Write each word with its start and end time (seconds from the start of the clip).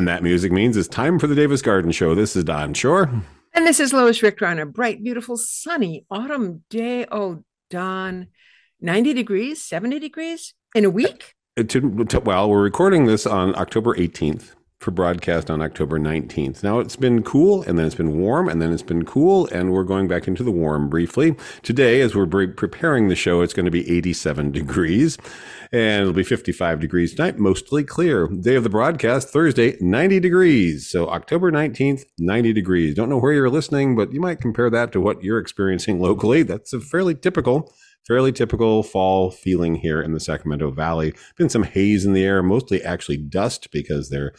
And 0.00 0.08
that 0.08 0.22
music 0.22 0.50
means 0.50 0.78
it's 0.78 0.88
time 0.88 1.18
for 1.18 1.26
the 1.26 1.34
Davis 1.34 1.60
Garden 1.60 1.92
Show. 1.92 2.14
This 2.14 2.34
is 2.34 2.42
Don 2.42 2.72
Shore. 2.72 3.10
And 3.52 3.66
this 3.66 3.78
is 3.78 3.92
Lois 3.92 4.22
Richter 4.22 4.46
on 4.46 4.58
a 4.58 4.64
bright, 4.64 5.04
beautiful, 5.04 5.36
sunny 5.36 6.06
autumn 6.10 6.64
day. 6.70 7.04
Oh, 7.12 7.44
Don, 7.68 8.28
90 8.80 9.12
degrees, 9.12 9.62
70 9.62 9.98
degrees 9.98 10.54
in 10.74 10.86
a 10.86 10.90
week? 10.90 11.34
Uh, 11.58 11.64
to, 11.64 12.04
to- 12.06 12.20
well, 12.20 12.48
we're 12.48 12.62
recording 12.62 13.04
this 13.04 13.26
on 13.26 13.54
October 13.56 13.94
18th 13.94 14.54
for 14.80 14.90
broadcast 14.90 15.50
on 15.50 15.60
October 15.60 15.98
19th. 15.98 16.62
Now 16.62 16.78
it's 16.78 16.96
been 16.96 17.22
cool 17.22 17.62
and 17.64 17.78
then 17.78 17.84
it's 17.84 17.94
been 17.94 18.18
warm 18.18 18.48
and 18.48 18.62
then 18.62 18.72
it's 18.72 18.82
been 18.82 19.04
cool 19.04 19.46
and 19.48 19.72
we're 19.72 19.84
going 19.84 20.08
back 20.08 20.26
into 20.26 20.42
the 20.42 20.50
warm 20.50 20.88
briefly. 20.88 21.36
Today, 21.62 22.00
as 22.00 22.14
we're 22.14 22.26
pre- 22.26 22.46
preparing 22.46 23.08
the 23.08 23.14
show, 23.14 23.42
it's 23.42 23.52
going 23.52 23.66
to 23.66 23.70
be 23.70 23.88
87 23.90 24.50
degrees 24.52 25.18
and 25.70 26.00
it'll 26.00 26.14
be 26.14 26.24
55 26.24 26.80
degrees 26.80 27.14
tonight, 27.14 27.38
mostly 27.38 27.84
clear. 27.84 28.26
Day 28.26 28.54
of 28.54 28.64
the 28.64 28.70
broadcast, 28.70 29.28
Thursday, 29.28 29.76
90 29.80 30.18
degrees. 30.18 30.90
So 30.90 31.08
October 31.10 31.52
19th, 31.52 32.04
90 32.18 32.54
degrees. 32.54 32.94
Don't 32.94 33.10
know 33.10 33.18
where 33.18 33.34
you're 33.34 33.50
listening, 33.50 33.96
but 33.96 34.14
you 34.14 34.20
might 34.20 34.40
compare 34.40 34.70
that 34.70 34.92
to 34.92 35.00
what 35.00 35.22
you're 35.22 35.38
experiencing 35.38 36.00
locally. 36.00 36.42
That's 36.42 36.72
a 36.72 36.80
fairly 36.80 37.14
typical 37.14 37.72
fairly 38.08 38.32
typical 38.32 38.82
fall 38.82 39.30
feeling 39.30 39.76
here 39.76 40.00
in 40.00 40.12
the 40.14 40.18
Sacramento 40.18 40.70
Valley. 40.70 41.14
Been 41.36 41.50
some 41.50 41.62
haze 41.62 42.04
in 42.04 42.14
the 42.14 42.24
air, 42.24 42.42
mostly 42.42 42.82
actually 42.82 43.18
dust 43.18 43.70
because 43.70 44.08
they're 44.08 44.32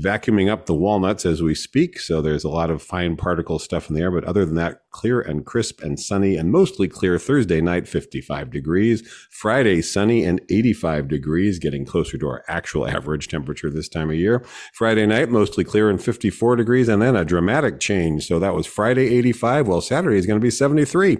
vacuuming 0.00 0.50
up 0.50 0.66
the 0.66 0.74
walnuts 0.74 1.24
as 1.24 1.40
we 1.40 1.54
speak. 1.54 2.00
So 2.00 2.20
there's 2.20 2.42
a 2.42 2.48
lot 2.48 2.70
of 2.70 2.82
fine 2.82 3.16
particle 3.16 3.58
stuff 3.58 3.88
in 3.88 3.94
the 3.94 4.02
air. 4.02 4.10
But 4.10 4.24
other 4.24 4.44
than 4.44 4.56
that, 4.56 4.80
clear 4.90 5.20
and 5.20 5.46
crisp 5.46 5.82
and 5.82 5.98
sunny 5.98 6.36
and 6.36 6.50
mostly 6.50 6.88
clear 6.88 7.18
Thursday 7.18 7.60
night, 7.60 7.86
55 7.86 8.50
degrees. 8.50 9.08
Friday, 9.30 9.82
sunny 9.82 10.24
and 10.24 10.40
85 10.50 11.08
degrees, 11.08 11.58
getting 11.58 11.84
closer 11.84 12.18
to 12.18 12.26
our 12.26 12.44
actual 12.48 12.88
average 12.96 13.28
temperature 13.28 13.70
this 13.70 13.88
time 13.88 14.10
of 14.10 14.16
year. 14.16 14.44
Friday 14.72 15.06
night, 15.06 15.28
mostly 15.28 15.62
clear 15.62 15.88
and 15.88 16.02
54 16.02 16.56
degrees. 16.56 16.88
And 16.88 17.00
then 17.00 17.14
a 17.14 17.24
dramatic 17.24 17.78
change. 17.78 18.26
So 18.26 18.38
that 18.40 18.54
was 18.54 18.66
Friday, 18.66 19.14
85. 19.16 19.68
Well, 19.68 19.80
Saturday 19.80 20.18
is 20.18 20.26
going 20.26 20.40
to 20.40 20.44
be 20.44 20.50
73. 20.50 21.18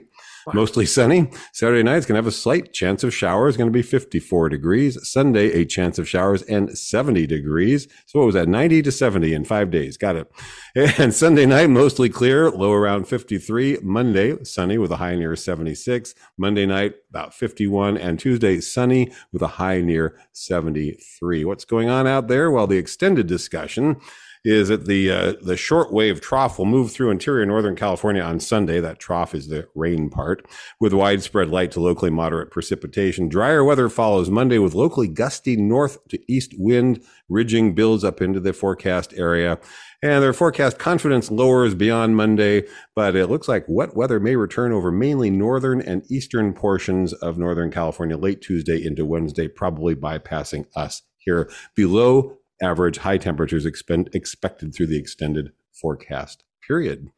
Mostly 0.53 0.85
sunny. 0.85 1.31
Saturday 1.53 1.83
night 1.83 1.97
is 1.97 2.07
going 2.07 2.15
to 2.15 2.19
have 2.19 2.27
a 2.27 2.33
slight 2.33 2.73
chance 2.73 3.03
of 3.03 3.15
showers, 3.15 3.57
going 3.57 3.71
to 3.71 3.73
be 3.73 3.83
54 3.83 4.49
degrees. 4.49 4.99
Sunday, 5.09 5.53
a 5.53 5.65
chance 5.65 5.99
of 5.99 6.09
showers 6.09 6.43
and 6.43 6.77
70 6.77 7.27
degrees. 7.27 7.89
So 8.07 8.19
what 8.19 8.27
was 8.27 8.35
that? 8.35 8.49
90 8.49 8.83
to 8.83 8.93
70 8.93 9.33
in 9.33 9.45
five 9.45 9.71
days. 9.71 9.97
Got 9.97 10.17
it. 10.17 10.31
And 10.99 11.15
Sunday 11.15 11.47
night, 11.47 11.71
mostly 11.71 12.09
clear, 12.09 12.51
low 12.51 12.73
around 12.73 13.07
53. 13.07 13.79
Monday, 13.83 14.43
sunny 14.43 14.77
with 14.77 14.91
a 14.91 14.97
high 14.97 15.15
near 15.15 15.37
76. 15.37 16.15
Monday 16.37 16.67
night, 16.67 16.95
about 17.11 17.33
51. 17.33 17.97
And 17.97 18.19
Tuesday, 18.19 18.61
sunny 18.61 19.13
with 19.33 19.43
a 19.43 19.47
high 19.47 19.81
near 19.81 20.19
73. 20.33 21.45
What's 21.45 21.65
going 21.65 21.89
on 21.89 22.07
out 22.07 22.29
there? 22.29 22.51
Well, 22.51 22.67
the 22.67 22.77
extended 22.77 23.27
discussion 23.29 23.97
is 24.45 24.69
that 24.69 24.87
the 24.87 25.11
uh, 25.11 25.33
the 25.41 25.55
shortwave 25.55 26.21
trough 26.21 26.59
will 26.59 26.67
move 26.67 26.93
through 26.93 27.11
interior 27.11 27.47
northern 27.47 27.75
California 27.75 28.23
on 28.23 28.39
Sunday. 28.41 28.79
That 28.79 28.99
trough 28.99 29.35
is 29.35 29.49
the 29.49 29.69
rain 29.75 30.11
part, 30.11 30.47
with 30.79 30.93
widespread 30.93 31.49
light 31.49 31.71
to 31.73 31.81
locally 31.81 32.11
moderate 32.11 32.51
precipitation. 32.51 33.29
Drier 33.29 33.65
weather 33.65 33.89
follows 33.89 34.29
Monday 34.29 34.59
with 34.59 34.75
locally 34.75 35.09
gusty 35.09 35.57
north 35.57 36.07
to 36.09 36.21
east 36.31 36.55
wind. 36.59 37.03
Ridging 37.31 37.75
builds 37.75 38.05
up 38.05 38.21
into 38.21 38.39
the 38.39 38.53
forecast 38.53 39.15
area. 39.17 39.59
And 40.03 40.23
their 40.23 40.35
forecast 40.35 40.79
confidence 40.79 41.31
lowers 41.31 41.75
beyond 41.75 42.15
Monday, 42.15 42.65
but 42.95 43.17
it 43.17 43.29
looks 43.29 43.49
like 43.49 43.65
wet 43.67 43.97
weather 43.97 44.21
may 44.21 44.37
return 44.37 44.71
over 44.71 44.93
mainly 44.93 45.31
northern 45.31 45.81
and 45.81 46.05
eastern 46.11 46.53
portions 46.53 47.15
of 47.15 47.39
Northern 47.39 47.71
California 47.71 48.19
late 48.19 48.43
Tuesday 48.43 48.85
into 48.85 49.07
Wednesday, 49.07 49.49
probably 49.49 49.95
bypassing 49.97 50.67
us 50.77 51.01
here 51.17 51.51
below 51.75 52.37
average 52.63 52.99
high 52.99 53.19
temperatures 53.19 53.67
expend, 53.67 54.11
expected 54.13 54.75
through 54.75 54.87
the 54.87 54.99
extended 54.99 55.53
forecast 55.73 56.45
period. 56.67 57.09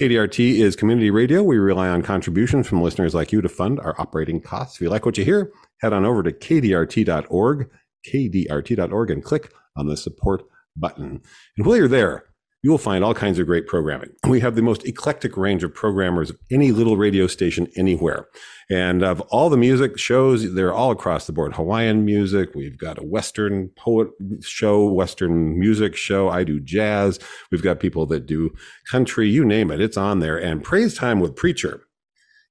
KDRT 0.00 0.60
is 0.60 0.76
community 0.76 1.10
radio. 1.10 1.42
We 1.42 1.58
rely 1.58 1.88
on 1.88 2.02
contributions 2.02 2.68
from 2.68 2.82
listeners 2.82 3.14
like 3.14 3.32
you 3.32 3.40
to 3.40 3.48
fund 3.48 3.80
our 3.80 4.00
operating 4.00 4.40
costs. 4.40 4.76
If 4.76 4.82
you 4.82 4.90
like 4.90 5.04
what 5.04 5.18
you 5.18 5.24
hear, 5.24 5.50
head 5.80 5.92
on 5.92 6.04
over 6.04 6.22
to 6.22 6.30
kdrt.org, 6.30 7.68
kdrt.org, 8.06 9.10
and 9.10 9.24
click 9.24 9.52
on 9.76 9.86
the 9.88 9.96
support 9.96 10.42
button. 10.76 11.20
And 11.56 11.66
while 11.66 11.76
you're 11.76 11.88
there, 11.88 12.24
you 12.62 12.70
will 12.70 12.78
find 12.78 13.04
all 13.04 13.14
kinds 13.14 13.38
of 13.38 13.46
great 13.46 13.66
programming. 13.66 14.10
We 14.28 14.40
have 14.40 14.56
the 14.56 14.62
most 14.62 14.84
eclectic 14.84 15.36
range 15.36 15.62
of 15.62 15.74
programmers 15.74 16.30
of 16.30 16.38
any 16.50 16.72
little 16.72 16.96
radio 16.96 17.26
station 17.26 17.68
anywhere. 17.76 18.26
And 18.68 19.02
of 19.02 19.20
all 19.22 19.48
the 19.48 19.56
music 19.56 19.98
shows, 19.98 20.54
they're 20.54 20.74
all 20.74 20.90
across 20.90 21.26
the 21.26 21.32
board. 21.32 21.54
Hawaiian 21.54 22.04
music. 22.04 22.50
We've 22.54 22.76
got 22.76 22.98
a 22.98 23.06
Western 23.06 23.68
poet 23.76 24.08
show, 24.40 24.86
Western 24.86 25.58
music 25.58 25.96
show. 25.96 26.28
I 26.28 26.44
do 26.44 26.58
jazz. 26.60 27.18
We've 27.50 27.62
got 27.62 27.80
people 27.80 28.06
that 28.06 28.26
do 28.26 28.50
country, 28.90 29.28
you 29.28 29.44
name 29.44 29.70
it. 29.70 29.80
It's 29.80 29.96
on 29.96 30.18
there. 30.18 30.36
And 30.36 30.62
Praise 30.64 30.96
Time 30.96 31.20
with 31.20 31.36
Preacher 31.36 31.82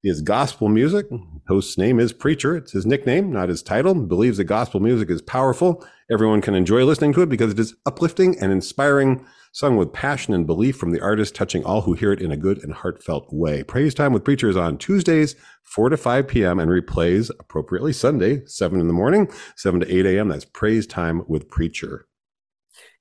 is 0.04 0.22
gospel 0.22 0.70
music. 0.70 1.08
Host's 1.48 1.78
name 1.78 2.00
is 2.00 2.14
Preacher. 2.14 2.56
It's 2.56 2.72
his 2.72 2.86
nickname, 2.86 3.32
not 3.32 3.50
his 3.50 3.62
title. 3.62 3.94
Believes 3.94 4.38
that 4.38 4.46
gospel 4.46 4.80
music 4.80 5.10
is 5.10 5.22
powerful. 5.22 5.86
Everyone 6.10 6.42
can 6.42 6.56
enjoy 6.56 6.86
listening 6.86 7.14
to 7.14 7.22
it 7.22 7.30
because 7.30 7.52
it 7.52 7.60
is 7.60 7.76
uplifting 7.86 8.40
and 8.40 8.52
inspiring, 8.52 9.26
sung 9.58 9.76
with 9.76 9.92
passion 9.92 10.36
and 10.36 10.46
belief 10.46 10.78
from 10.78 10.92
the 10.92 11.02
artist, 11.02 11.34
touching 11.34 11.66
all 11.66 11.82
who 11.82 11.94
hear 11.94 12.14
it 12.14 12.22
in 12.22 12.32
a 12.32 12.38
good 12.38 12.64
and 12.64 12.72
heartfelt 12.72 13.34
way. 13.34 13.64
Praise 13.64 13.96
Time 13.96 14.14
with 14.14 14.24
Preacher 14.24 14.48
is 14.50 14.56
on 14.56 14.78
Tuesdays, 14.78 15.36
4 15.64 15.90
to 15.90 15.98
5 15.98 16.28
p.m. 16.28 16.60
and 16.60 16.70
replays 16.70 17.32
appropriately 17.40 17.92
Sunday, 17.92 18.46
7 18.46 18.80
in 18.80 18.86
the 18.86 18.94
morning, 18.94 19.28
7 19.56 19.80
to 19.80 19.92
8 19.92 20.06
a.m. 20.06 20.28
That's 20.28 20.46
Praise 20.46 20.86
Time 20.86 21.24
with 21.28 21.50
Preacher. 21.50 22.06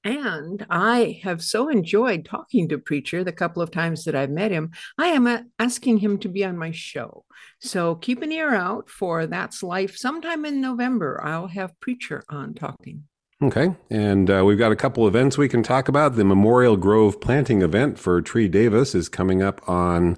And 0.02 0.64
I 0.70 1.20
have 1.24 1.42
so 1.42 1.68
enjoyed 1.68 2.24
talking 2.24 2.70
to 2.70 2.78
Preacher 2.78 3.22
the 3.22 3.32
couple 3.32 3.60
of 3.60 3.70
times 3.70 4.04
that 4.04 4.14
I've 4.14 4.30
met 4.30 4.50
him. 4.50 4.70
I 4.96 5.08
am 5.08 5.26
uh, 5.26 5.40
asking 5.58 5.98
him 5.98 6.16
to 6.20 6.28
be 6.30 6.42
on 6.42 6.56
my 6.56 6.70
show. 6.70 7.26
So 7.60 7.96
keep 7.96 8.22
an 8.22 8.32
ear 8.32 8.54
out 8.54 8.88
for 8.88 9.26
That's 9.26 9.62
Life. 9.62 9.98
Sometime 9.98 10.46
in 10.46 10.62
November, 10.62 11.20
I'll 11.22 11.48
have 11.48 11.78
Preacher 11.80 12.24
on 12.30 12.54
talking. 12.54 13.02
Okay. 13.42 13.74
And 13.90 14.30
uh, 14.30 14.44
we've 14.46 14.58
got 14.58 14.72
a 14.72 14.76
couple 14.76 15.06
events 15.06 15.36
we 15.36 15.48
can 15.48 15.62
talk 15.62 15.88
about. 15.88 16.16
The 16.16 16.24
Memorial 16.24 16.76
Grove 16.76 17.20
planting 17.20 17.60
event 17.60 17.98
for 17.98 18.22
Tree 18.22 18.48
Davis 18.48 18.94
is 18.94 19.10
coming 19.10 19.42
up 19.42 19.60
on 19.68 20.16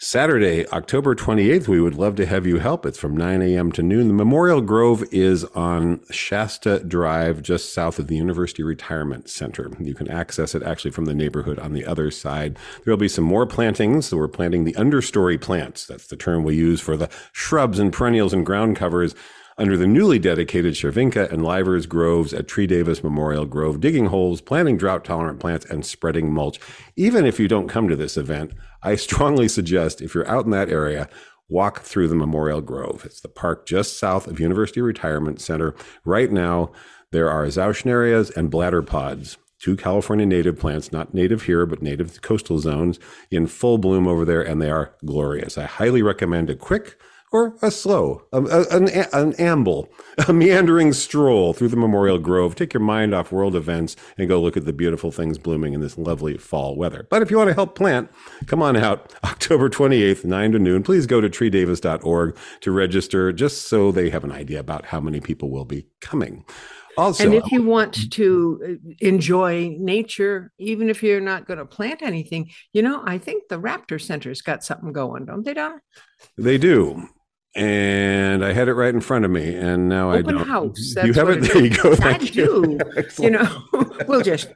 Saturday, 0.00 0.66
October 0.70 1.14
28th. 1.14 1.68
We 1.68 1.80
would 1.80 1.94
love 1.94 2.16
to 2.16 2.26
have 2.26 2.44
you 2.44 2.58
help. 2.58 2.84
It's 2.84 2.98
from 2.98 3.16
9 3.16 3.40
a.m. 3.40 3.70
to 3.72 3.84
noon. 3.84 4.08
The 4.08 4.14
Memorial 4.14 4.60
Grove 4.60 5.04
is 5.12 5.44
on 5.54 6.00
Shasta 6.10 6.80
Drive, 6.80 7.40
just 7.40 7.72
south 7.72 8.00
of 8.00 8.08
the 8.08 8.16
University 8.16 8.64
Retirement 8.64 9.30
Center. 9.30 9.70
You 9.78 9.94
can 9.94 10.10
access 10.10 10.56
it 10.56 10.64
actually 10.64 10.90
from 10.90 11.04
the 11.04 11.14
neighborhood 11.14 11.60
on 11.60 11.72
the 11.72 11.86
other 11.86 12.10
side. 12.10 12.58
There'll 12.84 12.98
be 12.98 13.08
some 13.08 13.24
more 13.24 13.46
plantings. 13.46 14.06
So 14.06 14.16
we're 14.16 14.26
planting 14.26 14.64
the 14.64 14.74
understory 14.74 15.40
plants. 15.40 15.86
That's 15.86 16.08
the 16.08 16.16
term 16.16 16.42
we 16.42 16.56
use 16.56 16.80
for 16.80 16.96
the 16.96 17.08
shrubs 17.30 17.78
and 17.78 17.92
perennials 17.92 18.32
and 18.32 18.44
ground 18.44 18.74
covers 18.74 19.14
under 19.56 19.76
the 19.76 19.86
newly 19.86 20.18
dedicated 20.18 20.74
Cervinka 20.74 21.30
and 21.30 21.44
Livers 21.44 21.86
groves 21.86 22.34
at 22.34 22.48
Tree 22.48 22.66
Davis 22.66 23.04
Memorial 23.04 23.46
Grove, 23.46 23.80
digging 23.80 24.06
holes, 24.06 24.40
planting 24.40 24.76
drought 24.76 25.04
tolerant 25.04 25.40
plants, 25.40 25.64
and 25.66 25.84
spreading 25.84 26.32
mulch. 26.32 26.58
Even 26.96 27.24
if 27.24 27.38
you 27.38 27.48
don't 27.48 27.68
come 27.68 27.88
to 27.88 27.96
this 27.96 28.16
event, 28.16 28.52
I 28.82 28.96
strongly 28.96 29.48
suggest 29.48 30.02
if 30.02 30.14
you're 30.14 30.28
out 30.28 30.44
in 30.44 30.50
that 30.50 30.70
area, 30.70 31.08
walk 31.48 31.82
through 31.82 32.08
the 32.08 32.14
Memorial 32.14 32.60
Grove. 32.60 33.02
It's 33.04 33.20
the 33.20 33.28
park 33.28 33.66
just 33.66 33.98
south 33.98 34.26
of 34.26 34.40
University 34.40 34.80
Retirement 34.80 35.40
Center. 35.40 35.74
Right 36.04 36.32
now, 36.32 36.72
there 37.12 37.30
are 37.30 37.46
Zauschnerias 37.46 38.34
and 38.36 38.50
bladder 38.50 38.82
pods 38.82 39.36
two 39.64 39.76
California 39.76 40.26
native 40.26 40.58
plants, 40.58 40.92
not 40.92 41.14
native 41.14 41.44
here, 41.44 41.64
but 41.64 41.80
native 41.80 42.12
to 42.12 42.20
coastal 42.20 42.58
zones, 42.58 42.98
in 43.30 43.46
full 43.46 43.78
bloom 43.78 44.06
over 44.06 44.22
there, 44.22 44.42
and 44.42 44.60
they 44.60 44.70
are 44.70 44.94
glorious. 45.06 45.56
I 45.56 45.64
highly 45.64 46.02
recommend 46.02 46.50
a 46.50 46.54
quick 46.54 46.98
or 47.34 47.56
a 47.62 47.70
slow, 47.70 48.22
a, 48.32 48.40
a, 48.40 48.76
an, 48.76 48.88
an 49.12 49.32
amble, 49.40 49.88
a 50.28 50.32
meandering 50.32 50.92
stroll 50.92 51.52
through 51.52 51.66
the 51.66 51.76
Memorial 51.76 52.16
Grove. 52.16 52.54
Take 52.54 52.72
your 52.72 52.80
mind 52.80 53.12
off 53.12 53.32
world 53.32 53.56
events 53.56 53.96
and 54.16 54.28
go 54.28 54.40
look 54.40 54.56
at 54.56 54.66
the 54.66 54.72
beautiful 54.72 55.10
things 55.10 55.36
blooming 55.36 55.74
in 55.74 55.80
this 55.80 55.98
lovely 55.98 56.38
fall 56.38 56.76
weather. 56.76 57.08
But 57.10 57.22
if 57.22 57.32
you 57.32 57.36
want 57.36 57.48
to 57.48 57.54
help 57.54 57.74
plant, 57.74 58.08
come 58.46 58.62
on 58.62 58.76
out 58.76 59.12
October 59.24 59.68
28th, 59.68 60.24
9 60.24 60.52
to 60.52 60.58
noon. 60.60 60.84
Please 60.84 61.06
go 61.06 61.20
to 61.20 61.28
treedavis.org 61.28 62.36
to 62.60 62.70
register 62.70 63.32
just 63.32 63.62
so 63.62 63.90
they 63.90 64.10
have 64.10 64.22
an 64.22 64.30
idea 64.30 64.60
about 64.60 64.86
how 64.86 65.00
many 65.00 65.18
people 65.18 65.50
will 65.50 65.64
be 65.64 65.88
coming. 66.00 66.44
Also, 66.96 67.24
and 67.24 67.34
if 67.34 67.50
you 67.50 67.64
want 67.64 68.12
to 68.12 68.60
uh, 68.64 68.94
enjoy 69.00 69.74
nature, 69.80 70.52
even 70.58 70.88
if 70.88 71.02
you're 71.02 71.20
not 71.20 71.48
going 71.48 71.58
to 71.58 71.66
plant 71.66 72.00
anything, 72.00 72.48
you 72.72 72.82
know, 72.82 73.02
I 73.04 73.18
think 73.18 73.48
the 73.48 73.58
Raptor 73.58 74.00
Center's 74.00 74.40
got 74.40 74.62
something 74.62 74.92
going, 74.92 75.24
don't 75.24 75.44
they, 75.44 75.54
Don? 75.54 75.80
They 76.38 76.56
do 76.56 77.08
and 77.54 78.44
I 78.44 78.52
had 78.52 78.68
it 78.68 78.74
right 78.74 78.92
in 78.92 79.00
front 79.00 79.24
of 79.24 79.30
me, 79.30 79.54
and 79.54 79.88
now 79.88 80.10
Open 80.12 80.26
I 80.26 80.38
don't. 80.38 80.48
house. 80.48 80.94
you 81.04 81.12
have 81.12 81.28
it. 81.28 81.40
There 81.42 81.62
you 81.64 81.70
go. 81.70 81.92
I 81.92 81.96
Thank 81.96 82.34
you. 82.34 82.78
do. 82.78 82.78
You 83.24 83.30
know, 83.30 83.62
we'll 84.08 84.22
just 84.22 84.52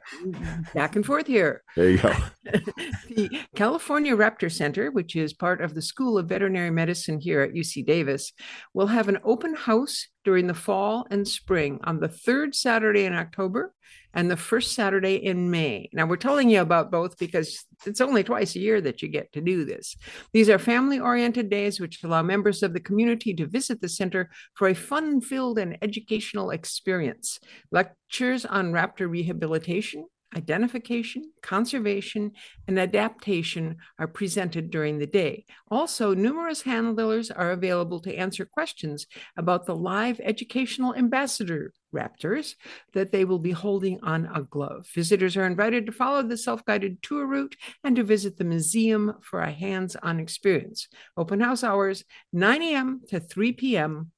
back 0.73 0.95
and 0.95 1.05
forth 1.05 1.27
here. 1.27 1.63
There 1.75 1.89
you 1.89 1.97
go. 1.97 2.13
the 2.43 3.39
California 3.55 4.15
Raptor 4.15 4.51
Center, 4.51 4.91
which 4.91 5.15
is 5.15 5.33
part 5.33 5.61
of 5.61 5.73
the 5.75 5.81
School 5.81 6.17
of 6.17 6.27
Veterinary 6.27 6.71
Medicine 6.71 7.19
here 7.19 7.41
at 7.41 7.53
UC 7.53 7.85
Davis, 7.85 8.33
will 8.73 8.87
have 8.87 9.07
an 9.07 9.19
open 9.23 9.55
house 9.55 10.07
during 10.25 10.47
the 10.47 10.53
fall 10.53 11.07
and 11.09 11.27
spring 11.27 11.79
on 11.83 11.99
the 11.99 12.09
third 12.09 12.53
Saturday 12.53 13.05
in 13.05 13.13
October 13.13 13.73
and 14.13 14.29
the 14.29 14.37
first 14.37 14.73
Saturday 14.73 15.15
in 15.15 15.51
May. 15.51 15.89
Now, 15.93 16.05
we're 16.05 16.15
telling 16.15 16.49
you 16.49 16.61
about 16.61 16.91
both 16.91 17.17
because 17.17 17.65
it's 17.85 18.01
only 18.01 18.23
twice 18.23 18.55
a 18.55 18.59
year 18.59 18.81
that 18.81 19.01
you 19.01 19.07
get 19.07 19.31
to 19.33 19.41
do 19.41 19.65
this. 19.65 19.95
These 20.33 20.49
are 20.49 20.59
family 20.59 20.99
oriented 20.99 21.49
days 21.49 21.79
which 21.79 22.03
allow 22.03 22.21
members 22.21 22.63
of 22.63 22.73
the 22.73 22.79
community 22.79 23.33
to 23.35 23.45
visit 23.45 23.81
the 23.81 23.89
center 23.89 24.29
for 24.55 24.67
a 24.67 24.75
fun 24.75 25.21
filled 25.21 25.59
and 25.59 25.77
educational 25.81 26.51
experience. 26.51 27.39
Lectures 27.71 28.45
on 28.45 28.71
raptor 28.71 29.09
rehabilitation, 29.09 30.05
identification, 30.35 31.31
conservation, 31.41 32.31
and 32.67 32.79
adaptation 32.79 33.77
are 33.97 34.07
presented 34.07 34.69
during 34.69 34.99
the 34.99 35.07
day. 35.07 35.45
Also, 35.69 36.13
numerous 36.13 36.61
handlers 36.61 37.31
are 37.31 37.51
available 37.51 37.99
to 38.01 38.15
answer 38.15 38.45
questions 38.45 39.07
about 39.37 39.65
the 39.65 39.75
live 39.75 40.19
educational 40.23 40.95
ambassador 40.95 41.73
raptors 41.93 42.53
that 42.93 43.11
they 43.11 43.25
will 43.25 43.39
be 43.39 43.51
holding 43.51 43.99
on 44.03 44.29
a 44.33 44.43
glove. 44.43 44.87
Visitors 44.93 45.35
are 45.35 45.45
invited 45.45 45.85
to 45.85 45.91
follow 45.91 46.21
the 46.21 46.37
self 46.37 46.63
guided 46.65 47.01
tour 47.01 47.25
route 47.25 47.55
and 47.83 47.95
to 47.95 48.03
visit 48.03 48.37
the 48.37 48.43
museum 48.43 49.13
for 49.21 49.41
a 49.41 49.51
hands 49.51 49.95
on 49.95 50.19
experience. 50.19 50.87
Open 51.17 51.39
house 51.39 51.63
hours 51.63 52.03
9 52.33 52.61
a.m. 52.61 53.01
to 53.09 53.19
3 53.19 53.53
p.m. 53.53 54.11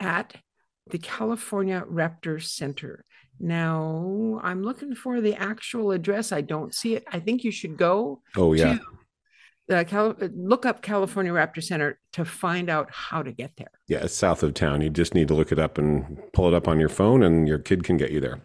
at 0.00 0.34
the 0.90 0.98
California 0.98 1.84
Raptor 1.88 2.42
Center. 2.42 3.04
Now, 3.42 4.40
I'm 4.42 4.62
looking 4.62 4.94
for 4.94 5.20
the 5.20 5.34
actual 5.34 5.90
address. 5.90 6.30
I 6.30 6.42
don't 6.42 6.72
see 6.72 6.94
it. 6.94 7.04
I 7.12 7.18
think 7.18 7.42
you 7.42 7.50
should 7.50 7.76
go 7.76 8.22
Oh 8.36 8.52
yeah. 8.52 8.74
to 8.74 8.80
the 9.68 9.84
Cal- 9.84 10.16
look 10.34 10.64
up 10.64 10.80
California 10.80 11.32
Raptor 11.32 11.62
Center 11.62 11.98
to 12.12 12.24
find 12.24 12.70
out 12.70 12.88
how 12.92 13.22
to 13.22 13.32
get 13.32 13.50
there. 13.56 13.70
Yeah, 13.92 14.04
it's 14.04 14.14
south 14.14 14.42
of 14.42 14.54
town. 14.54 14.80
You 14.80 14.88
just 14.88 15.14
need 15.14 15.28
to 15.28 15.34
look 15.34 15.52
it 15.52 15.58
up 15.58 15.76
and 15.76 16.18
pull 16.32 16.48
it 16.48 16.54
up 16.54 16.66
on 16.66 16.80
your 16.80 16.88
phone, 16.88 17.22
and 17.22 17.46
your 17.46 17.58
kid 17.58 17.84
can 17.84 17.98
get 17.98 18.10
you 18.10 18.20
there. 18.20 18.40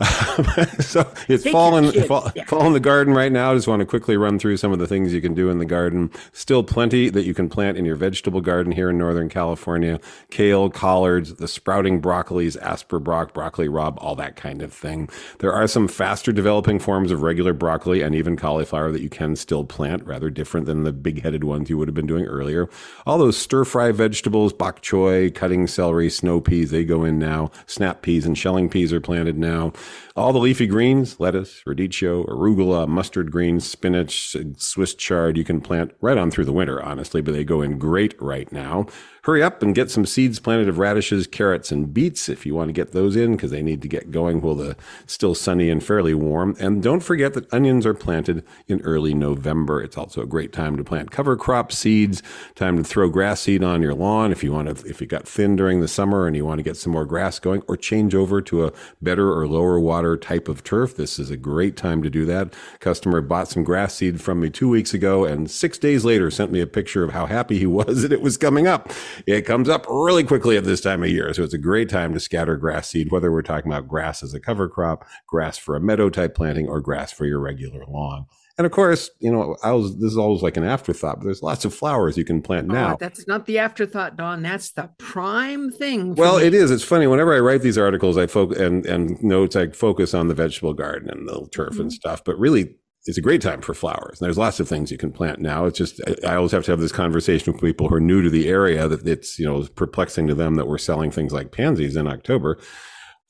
so 0.80 1.10
it's 1.28 1.44
Take 1.44 1.52
fall 1.52 1.76
in, 1.76 1.92
fall, 2.04 2.30
yeah. 2.34 2.44
fall 2.44 2.66
in 2.66 2.72
the 2.72 2.80
garden 2.80 3.12
right 3.12 3.30
now. 3.30 3.52
I 3.52 3.54
just 3.54 3.68
want 3.68 3.80
to 3.80 3.86
quickly 3.86 4.16
run 4.16 4.38
through 4.38 4.56
some 4.56 4.72
of 4.72 4.78
the 4.78 4.86
things 4.86 5.12
you 5.12 5.20
can 5.20 5.34
do 5.34 5.50
in 5.50 5.58
the 5.58 5.66
garden. 5.66 6.10
Still 6.32 6.62
plenty 6.62 7.10
that 7.10 7.24
you 7.24 7.34
can 7.34 7.50
plant 7.50 7.76
in 7.76 7.84
your 7.84 7.96
vegetable 7.96 8.40
garden 8.40 8.72
here 8.72 8.88
in 8.88 8.96
Northern 8.96 9.28
California. 9.28 10.00
Kale, 10.30 10.70
collards, 10.70 11.34
the 11.34 11.46
sprouting 11.46 12.00
broccolis, 12.00 12.58
Aspabroc, 12.62 13.34
broccoli 13.34 13.68
raab, 13.68 13.98
all 14.00 14.14
that 14.16 14.36
kind 14.36 14.62
of 14.62 14.72
thing. 14.72 15.10
There 15.40 15.52
are 15.52 15.68
some 15.68 15.86
faster 15.86 16.32
developing 16.32 16.78
forms 16.78 17.10
of 17.10 17.20
regular 17.20 17.52
broccoli 17.52 18.00
and 18.00 18.14
even 18.14 18.36
cauliflower 18.36 18.92
that 18.92 19.02
you 19.02 19.10
can 19.10 19.36
still 19.36 19.64
plant, 19.64 20.06
rather 20.06 20.30
different 20.30 20.64
than 20.64 20.84
the 20.84 20.92
big 20.92 21.22
headed 21.22 21.44
ones 21.44 21.68
you 21.68 21.76
would 21.76 21.88
have 21.88 21.94
been 21.94 22.06
doing 22.06 22.24
earlier. 22.24 22.70
All 23.06 23.18
those 23.18 23.36
stir 23.36 23.66
fry 23.66 23.92
vegetables, 23.92 24.54
bok 24.54 24.80
choy, 24.90 25.32
cutting 25.32 25.66
celery, 25.66 26.10
snow 26.10 26.40
peas, 26.40 26.70
they 26.70 26.84
go 26.84 27.04
in 27.04 27.18
now. 27.18 27.50
Snap 27.66 28.02
peas 28.02 28.26
and 28.26 28.36
shelling 28.36 28.68
peas 28.68 28.92
are 28.92 29.00
planted 29.00 29.38
now. 29.38 29.72
All 30.20 30.34
the 30.34 30.38
leafy 30.38 30.66
greens, 30.66 31.18
lettuce, 31.18 31.62
radicchio, 31.66 32.28
arugula, 32.28 32.86
mustard 32.86 33.32
greens, 33.32 33.66
spinach, 33.66 34.36
Swiss 34.58 34.94
chard, 34.94 35.38
you 35.38 35.44
can 35.44 35.62
plant 35.62 35.92
right 36.02 36.18
on 36.18 36.30
through 36.30 36.44
the 36.44 36.52
winter, 36.52 36.82
honestly, 36.82 37.22
but 37.22 37.32
they 37.32 37.42
go 37.42 37.62
in 37.62 37.78
great 37.78 38.20
right 38.20 38.52
now. 38.52 38.84
Hurry 39.22 39.42
up 39.42 39.62
and 39.62 39.74
get 39.74 39.90
some 39.90 40.06
seeds 40.06 40.38
planted 40.38 40.68
of 40.68 40.78
radishes, 40.78 41.26
carrots, 41.26 41.70
and 41.70 41.92
beets 41.92 42.28
if 42.28 42.46
you 42.46 42.54
want 42.54 42.68
to 42.68 42.72
get 42.72 42.92
those 42.92 43.16
in 43.16 43.32
because 43.32 43.50
they 43.50 43.62
need 43.62 43.82
to 43.82 43.88
get 43.88 44.10
going 44.10 44.40
while 44.40 44.54
the 44.54 44.76
still 45.06 45.34
sunny 45.34 45.68
and 45.68 45.84
fairly 45.84 46.14
warm. 46.14 46.56
And 46.58 46.82
don't 46.82 47.00
forget 47.00 47.34
that 47.34 47.52
onions 47.52 47.84
are 47.84 47.92
planted 47.92 48.44
in 48.66 48.80
early 48.80 49.12
November. 49.12 49.82
It's 49.82 49.98
also 49.98 50.22
a 50.22 50.26
great 50.26 50.54
time 50.54 50.76
to 50.78 50.84
plant 50.84 51.10
cover 51.10 51.36
crop 51.36 51.70
seeds, 51.70 52.22
time 52.54 52.78
to 52.78 52.84
throw 52.84 53.10
grass 53.10 53.42
seed 53.42 53.62
on 53.62 53.82
your 53.82 53.94
lawn 53.94 54.32
if 54.32 54.42
you 54.42 54.52
want 54.52 54.74
to, 54.74 54.88
if 54.88 55.02
it 55.02 55.06
got 55.06 55.28
thin 55.28 55.54
during 55.54 55.80
the 55.80 55.88
summer 55.88 56.26
and 56.26 56.34
you 56.34 56.46
want 56.46 56.58
to 56.58 56.64
get 56.64 56.78
some 56.78 56.92
more 56.92 57.04
grass 57.04 57.38
going 57.38 57.62
or 57.68 57.76
change 57.76 58.14
over 58.14 58.40
to 58.40 58.66
a 58.66 58.72
better 59.02 59.30
or 59.34 59.46
lower 59.46 59.78
water 59.78 60.09
type 60.16 60.48
of 60.48 60.64
turf. 60.64 60.96
This 60.96 61.18
is 61.18 61.30
a 61.30 61.36
great 61.36 61.76
time 61.76 62.02
to 62.02 62.10
do 62.10 62.24
that. 62.26 62.54
Customer 62.80 63.20
bought 63.20 63.48
some 63.48 63.64
grass 63.64 63.94
seed 63.94 64.20
from 64.20 64.40
me 64.40 64.50
two 64.50 64.68
weeks 64.68 64.94
ago 64.94 65.24
and 65.24 65.50
six 65.50 65.78
days 65.78 66.04
later 66.04 66.30
sent 66.30 66.52
me 66.52 66.60
a 66.60 66.66
picture 66.66 67.04
of 67.04 67.12
how 67.12 67.26
happy 67.26 67.58
he 67.58 67.66
was 67.80 68.02
that 68.02 68.12
it 68.12 68.22
was 68.22 68.36
coming 68.36 68.66
up. 68.66 68.92
It 69.26 69.42
comes 69.42 69.68
up 69.68 69.86
really 69.88 70.24
quickly 70.24 70.56
at 70.56 70.64
this 70.64 70.80
time 70.80 71.02
of 71.02 71.10
year. 71.10 71.32
So 71.34 71.42
it's 71.42 71.54
a 71.54 71.58
great 71.58 71.88
time 71.88 72.12
to 72.14 72.20
scatter 72.20 72.56
grass 72.56 72.88
seed, 72.88 73.10
whether 73.10 73.32
we're 73.32 73.42
talking 73.42 73.70
about 73.70 73.88
grass 73.88 74.22
as 74.22 74.34
a 74.34 74.40
cover 74.40 74.68
crop, 74.68 75.06
grass 75.26 75.58
for 75.58 75.76
a 75.76 75.80
meadow 75.80 76.10
type 76.10 76.34
planting, 76.34 76.68
or 76.68 76.80
grass 76.80 77.12
for 77.12 77.26
your 77.26 77.40
regular 77.40 77.84
lawn. 77.86 78.26
And 78.60 78.66
of 78.66 78.72
course, 78.72 79.08
you 79.20 79.32
know, 79.32 79.56
I 79.62 79.72
was 79.72 79.94
this 79.94 80.10
is 80.10 80.18
always 80.18 80.42
like 80.42 80.58
an 80.58 80.64
afterthought, 80.64 81.16
but 81.16 81.24
there's 81.24 81.40
lots 81.42 81.64
of 81.64 81.72
flowers 81.74 82.18
you 82.18 82.26
can 82.26 82.42
plant 82.42 82.66
now. 82.68 82.92
Oh, 82.92 82.96
that's 83.00 83.26
not 83.26 83.46
the 83.46 83.58
afterthought, 83.58 84.18
Don. 84.18 84.42
That's 84.42 84.72
the 84.72 84.90
prime 84.98 85.70
thing. 85.72 86.14
Well, 86.14 86.38
me. 86.38 86.44
it 86.44 86.52
is. 86.52 86.70
It's 86.70 86.84
funny. 86.84 87.06
Whenever 87.06 87.34
I 87.34 87.38
write 87.40 87.62
these 87.62 87.78
articles, 87.78 88.18
I 88.18 88.26
focus 88.26 88.58
and 88.58 88.84
and 88.84 89.16
notes. 89.22 89.56
I 89.56 89.68
focus 89.70 90.12
on 90.12 90.28
the 90.28 90.34
vegetable 90.34 90.74
garden 90.74 91.08
and 91.08 91.26
the 91.26 91.48
turf 91.50 91.78
and 91.78 91.88
Mhm. 91.90 91.94
stuff. 91.94 92.22
But 92.22 92.38
really, 92.38 92.76
it's 93.06 93.16
a 93.16 93.22
great 93.22 93.40
time 93.40 93.62
for 93.62 93.72
flowers. 93.72 94.20
And 94.20 94.26
there's 94.26 94.36
lots 94.36 94.60
of 94.60 94.68
things 94.68 94.90
you 94.92 94.98
can 94.98 95.10
plant 95.10 95.40
now. 95.40 95.64
It's 95.64 95.78
just 95.78 95.98
I 96.26 96.34
always 96.34 96.52
have 96.52 96.66
to 96.66 96.70
have 96.72 96.80
this 96.80 96.92
conversation 96.92 97.54
with 97.54 97.62
people 97.62 97.88
who 97.88 97.94
are 97.94 98.00
new 98.00 98.20
to 98.20 98.28
the 98.28 98.46
area 98.46 98.86
that 98.88 99.08
it's 99.08 99.38
you 99.38 99.46
know 99.46 99.66
perplexing 99.74 100.26
to 100.26 100.34
them 100.34 100.56
that 100.56 100.68
we're 100.68 100.76
selling 100.76 101.10
things 101.10 101.32
like 101.32 101.50
pansies 101.50 101.96
in 101.96 102.06
October, 102.06 102.58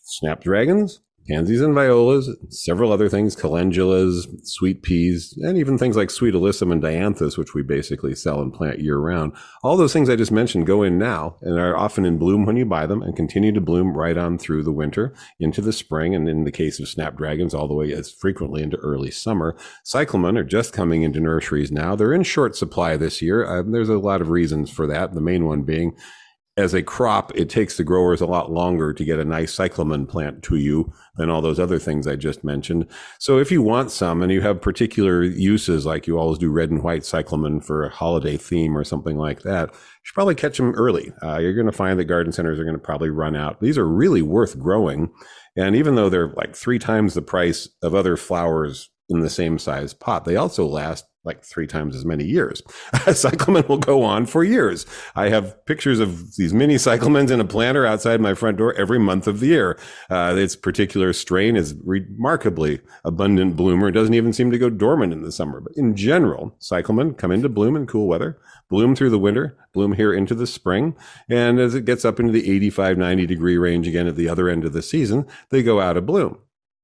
snapdragons, 0.00 0.98
pansies 1.30 1.60
and 1.60 1.74
violas, 1.74 2.28
several 2.48 2.92
other 2.92 3.08
things, 3.08 3.36
calendulas, 3.36 4.26
sweet 4.44 4.82
peas, 4.82 5.32
and 5.42 5.56
even 5.56 5.78
things 5.78 5.96
like 5.96 6.10
sweet 6.10 6.34
alyssum 6.34 6.72
and 6.72 6.82
dianthus, 6.82 7.38
which 7.38 7.54
we 7.54 7.62
basically 7.62 8.14
sell 8.14 8.40
and 8.40 8.52
plant 8.52 8.80
year 8.80 8.98
round. 8.98 9.32
All 9.62 9.76
those 9.76 9.92
things 9.92 10.10
I 10.10 10.16
just 10.16 10.32
mentioned 10.32 10.66
go 10.66 10.82
in 10.82 10.98
now 10.98 11.36
and 11.42 11.58
are 11.58 11.76
often 11.76 12.04
in 12.04 12.18
bloom 12.18 12.46
when 12.46 12.56
you 12.56 12.64
buy 12.64 12.86
them 12.86 13.02
and 13.02 13.14
continue 13.14 13.52
to 13.52 13.60
bloom 13.60 13.96
right 13.96 14.16
on 14.16 14.38
through 14.38 14.64
the 14.64 14.72
winter 14.72 15.14
into 15.38 15.60
the 15.60 15.72
spring. 15.72 16.14
And 16.14 16.28
in 16.28 16.44
the 16.44 16.50
case 16.50 16.80
of 16.80 16.88
snapdragons, 16.88 17.54
all 17.54 17.68
the 17.68 17.74
way 17.74 17.92
as 17.92 18.10
frequently 18.10 18.62
into 18.62 18.76
early 18.78 19.10
summer. 19.10 19.56
Cyclamen 19.84 20.36
are 20.36 20.44
just 20.44 20.72
coming 20.72 21.02
into 21.02 21.20
nurseries 21.20 21.70
now. 21.70 21.94
They're 21.94 22.12
in 22.12 22.24
short 22.24 22.56
supply 22.56 22.96
this 22.96 23.22
year. 23.22 23.44
Uh, 23.44 23.62
there's 23.62 23.88
a 23.88 23.98
lot 23.98 24.20
of 24.20 24.30
reasons 24.30 24.70
for 24.70 24.86
that. 24.88 25.14
The 25.14 25.20
main 25.20 25.46
one 25.46 25.62
being 25.62 25.96
as 26.60 26.74
a 26.74 26.82
crop, 26.82 27.32
it 27.34 27.48
takes 27.48 27.76
the 27.76 27.84
growers 27.84 28.20
a 28.20 28.26
lot 28.26 28.52
longer 28.52 28.92
to 28.92 29.04
get 29.04 29.18
a 29.18 29.24
nice 29.24 29.52
cyclamen 29.52 30.06
plant 30.06 30.42
to 30.42 30.56
you 30.56 30.92
than 31.16 31.30
all 31.30 31.40
those 31.40 31.58
other 31.58 31.78
things 31.78 32.06
I 32.06 32.16
just 32.16 32.44
mentioned. 32.44 32.86
So 33.18 33.38
if 33.38 33.50
you 33.50 33.62
want 33.62 33.90
some 33.90 34.22
and 34.22 34.30
you 34.30 34.42
have 34.42 34.60
particular 34.60 35.22
uses, 35.22 35.86
like 35.86 36.06
you 36.06 36.18
always 36.18 36.38
do 36.38 36.50
red 36.50 36.70
and 36.70 36.82
white 36.82 37.04
cyclamen 37.04 37.62
for 37.62 37.84
a 37.84 37.90
holiday 37.90 38.36
theme 38.36 38.76
or 38.76 38.84
something 38.84 39.16
like 39.16 39.40
that, 39.42 39.70
you 39.70 39.78
should 40.02 40.14
probably 40.14 40.34
catch 40.34 40.58
them 40.58 40.74
early. 40.74 41.12
Uh, 41.22 41.38
you're 41.38 41.54
going 41.54 41.64
to 41.64 41.72
find 41.72 41.98
that 41.98 42.04
garden 42.04 42.32
centers 42.32 42.60
are 42.60 42.64
going 42.64 42.76
to 42.76 42.82
probably 42.82 43.10
run 43.10 43.34
out. 43.34 43.60
These 43.60 43.78
are 43.78 43.88
really 43.88 44.22
worth 44.22 44.58
growing. 44.58 45.10
And 45.56 45.74
even 45.74 45.94
though 45.94 46.10
they're 46.10 46.32
like 46.36 46.54
three 46.54 46.78
times 46.78 47.14
the 47.14 47.22
price 47.22 47.68
of 47.82 47.94
other 47.94 48.16
flowers 48.16 48.90
in 49.08 49.20
the 49.20 49.30
same 49.30 49.58
size 49.58 49.94
pot, 49.94 50.26
they 50.26 50.36
also 50.36 50.66
last 50.66 51.06
like 51.24 51.44
three 51.44 51.66
times 51.66 51.94
as 51.94 52.04
many 52.04 52.24
years. 52.24 52.62
cyclamen 53.12 53.64
will 53.68 53.78
go 53.78 54.02
on 54.02 54.24
for 54.24 54.42
years. 54.42 54.86
I 55.14 55.28
have 55.28 55.64
pictures 55.66 56.00
of 56.00 56.36
these 56.36 56.54
mini 56.54 56.76
cyclamens 56.76 57.30
in 57.30 57.40
a 57.40 57.44
planter 57.44 57.84
outside 57.84 58.20
my 58.20 58.34
front 58.34 58.56
door 58.56 58.74
every 58.74 58.98
month 58.98 59.26
of 59.26 59.40
the 59.40 59.48
year. 59.48 59.78
Uh, 60.08 60.34
its 60.36 60.56
particular 60.56 61.12
strain 61.12 61.56
is 61.56 61.74
remarkably 61.84 62.80
abundant 63.04 63.56
bloomer. 63.56 63.88
It 63.88 63.92
doesn't 63.92 64.14
even 64.14 64.32
seem 64.32 64.50
to 64.50 64.58
go 64.58 64.70
dormant 64.70 65.12
in 65.12 65.22
the 65.22 65.32
summer. 65.32 65.60
But 65.60 65.72
in 65.76 65.94
general, 65.94 66.54
cyclamen 66.58 67.14
come 67.14 67.32
into 67.32 67.48
bloom 67.48 67.76
in 67.76 67.86
cool 67.86 68.06
weather, 68.06 68.38
bloom 68.70 68.96
through 68.96 69.10
the 69.10 69.18
winter, 69.18 69.58
bloom 69.74 69.92
here 69.92 70.14
into 70.14 70.34
the 70.34 70.46
spring. 70.46 70.96
And 71.28 71.60
as 71.60 71.74
it 71.74 71.84
gets 71.84 72.04
up 72.04 72.18
into 72.18 72.32
the 72.32 72.50
85, 72.50 72.96
90 72.96 73.26
degree 73.26 73.58
range 73.58 73.86
again 73.86 74.06
at 74.06 74.16
the 74.16 74.28
other 74.28 74.48
end 74.48 74.64
of 74.64 74.72
the 74.72 74.82
season, 74.82 75.26
they 75.50 75.62
go 75.62 75.80
out 75.80 75.98
of 75.98 76.06
bloom. 76.06 76.38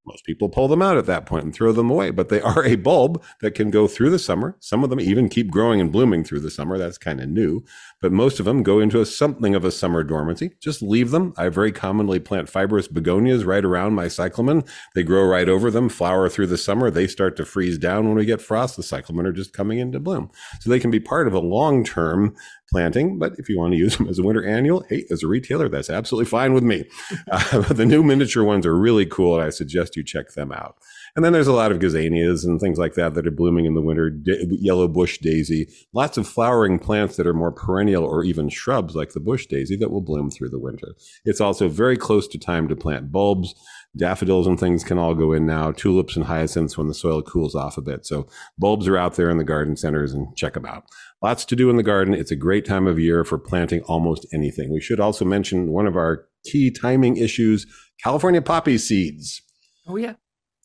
Most 0.06 0.24
people 0.24 0.48
pull 0.48 0.68
them 0.68 0.82
out 0.82 0.96
at 0.96 1.06
that 1.06 1.26
point 1.26 1.44
and 1.44 1.52
throw 1.52 1.72
them 1.72 1.90
away, 1.90 2.10
but 2.10 2.28
they 2.28 2.40
are 2.40 2.64
a 2.64 2.76
bulb 2.76 3.22
that 3.40 3.56
can 3.56 3.70
go 3.70 3.88
through 3.88 4.10
the 4.10 4.18
summer. 4.18 4.56
Some 4.60 4.84
of 4.84 4.90
them 4.90 5.00
even 5.00 5.28
keep 5.28 5.50
growing 5.50 5.80
and 5.80 5.90
blooming 5.90 6.22
through 6.22 6.40
the 6.40 6.50
summer. 6.50 6.78
That's 6.78 6.98
kind 6.98 7.20
of 7.20 7.28
new. 7.28 7.64
But 8.00 8.12
most 8.12 8.38
of 8.38 8.44
them 8.44 8.62
go 8.62 8.78
into 8.78 9.00
a, 9.00 9.06
something 9.06 9.54
of 9.54 9.64
a 9.64 9.70
summer 9.70 10.04
dormancy. 10.04 10.52
Just 10.60 10.82
leave 10.82 11.10
them. 11.10 11.32
I 11.36 11.48
very 11.48 11.72
commonly 11.72 12.20
plant 12.20 12.48
fibrous 12.48 12.88
begonias 12.88 13.44
right 13.44 13.64
around 13.64 13.94
my 13.94 14.08
cyclamen. 14.08 14.64
They 14.94 15.02
grow 15.02 15.24
right 15.24 15.48
over 15.48 15.70
them, 15.70 15.88
flower 15.88 16.28
through 16.28 16.48
the 16.48 16.58
summer. 16.58 16.90
They 16.90 17.06
start 17.06 17.36
to 17.36 17.44
freeze 17.44 17.78
down 17.78 18.06
when 18.06 18.16
we 18.16 18.26
get 18.26 18.42
frost. 18.42 18.76
The 18.76 18.82
cyclamen 18.82 19.26
are 19.26 19.32
just 19.32 19.52
coming 19.52 19.78
into 19.78 19.98
bloom. 19.98 20.30
So 20.60 20.70
they 20.70 20.80
can 20.80 20.90
be 20.90 21.00
part 21.00 21.26
of 21.26 21.34
a 21.34 21.38
long 21.40 21.84
term 21.84 22.34
planting. 22.70 23.18
But 23.18 23.32
if 23.38 23.48
you 23.48 23.58
want 23.58 23.72
to 23.72 23.78
use 23.78 23.96
them 23.96 24.08
as 24.08 24.18
a 24.18 24.22
winter 24.22 24.46
annual, 24.46 24.84
hey, 24.88 25.04
as 25.10 25.22
a 25.22 25.28
retailer, 25.28 25.68
that's 25.68 25.90
absolutely 25.90 26.28
fine 26.28 26.52
with 26.52 26.64
me. 26.64 26.84
Uh, 27.30 27.60
the 27.72 27.84
new 27.84 28.02
miniature 28.02 28.44
ones 28.44 28.64
are 28.64 28.76
really 28.76 29.04
cool, 29.04 29.34
and 29.34 29.44
I 29.44 29.50
suggest 29.50 29.96
you 29.96 30.04
check 30.04 30.32
them 30.32 30.52
out. 30.52 30.76
And 31.16 31.24
then 31.24 31.32
there's 31.32 31.46
a 31.46 31.52
lot 31.54 31.72
of 31.72 31.78
gazanias 31.78 32.44
and 32.44 32.60
things 32.60 32.78
like 32.78 32.92
that 32.94 33.14
that 33.14 33.26
are 33.26 33.30
blooming 33.30 33.64
in 33.64 33.72
the 33.72 33.80
winter, 33.80 34.12
yellow 34.50 34.86
bush 34.86 35.16
daisy, 35.16 35.66
lots 35.94 36.18
of 36.18 36.28
flowering 36.28 36.78
plants 36.78 37.16
that 37.16 37.26
are 37.26 37.32
more 37.32 37.50
perennial 37.50 38.04
or 38.04 38.22
even 38.22 38.50
shrubs 38.50 38.94
like 38.94 39.14
the 39.14 39.20
bush 39.20 39.46
daisy 39.46 39.76
that 39.76 39.90
will 39.90 40.02
bloom 40.02 40.30
through 40.30 40.50
the 40.50 40.58
winter. 40.58 40.94
It's 41.24 41.40
also 41.40 41.68
very 41.68 41.96
close 41.96 42.28
to 42.28 42.38
time 42.38 42.68
to 42.68 42.76
plant 42.76 43.10
bulbs. 43.10 43.54
Daffodils 43.96 44.46
and 44.46 44.60
things 44.60 44.84
can 44.84 44.98
all 44.98 45.14
go 45.14 45.32
in 45.32 45.46
now, 45.46 45.72
tulips 45.72 46.16
and 46.16 46.26
hyacinths 46.26 46.76
when 46.76 46.86
the 46.86 46.92
soil 46.92 47.22
cools 47.22 47.54
off 47.54 47.78
a 47.78 47.80
bit. 47.80 48.04
So 48.04 48.26
bulbs 48.58 48.86
are 48.86 48.98
out 48.98 49.14
there 49.14 49.30
in 49.30 49.38
the 49.38 49.44
garden 49.44 49.74
centers 49.74 50.12
and 50.12 50.36
check 50.36 50.52
them 50.52 50.66
out. 50.66 50.84
Lots 51.22 51.46
to 51.46 51.56
do 51.56 51.70
in 51.70 51.78
the 51.78 51.82
garden. 51.82 52.12
It's 52.12 52.30
a 52.30 52.36
great 52.36 52.66
time 52.66 52.86
of 52.86 52.98
year 52.98 53.24
for 53.24 53.38
planting 53.38 53.80
almost 53.84 54.26
anything. 54.34 54.70
We 54.70 54.82
should 54.82 55.00
also 55.00 55.24
mention 55.24 55.68
one 55.68 55.86
of 55.86 55.96
our 55.96 56.26
key 56.44 56.70
timing 56.70 57.16
issues 57.16 57.66
California 58.04 58.42
poppy 58.42 58.76
seeds. 58.76 59.40
Oh, 59.86 59.96
yeah 59.96 60.16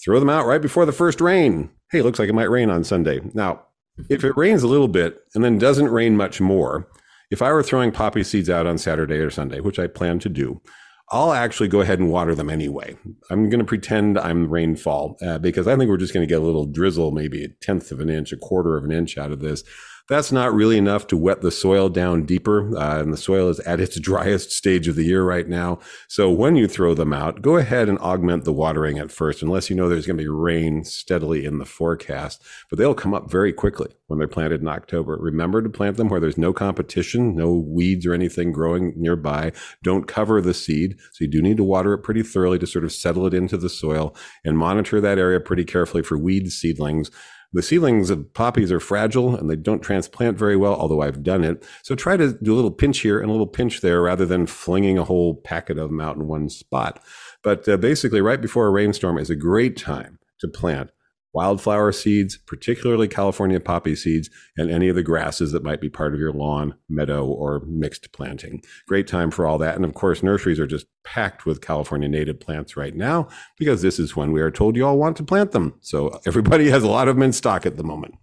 throw 0.04 0.20
them 0.20 0.30
out 0.30 0.46
right 0.46 0.62
before 0.62 0.86
the 0.86 0.92
first 0.92 1.22
rain. 1.22 1.70
Hey, 1.92 2.02
looks 2.02 2.20
like 2.20 2.30
it 2.30 2.36
might 2.36 2.50
rain 2.50 2.70
on 2.70 2.84
Sunday. 2.84 3.22
Now, 3.34 3.64
if 4.10 4.24
it 4.24 4.38
rains 4.38 4.64
a 4.64 4.68
little 4.68 4.88
bit 4.88 5.20
and 5.36 5.44
then 5.44 5.58
doesn't 5.58 5.90
rain 5.90 6.16
much 6.16 6.42
more, 6.42 6.88
if 7.30 7.42
I 7.42 7.52
were 7.52 7.64
throwing 7.64 7.92
poppy 7.92 8.24
seeds 8.24 8.50
out 8.50 8.66
on 8.66 8.78
Saturday 8.78 9.18
or 9.18 9.30
Sunday, 9.30 9.60
which 9.60 9.80
I 9.80 9.88
plan 9.88 10.20
to 10.20 10.30
do, 10.30 10.62
I'll 11.10 11.34
actually 11.34 11.68
go 11.68 11.82
ahead 11.82 12.00
and 12.00 12.10
water 12.10 12.34
them 12.34 12.50
anyway. 12.50 12.96
I'm 13.30 13.50
going 13.50 13.60
to 13.60 13.66
pretend 13.66 14.18
I'm 14.18 14.50
rainfall 14.50 15.18
uh, 15.22 15.40
because 15.40 15.68
I 15.68 15.76
think 15.76 15.90
we're 15.90 15.98
just 15.98 16.14
going 16.14 16.26
to 16.26 16.34
get 16.34 16.42
a 16.42 16.46
little 16.46 16.66
drizzle, 16.66 17.12
maybe 17.12 17.44
a 17.44 17.50
tenth 17.50 17.92
of 17.92 18.00
an 18.00 18.10
inch, 18.10 18.32
a 18.32 18.38
quarter 18.38 18.78
of 18.78 18.86
an 18.86 18.92
inch 18.94 19.18
out 19.18 19.32
of 19.32 19.42
this. 19.42 19.64
That's 20.10 20.32
not 20.32 20.54
really 20.54 20.78
enough 20.78 21.08
to 21.08 21.18
wet 21.18 21.42
the 21.42 21.52
soil 21.52 21.90
down 21.90 22.24
deeper, 22.24 22.78
uh, 22.78 23.00
and 23.00 23.14
the 23.14 23.18
soil 23.18 23.50
is 23.50 23.60
at 23.62 23.80
its 23.80 24.00
driest 24.00 24.52
stage 24.52 24.88
of 24.88 24.96
the 24.96 25.06
year 25.06 25.24
right 25.24 25.48
now. 25.48 25.80
So 26.08 26.30
when 26.30 26.56
you 26.56 26.68
throw 26.68 26.94
them 26.94 27.14
out, 27.14 27.42
go 27.42 27.58
ahead 27.58 27.90
and 27.90 28.00
augment 28.00 28.44
the 28.44 28.54
watering 28.54 29.00
at 29.00 29.12
first, 29.12 29.42
unless 29.42 29.70
you 29.70 29.76
know 29.76 29.90
there's 29.90 30.06
going 30.06 30.18
to 30.18 30.24
be 30.24 30.30
rain 30.30 30.84
steadily 30.84 31.46
in 31.46 31.58
the 31.58 31.66
forecast. 31.66 32.44
But 32.70 32.80
they'll 32.80 32.94
come 32.94 33.14
up 33.14 33.30
very 33.30 33.54
quickly 33.54 33.90
when 34.08 34.20
they're 34.20 34.28
planted 34.28 34.62
in 34.62 34.68
October. 34.68 35.16
Remember 35.18 35.62
to 35.62 35.70
plant 35.70 35.98
them 35.98 36.10
where 36.10 36.20
there's 36.20 36.38
no 36.38 36.52
competition, 36.52 37.36
no 37.36 37.54
weeds 37.54 38.06
or 38.06 38.14
anything 38.14 38.52
growing 38.52 38.94
nearby. 38.98 39.54
Don't 39.84 40.08
cover 40.08 40.42
the 40.42 40.54
seed. 40.54 40.98
So 41.14 41.24
you 41.24 41.28
do 41.30 41.42
need 41.42 41.58
to 41.58 41.64
water 41.64 41.94
it 41.94 42.00
pretty 42.00 42.24
thoroughly 42.24 42.60
to 42.60 42.68
sort 42.68 42.84
of 42.84 42.92
settle 42.92 43.26
it 43.26 43.34
into 43.34 43.56
the 43.56 43.70
soil 43.70 44.14
and 44.44 44.58
monitor 44.58 45.00
that 45.00 45.18
area 45.18 45.40
pretty 45.40 45.64
carefully 45.64 46.04
for 46.04 46.18
weed 46.18 46.52
seedlings. 46.52 47.10
The 47.54 47.62
seedlings 47.62 48.10
of 48.10 48.34
poppies 48.34 48.72
are 48.72 48.80
fragile 48.80 49.36
and 49.36 49.50
they 49.50 49.58
don't 49.58 49.82
transplant 49.82 50.38
very 50.38 50.56
well, 50.56 50.74
although 50.74 51.02
I've 51.02 51.22
done 51.22 51.44
it. 51.44 51.66
So 51.84 51.96
try 51.96 52.16
to 52.16 52.34
do 52.42 52.54
a 52.54 52.56
little 52.56 52.72
pinch 52.72 53.00
here 53.00 53.20
and 53.20 53.30
a 53.30 53.32
little 53.32 53.48
pinch 53.48 53.82
there 53.82 54.02
rather 54.02 54.26
than 54.26 54.48
flinging 54.48 54.98
a 54.98 55.04
whole 55.04 55.36
packet 55.36 55.78
of 55.78 55.90
them 55.90 56.00
out 56.00 56.16
in 56.16 56.28
one 56.28 56.50
spot. 56.50 57.04
But 57.44 57.68
uh, 57.68 57.78
basically, 57.78 58.22
right 58.22 58.42
before 58.42 58.68
a 58.68 58.72
rainstorm 58.72 59.18
is 59.18 59.30
a 59.30 59.36
great 59.36 59.76
time 59.76 60.20
to 60.40 60.48
plant 60.48 60.92
wildflower 61.34 61.92
seeds, 61.92 62.38
particularly 62.38 63.08
California 63.08 63.60
poppy 63.60 63.96
seeds, 63.96 64.30
and 64.58 64.70
any 64.70 64.90
of 64.90 64.96
the 64.96 65.04
grasses 65.04 65.52
that 65.52 65.64
might 65.64 65.82
be 65.82 65.90
part 65.90 66.14
of 66.14 66.20
your 66.20 66.34
lawn, 66.34 66.76
meadow, 66.90 67.26
or 67.26 67.62
mixed 67.66 68.12
planting. 68.12 68.62
Great 68.88 69.08
time 69.08 69.32
for 69.32 69.46
all 69.46 69.58
that. 69.58 69.76
And 69.76 69.86
of 69.86 69.94
course, 69.94 70.24
nurseries 70.24 70.60
are 70.60 70.68
just 70.68 70.88
packed 71.04 71.46
with 71.46 71.62
California 71.62 72.10
native 72.10 72.40
plants 72.40 72.76
right 72.76 72.96
now 72.96 73.28
because 73.58 73.82
this 73.82 74.00
is 74.00 74.16
when 74.16 74.32
we 74.32 74.42
are 74.42 74.52
told 74.52 74.76
you 74.76 74.86
all 74.86 74.98
want 74.98 75.18
to 75.18 75.24
plant 75.24 75.52
them. 75.52 75.76
So 75.82 76.20
everybody 76.26 76.70
has 76.70 76.84
a 76.84 76.90
lot 76.90 77.08
of 77.08 77.16
them 77.16 77.24
in 77.24 77.34
stock 77.34 77.66
at 77.66 77.78
the 77.78 77.84
moment. 77.84 78.16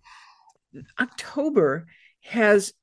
October 1.00 1.87
has 2.23 2.75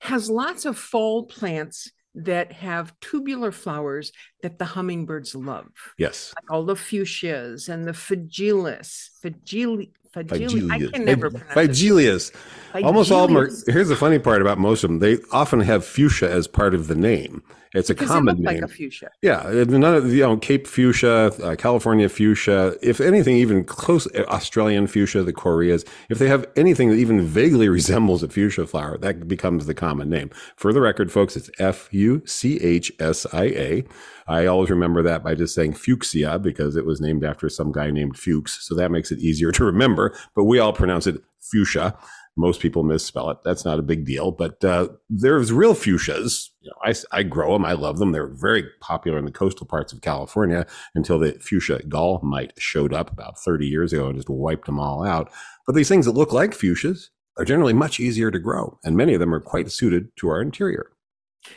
has 0.00 0.30
lots 0.30 0.64
of 0.64 0.78
fall 0.78 1.26
plants 1.26 1.92
that 2.14 2.52
have 2.52 2.98
tubular 3.00 3.52
flowers 3.52 4.12
that 4.42 4.58
the 4.58 4.64
hummingbirds 4.64 5.34
love. 5.34 5.68
Yes. 5.96 6.34
Like 6.36 6.50
all 6.50 6.64
the 6.64 6.74
fuchsias 6.74 7.68
and 7.68 7.86
the 7.86 7.92
phagilias, 7.92 9.10
phagili, 9.22 9.92
phagili, 10.14 10.70
I 10.70 10.90
can 10.90 11.04
never 11.04 11.30
pronounce. 11.30 12.32
Almost 12.74 13.12
all 13.12 13.24
of 13.24 13.30
them 13.30 13.38
are, 13.38 13.50
here's 13.72 13.88
the 13.88 13.96
funny 13.96 14.18
part 14.18 14.42
about 14.42 14.58
most 14.58 14.82
of 14.82 14.90
them. 14.90 14.98
They 14.98 15.18
often 15.32 15.60
have 15.60 15.84
fuchsia 15.84 16.30
as 16.30 16.48
part 16.48 16.74
of 16.74 16.88
the 16.88 16.96
name. 16.96 17.42
It's 17.72 17.88
a 17.88 17.94
common 17.94 18.36
name. 18.36 18.44
like 18.44 18.62
a 18.62 18.68
fuchsia. 18.68 19.10
Yeah, 19.22 19.64
none 19.68 19.94
of 19.94 20.12
you 20.12 20.22
know 20.22 20.36
Cape 20.36 20.66
fuchsia, 20.66 21.26
uh, 21.42 21.54
California 21.54 22.08
fuchsia. 22.08 22.74
If 22.82 23.00
anything, 23.00 23.36
even 23.36 23.62
close 23.62 24.08
uh, 24.08 24.24
Australian 24.28 24.88
fuchsia, 24.88 25.22
the 25.22 25.32
Correas. 25.32 25.84
If 26.08 26.18
they 26.18 26.28
have 26.28 26.46
anything 26.56 26.90
that 26.90 26.96
even 26.96 27.24
vaguely 27.24 27.68
resembles 27.80 28.24
a 28.24 28.28
fuchsia 28.28 28.66
flower, 28.66 28.98
that 28.98 29.28
becomes 29.28 29.66
the 29.66 29.74
common 29.74 30.10
name. 30.10 30.30
For 30.56 30.72
the 30.72 30.80
record, 30.80 31.12
folks, 31.12 31.36
it's 31.36 31.50
F 31.60 31.88
U 31.92 32.22
C 32.26 32.58
H 32.60 32.92
S 32.98 33.24
I 33.32 33.44
A. 33.44 33.84
I 34.26 34.46
always 34.46 34.70
remember 34.70 35.02
that 35.02 35.22
by 35.22 35.34
just 35.34 35.54
saying 35.54 35.74
fuchsia 35.74 36.38
because 36.40 36.76
it 36.76 36.86
was 36.86 37.00
named 37.00 37.24
after 37.24 37.48
some 37.48 37.72
guy 37.72 37.90
named 37.90 38.16
Fuchs, 38.16 38.66
so 38.66 38.74
that 38.74 38.90
makes 38.90 39.12
it 39.12 39.20
easier 39.20 39.52
to 39.52 39.64
remember. 39.64 40.16
But 40.34 40.44
we 40.44 40.58
all 40.58 40.72
pronounce 40.72 41.06
it 41.06 41.22
fuchsia. 41.40 41.96
Most 42.40 42.60
people 42.60 42.82
misspell 42.82 43.30
it. 43.30 43.38
That's 43.44 43.64
not 43.64 43.78
a 43.78 43.82
big 43.82 44.04
deal. 44.04 44.30
But 44.32 44.64
uh, 44.64 44.88
there's 45.08 45.52
real 45.52 45.74
fuchsias. 45.74 46.48
You 46.60 46.70
know, 46.70 46.76
I, 46.82 47.18
I 47.18 47.22
grow 47.22 47.52
them. 47.52 47.64
I 47.64 47.72
love 47.72 47.98
them. 47.98 48.12
They're 48.12 48.26
very 48.26 48.64
popular 48.80 49.18
in 49.18 49.24
the 49.24 49.30
coastal 49.30 49.66
parts 49.66 49.92
of 49.92 50.00
California 50.00 50.66
until 50.94 51.18
the 51.18 51.32
fuchsia 51.34 51.82
gall 51.88 52.20
mite 52.22 52.52
showed 52.58 52.94
up 52.94 53.12
about 53.12 53.38
30 53.38 53.66
years 53.66 53.92
ago 53.92 54.08
and 54.08 54.16
just 54.16 54.30
wiped 54.30 54.66
them 54.66 54.80
all 54.80 55.04
out. 55.04 55.30
But 55.66 55.74
these 55.74 55.88
things 55.88 56.06
that 56.06 56.12
look 56.12 56.32
like 56.32 56.52
fuchsias 56.52 57.10
are 57.36 57.44
generally 57.44 57.72
much 57.72 58.00
easier 58.00 58.30
to 58.30 58.38
grow, 58.38 58.78
and 58.84 58.96
many 58.96 59.14
of 59.14 59.20
them 59.20 59.34
are 59.34 59.40
quite 59.40 59.70
suited 59.70 60.14
to 60.16 60.28
our 60.28 60.42
interior. 60.42 60.90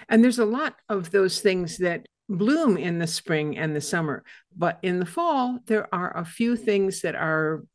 And 0.08 0.24
there's 0.24 0.40
a 0.40 0.46
lot 0.46 0.76
of 0.90 1.12
those 1.12 1.42
things 1.42 1.78
that 1.80 2.06
bloom 2.30 2.78
in 2.78 3.00
the 3.00 3.08
spring 3.08 3.58
and 3.58 3.76
the 3.76 3.82
summer. 3.82 4.24
But 4.56 4.80
in 4.82 5.00
the 5.00 5.06
fall, 5.06 5.60
there 5.66 5.94
are 5.94 6.16
a 6.18 6.26
few 6.26 6.56
things 6.56 7.02
that 7.02 7.16
are, 7.16 7.66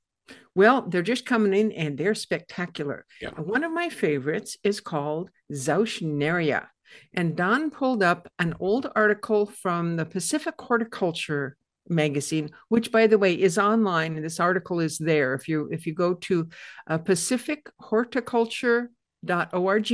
well, 0.59 0.83
they're 0.83 1.03
just 1.03 1.25
coming 1.25 1.55
in 1.55 1.71
and 1.71 1.97
they're 1.97 2.17
spectacular. 2.17 3.07
Yeah. 3.23 3.31
One 3.31 3.63
of 3.63 3.71
my 3.73 3.91
favorites 3.91 4.57
is 4.65 4.81
called 4.81 5.31
Zauschneria. 5.53 6.67
And 7.15 7.37
Don 7.37 7.71
pulled 7.71 8.03
up 8.03 8.27
an 8.41 8.57
old 8.59 8.91
article 8.97 9.47
from 9.47 9.95
the 9.97 10.05
Pacific 10.05 10.55
Horticulture 10.59 11.57
magazine 11.91 12.51
which 12.69 12.93
by 12.93 13.07
the 13.07 13.17
way 13.17 13.33
is 13.33 13.57
online 13.57 14.17
and 14.17 14.23
this 14.23 14.39
article 14.39 14.79
is 14.79 14.99
there 14.99 15.33
if 15.33 15.49
you 15.49 15.71
if 15.73 15.87
you 15.87 15.95
go 15.95 16.13
to 16.13 16.47
uh, 16.87 16.99
pacifichorticulture.org 16.99 19.93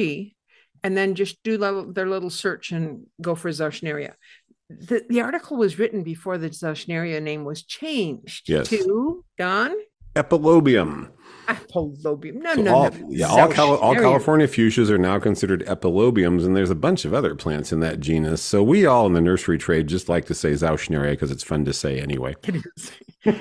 and 0.82 0.96
then 0.98 1.14
just 1.14 1.40
do 1.44 1.56
their 1.92 2.08
little 2.08 2.30
search 2.30 2.72
and 2.72 3.06
go 3.20 3.36
for 3.36 3.48
Zauschneria. 3.50 4.14
The, 4.68 5.04
the 5.08 5.20
article 5.20 5.56
was 5.56 5.78
written 5.78 6.02
before 6.02 6.36
the 6.36 6.50
Zauschneria 6.50 7.22
name 7.22 7.44
was 7.44 7.62
changed 7.62 8.48
Yes. 8.48 8.70
to 8.70 9.24
Don 9.38 9.72
Epilobium. 10.14 11.10
Epilobium. 11.48 12.34
No, 12.36 12.54
So 12.54 12.62
no, 12.62 12.74
all, 12.74 12.90
no. 12.90 13.06
yeah, 13.10 13.26
all, 13.26 13.48
Cali- 13.48 13.78
all 13.78 13.94
California 13.94 14.46
fuchsias 14.46 14.88
are 14.90 14.96
now 14.98 15.18
considered 15.18 15.64
epilobiums, 15.66 16.44
and 16.46 16.56
there's 16.56 16.70
a 16.70 16.74
bunch 16.74 17.04
of 17.04 17.12
other 17.12 17.34
plants 17.34 17.72
in 17.72 17.80
that 17.80 18.00
genus. 18.00 18.42
So 18.42 18.62
we 18.62 18.86
all 18.86 19.06
in 19.06 19.12
the 19.12 19.20
nursery 19.20 19.58
trade 19.58 19.86
just 19.86 20.08
like 20.08 20.24
to 20.26 20.34
say 20.34 20.52
Zauschneria 20.52 21.10
because 21.10 21.30
it's 21.30 21.42
fun 21.44 21.64
to 21.66 21.72
say 21.72 22.00
anyway. 22.00 22.34
It 22.46 22.62
is. 22.76 22.92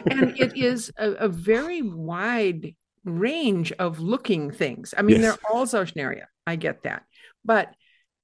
and 0.06 0.40
it 0.40 0.58
is 0.58 0.92
a, 0.98 1.12
a 1.12 1.28
very 1.30 1.82
wide 1.82 2.74
range 3.04 3.72
of 3.74 4.00
looking 4.00 4.50
things. 4.52 4.94
I 4.98 5.02
mean, 5.02 5.22
Yes. 5.22 5.36
they're 5.38 5.52
all 5.52 5.66
Zauschneria. 5.66 6.24
I 6.48 6.56
get 6.56 6.84
that. 6.84 7.04
But 7.44 7.74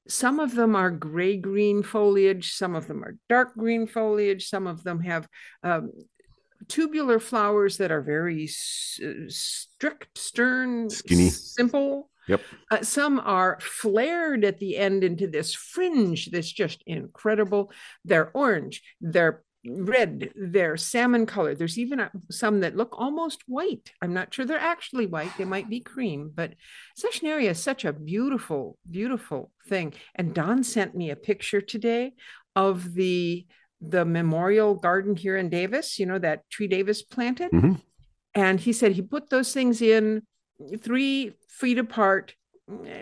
some 0.07 0.39
of 0.39 0.55
them 0.55 0.75
are 0.75 0.89
gray 0.89 1.35
green 1.37 1.83
foliage, 1.83 2.53
some 2.53 2.75
of 2.75 2.87
them 2.87 3.03
are 3.03 3.15
dark 3.27 3.53
green 3.55 3.87
foliage, 3.87 4.47
some 4.47 4.67
of 4.67 4.83
them 4.83 5.01
have 5.01 5.27
um, 5.63 5.91
tubular 6.69 7.19
flowers 7.19 7.77
that 7.77 7.91
are 7.91 8.01
very 8.01 8.45
uh, 8.45 9.25
strict, 9.27 10.17
stern, 10.17 10.89
Skinny. 10.89 11.29
simple. 11.29 12.09
Yep. 12.27 12.41
Uh, 12.69 12.81
some 12.83 13.19
are 13.19 13.57
flared 13.59 14.45
at 14.45 14.59
the 14.59 14.77
end 14.77 15.03
into 15.03 15.27
this 15.27 15.53
fringe 15.55 16.29
that's 16.31 16.51
just 16.51 16.83
incredible. 16.85 17.71
They're 18.05 18.29
orange, 18.35 18.83
they're 19.01 19.43
red, 19.65 20.31
they're 20.35 20.77
salmon 20.77 21.25
color. 21.25 21.55
There's 21.55 21.79
even 21.79 22.07
some 22.29 22.59
that 22.61 22.75
look 22.75 22.93
almost 22.97 23.41
white. 23.47 23.91
I'm 24.01 24.13
not 24.13 24.33
sure 24.33 24.45
they're 24.45 24.59
actually 24.59 25.07
white, 25.07 25.31
they 25.37 25.45
might 25.45 25.69
be 25.69 25.79
cream, 25.79 26.31
but 26.33 26.53
Zauschneria 26.99 27.49
is 27.49 27.59
such 27.59 27.83
a 27.83 27.93
beautiful, 27.93 28.77
beautiful 28.89 29.51
thing. 29.67 29.93
And 30.15 30.33
Don 30.33 30.63
sent 30.63 30.95
me 30.95 31.09
a 31.09 31.15
picture 31.15 31.61
today 31.61 32.13
of 32.55 32.93
the 32.93 33.45
the 33.81 34.05
memorial 34.05 34.75
garden 34.75 35.15
here 35.15 35.37
in 35.37 35.49
Davis, 35.49 35.99
you 35.99 36.05
know, 36.05 36.19
that 36.19 36.49
tree 36.49 36.67
Davis 36.67 37.01
planted. 37.01 37.51
Mhm. 37.51 37.81
And 38.35 38.59
he 38.59 38.73
said 38.73 38.93
he 38.93 39.01
put 39.01 39.29
those 39.29 39.53
things 39.53 39.81
in 39.81 40.23
three 40.77 41.33
feet 41.47 41.77
apart 41.77 42.35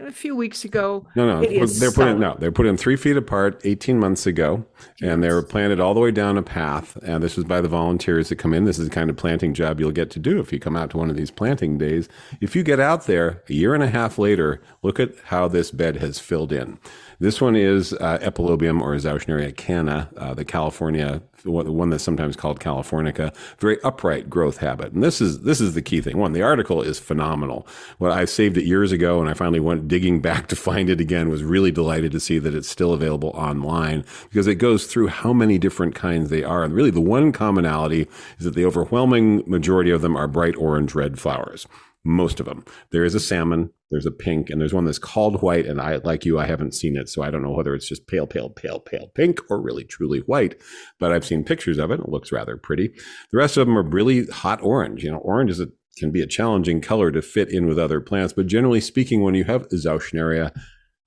a 0.06 0.12
few 0.12 0.36
weeks 0.36 0.64
ago. 0.64 1.06
No, 1.16 1.26
no, 1.28 1.42
they're 1.42 1.60
put 1.60 1.62
in, 1.62 1.92
solid. 1.92 2.20
no, 2.20 2.36
they're 2.40 2.52
put 2.52 2.66
in 2.66 2.78
three 2.78 2.96
feet 2.96 3.18
apart 3.18 3.60
18 3.64 4.00
months 4.00 4.26
ago, 4.26 4.66
and 5.02 5.24
they 5.24 5.30
were 5.30 5.44
planted 5.44 5.80
all 5.80 5.94
the 5.94 6.00
way 6.00 6.12
down 6.12 6.38
a 6.38 6.44
path. 6.44 6.98
And 7.04 7.24
this 7.24 7.36
was 7.36 7.46
by 7.46 7.62
the 7.62 7.68
volunteers 7.68 8.30
that 8.30 8.38
come 8.38 8.54
in. 8.54 8.66
This 8.66 8.80
is 8.80 8.88
the 8.88 8.96
kind 8.96 9.10
of 9.10 9.18
planting 9.18 9.54
job 9.54 9.80
you'll 9.80 9.92
get 9.92 10.10
to 10.12 10.20
do 10.20 10.40
if 10.40 10.54
you 10.54 10.60
come 10.60 10.78
out 10.78 10.90
to 10.92 10.98
one 10.98 11.10
of 11.10 11.16
these 11.16 11.32
planting 11.32 11.78
days. 11.78 12.08
If 12.40 12.56
you 12.56 12.64
get 12.64 12.80
out 12.80 13.06
there 13.06 13.44
a 13.50 13.54
year 13.54 13.74
and 13.74 13.84
a 13.84 13.90
half 13.90 14.18
later, 14.18 14.62
look 14.82 15.00
at 15.00 15.14
how 15.26 15.48
this 15.48 15.72
bed 15.72 15.98
has 15.98 16.20
filled 16.20 16.52
in. 16.52 16.80
This 17.20 17.42
one 17.42 17.56
is 17.56 17.94
uh, 17.94 18.20
Epilobium 18.22 18.80
or 18.80 18.96
Zauschneria 18.96 19.56
cana, 19.56 20.10
uh, 20.18 20.34
the 20.34 20.46
California, 20.46 21.22
the 21.48 21.72
one 21.72 21.90
that's 21.90 22.04
sometimes 22.04 22.36
called 22.36 22.60
Californica, 22.60 23.34
very 23.60 23.82
upright 23.84 24.30
growth 24.30 24.58
habit. 24.58 24.94
And 24.94 25.04
this 25.04 25.22
is 25.22 25.42
this 25.42 25.60
is 25.60 25.74
the 25.74 25.82
key 25.82 26.02
thing. 26.02 26.18
One, 26.18 26.34
the 26.34 26.42
article 26.42 26.82
is 26.82 27.00
phenomenal. 27.00 27.68
Well, 28.00 28.12
I 28.12 28.26
saved 28.26 28.58
it 28.58 28.66
years 28.66 28.92
ago, 28.92 29.20
and 29.20 29.30
I 29.30 29.34
finally 29.34 29.60
went 29.60 29.88
digging 29.88 30.22
back 30.28 30.48
to 30.48 30.56
find 30.56 30.90
it 30.90 31.02
again. 31.02 31.30
Was 31.30 31.44
really 31.44 31.72
delighted 31.72 32.12
to 32.12 32.20
see 32.20 32.40
that 32.40 32.54
it's 32.54 32.70
still 32.70 32.94
available 32.94 33.30
online 33.30 34.06
because 34.30 34.48
it 34.48 34.56
goes 34.56 34.86
through 34.86 35.08
how 35.08 35.34
many 35.34 35.58
different 35.58 35.96
kinds 35.96 36.30
they 36.30 36.44
are. 36.44 36.64
And 36.64 36.74
really, 36.74 36.92
the 36.92 37.02
one 37.02 37.32
commonality 37.32 38.08
is 38.38 38.46
that 38.46 38.56
the 38.56 38.66
overwhelming 38.66 39.44
majority 39.48 39.92
of 39.92 40.02
them 40.02 40.16
are 40.16 40.28
bright 40.28 40.56
orange 40.58 40.94
red 40.94 41.20
flowers 41.20 41.68
most 42.08 42.40
of 42.40 42.46
them. 42.46 42.64
There 42.92 43.06
is 43.06 43.14
a 43.14 43.20
salmon, 43.20 43.70
there's 43.92 44.06
a 44.06 44.12
pink, 44.12 44.50
and 44.50 44.60
there's 44.60 44.74
one 44.74 44.86
that's 44.86 44.98
called 44.98 45.42
white. 45.42 45.66
And 45.66 45.80
I, 45.80 45.98
like 45.98 46.26
you, 46.26 46.40
I 46.40 46.46
haven't 46.46 46.74
seen 46.74 46.98
it, 46.98 47.10
so 47.10 47.22
I 47.22 47.30
don't 47.30 47.44
know 47.44 47.52
whether 47.52 47.76
it's 47.76 47.88
just 47.88 48.08
pale, 48.08 48.26
pale, 48.26 48.50
pale, 48.50 48.80
pale 48.80 49.12
pink 49.14 49.40
or 49.50 49.62
really 49.62 49.84
truly 49.84 50.20
white. 50.20 50.60
But 51.00 51.12
I've 51.12 51.26
seen 51.26 51.44
pictures 51.44 51.78
of 51.78 51.92
it. 51.92 52.00
It 52.00 52.10
looks 52.10 52.32
rather 52.32 52.58
pretty. 52.58 52.94
The 53.32 53.38
rest 53.38 53.58
of 53.58 53.68
them 53.68 53.78
are 53.78 53.84
really 53.84 54.26
hot 54.28 54.62
orange. 54.62 55.04
You 55.04 55.12
know, 55.12 55.18
orange 55.18 55.52
is 55.52 55.60
a 55.60 55.68
can 55.98 56.12
be 56.12 56.22
a 56.22 56.28
challenging 56.28 56.80
color 56.80 57.12
to 57.12 57.22
fit 57.22 57.50
in 57.50 57.66
with 57.66 57.80
other 57.80 58.00
plants, 58.00 58.32
but 58.32 58.46
generally 58.46 58.80
speaking, 58.80 59.24
when 59.24 59.34
you 59.34 59.44
have 59.46 59.68
Zauschneria, 59.70 60.56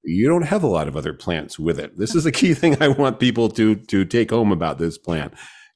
you 0.02 0.28
don't 0.28 0.46
have 0.46 0.64
a 0.64 0.68
lot 0.68 0.88
of 0.88 0.96
other 0.96 1.12
plants 1.12 1.58
with 1.58 1.78
it. 1.78 1.96
This 1.96 2.14
is 2.14 2.26
a 2.26 2.32
key 2.32 2.54
thing 2.60 2.76
I 2.82 2.88
want 2.88 3.20
people 3.20 3.48
to 3.50 3.76
to 3.76 4.04
take 4.04 4.30
home 4.30 4.52
about 4.52 4.78
this 4.78 4.98
plant. 4.98 5.32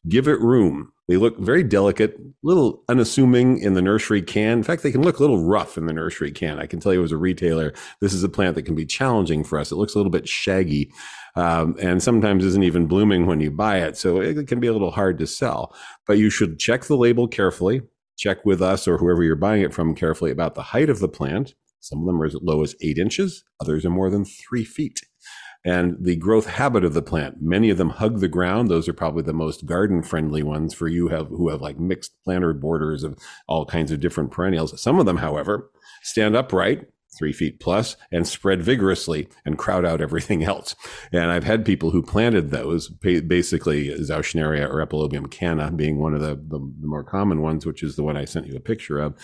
Give 0.09 0.29
it 0.29 0.41
room. 0.41 0.93
They 1.07 1.17
look 1.17 1.39
very 1.39 1.63
delicate, 1.63 2.17
a 2.19 2.33
little 2.43 2.83
unassuming 2.89 3.59
in 3.59 3.75
the 3.75 3.83
nursery 3.83 4.23
can. 4.23 4.59
In 4.59 4.63
fact, 4.63 4.83
they 4.83 4.93
can 4.93 5.03
look 5.03 5.19
a 5.19 5.23
little 5.23 5.45
rough 5.45 5.77
in 5.77 5.87
the 5.87 5.93
nursery 5.93 6.31
can. 6.31 6.59
I 6.59 6.67
can 6.67 6.81
tell 6.81 6.95
you 6.95 7.03
as 7.03 7.13
a 7.13 7.19
retailer, 7.19 7.75
this 8.01 8.15
is 8.15 8.25
a 8.25 8.29
plant 8.29 8.55
that 8.55 8.63
can 8.63 8.75
be 8.75 8.87
challenging 8.87 9.45
for 9.45 9.59
us. 9.59 9.71
It 9.71 9.77
looks 9.77 9.95
a 9.95 9.99
little 9.99 10.11
bit 10.11 10.29
shaggy 10.29 10.91
um, 11.37 11.77
and 11.81 12.03
sometimes 12.03 12.45
isn't 12.45 12.63
even 12.63 12.87
blooming 12.87 13.27
when 13.27 13.41
you 13.41 13.51
buy 13.51 13.79
it. 13.79 13.99
So 13.99 14.21
it 14.21 14.47
can 14.47 14.61
be 14.61 14.67
a 14.67 14.73
little 14.73 14.93
hard 14.93 15.19
to 15.19 15.27
sell. 15.27 15.75
But 16.07 16.19
you 16.19 16.31
should 16.31 16.59
check 16.59 16.85
the 16.85 16.97
label 16.97 17.29
carefully. 17.29 17.83
Check 18.17 18.45
with 18.45 18.63
us 18.63 18.89
or 18.89 18.97
whoever 18.99 19.23
you're 19.23 19.37
buying 19.37 19.63
it 19.63 19.75
from 19.75 19.95
carefully 19.95 20.31
about 20.31 20.55
the 20.55 20.63
height 20.63 20.89
of 20.89 21.01
the 21.01 21.09
plant. 21.09 21.55
Some 21.81 22.01
of 22.01 22.07
them 22.07 22.23
are 22.23 22.27
as 22.27 22.35
low 22.41 22.63
as 22.63 22.75
eight 22.81 22.97
inches, 22.97 23.45
others 23.61 23.85
are 23.85 23.91
more 23.91 24.09
than 24.09 24.25
three 24.25 24.65
feet 24.65 25.03
and 25.65 25.97
the 26.01 26.17
growth 26.17 26.47
habit 26.47 26.85
of 26.85 26.93
the 26.93 27.03
plant. 27.03 27.41
Many 27.41 27.71
of 27.71 27.79
them 27.79 27.91
hug 27.91 28.21
the 28.21 28.29
ground. 28.29 28.69
Those 28.69 28.89
are 28.89 28.93
probably 28.93 29.23
the 29.23 29.33
most 29.33 29.65
garden 29.65 30.03
friendly 30.03 30.43
ones 30.43 30.75
for 30.75 30.89
you 30.89 31.09
have, 31.09 31.29
who 31.29 31.49
have 31.49 31.63
like 31.63 31.79
mixed 31.79 32.13
planter 32.23 32.53
borders 32.53 33.03
of 33.03 33.19
all 33.49 33.65
kinds 33.65 33.91
of 33.91 34.01
different 34.01 34.31
perennials. 34.31 34.81
Some 34.81 34.99
of 34.99 35.07
them, 35.07 35.19
however, 35.19 35.71
stand 36.03 36.37
upright. 36.37 36.87
Three 37.17 37.33
feet 37.33 37.61
plus 37.61 37.97
and 38.11 38.27
spread 38.27 38.61
vigorously 38.61 39.29
and 39.45 39.57
crowd 39.57 39.85
out 39.85 40.01
everything 40.01 40.43
else. 40.43 40.75
And 41.13 41.31
I've 41.31 41.45
had 41.45 41.65
people 41.65 41.93
who 41.93 42.03
planted 42.03 42.51
those, 42.51 42.89
basically 42.89 43.91
Zauschneria 43.91 44.69
or 44.69 44.85
Epilobium 44.85 45.31
cana 45.31 45.71
being 45.71 46.01
one 46.01 46.15
of 46.15 46.21
the, 46.21 46.35
the, 46.35 46.59
the 46.59 46.89
more 46.89 47.05
common 47.05 47.41
ones, 47.41 47.65
which 47.65 47.85
is 47.85 47.95
the 47.95 48.03
one 48.03 48.17
I 48.17 48.25
sent 48.25 48.49
you 48.49 48.57
a 48.57 48.61
picture 48.61 48.99
of 48.99 49.15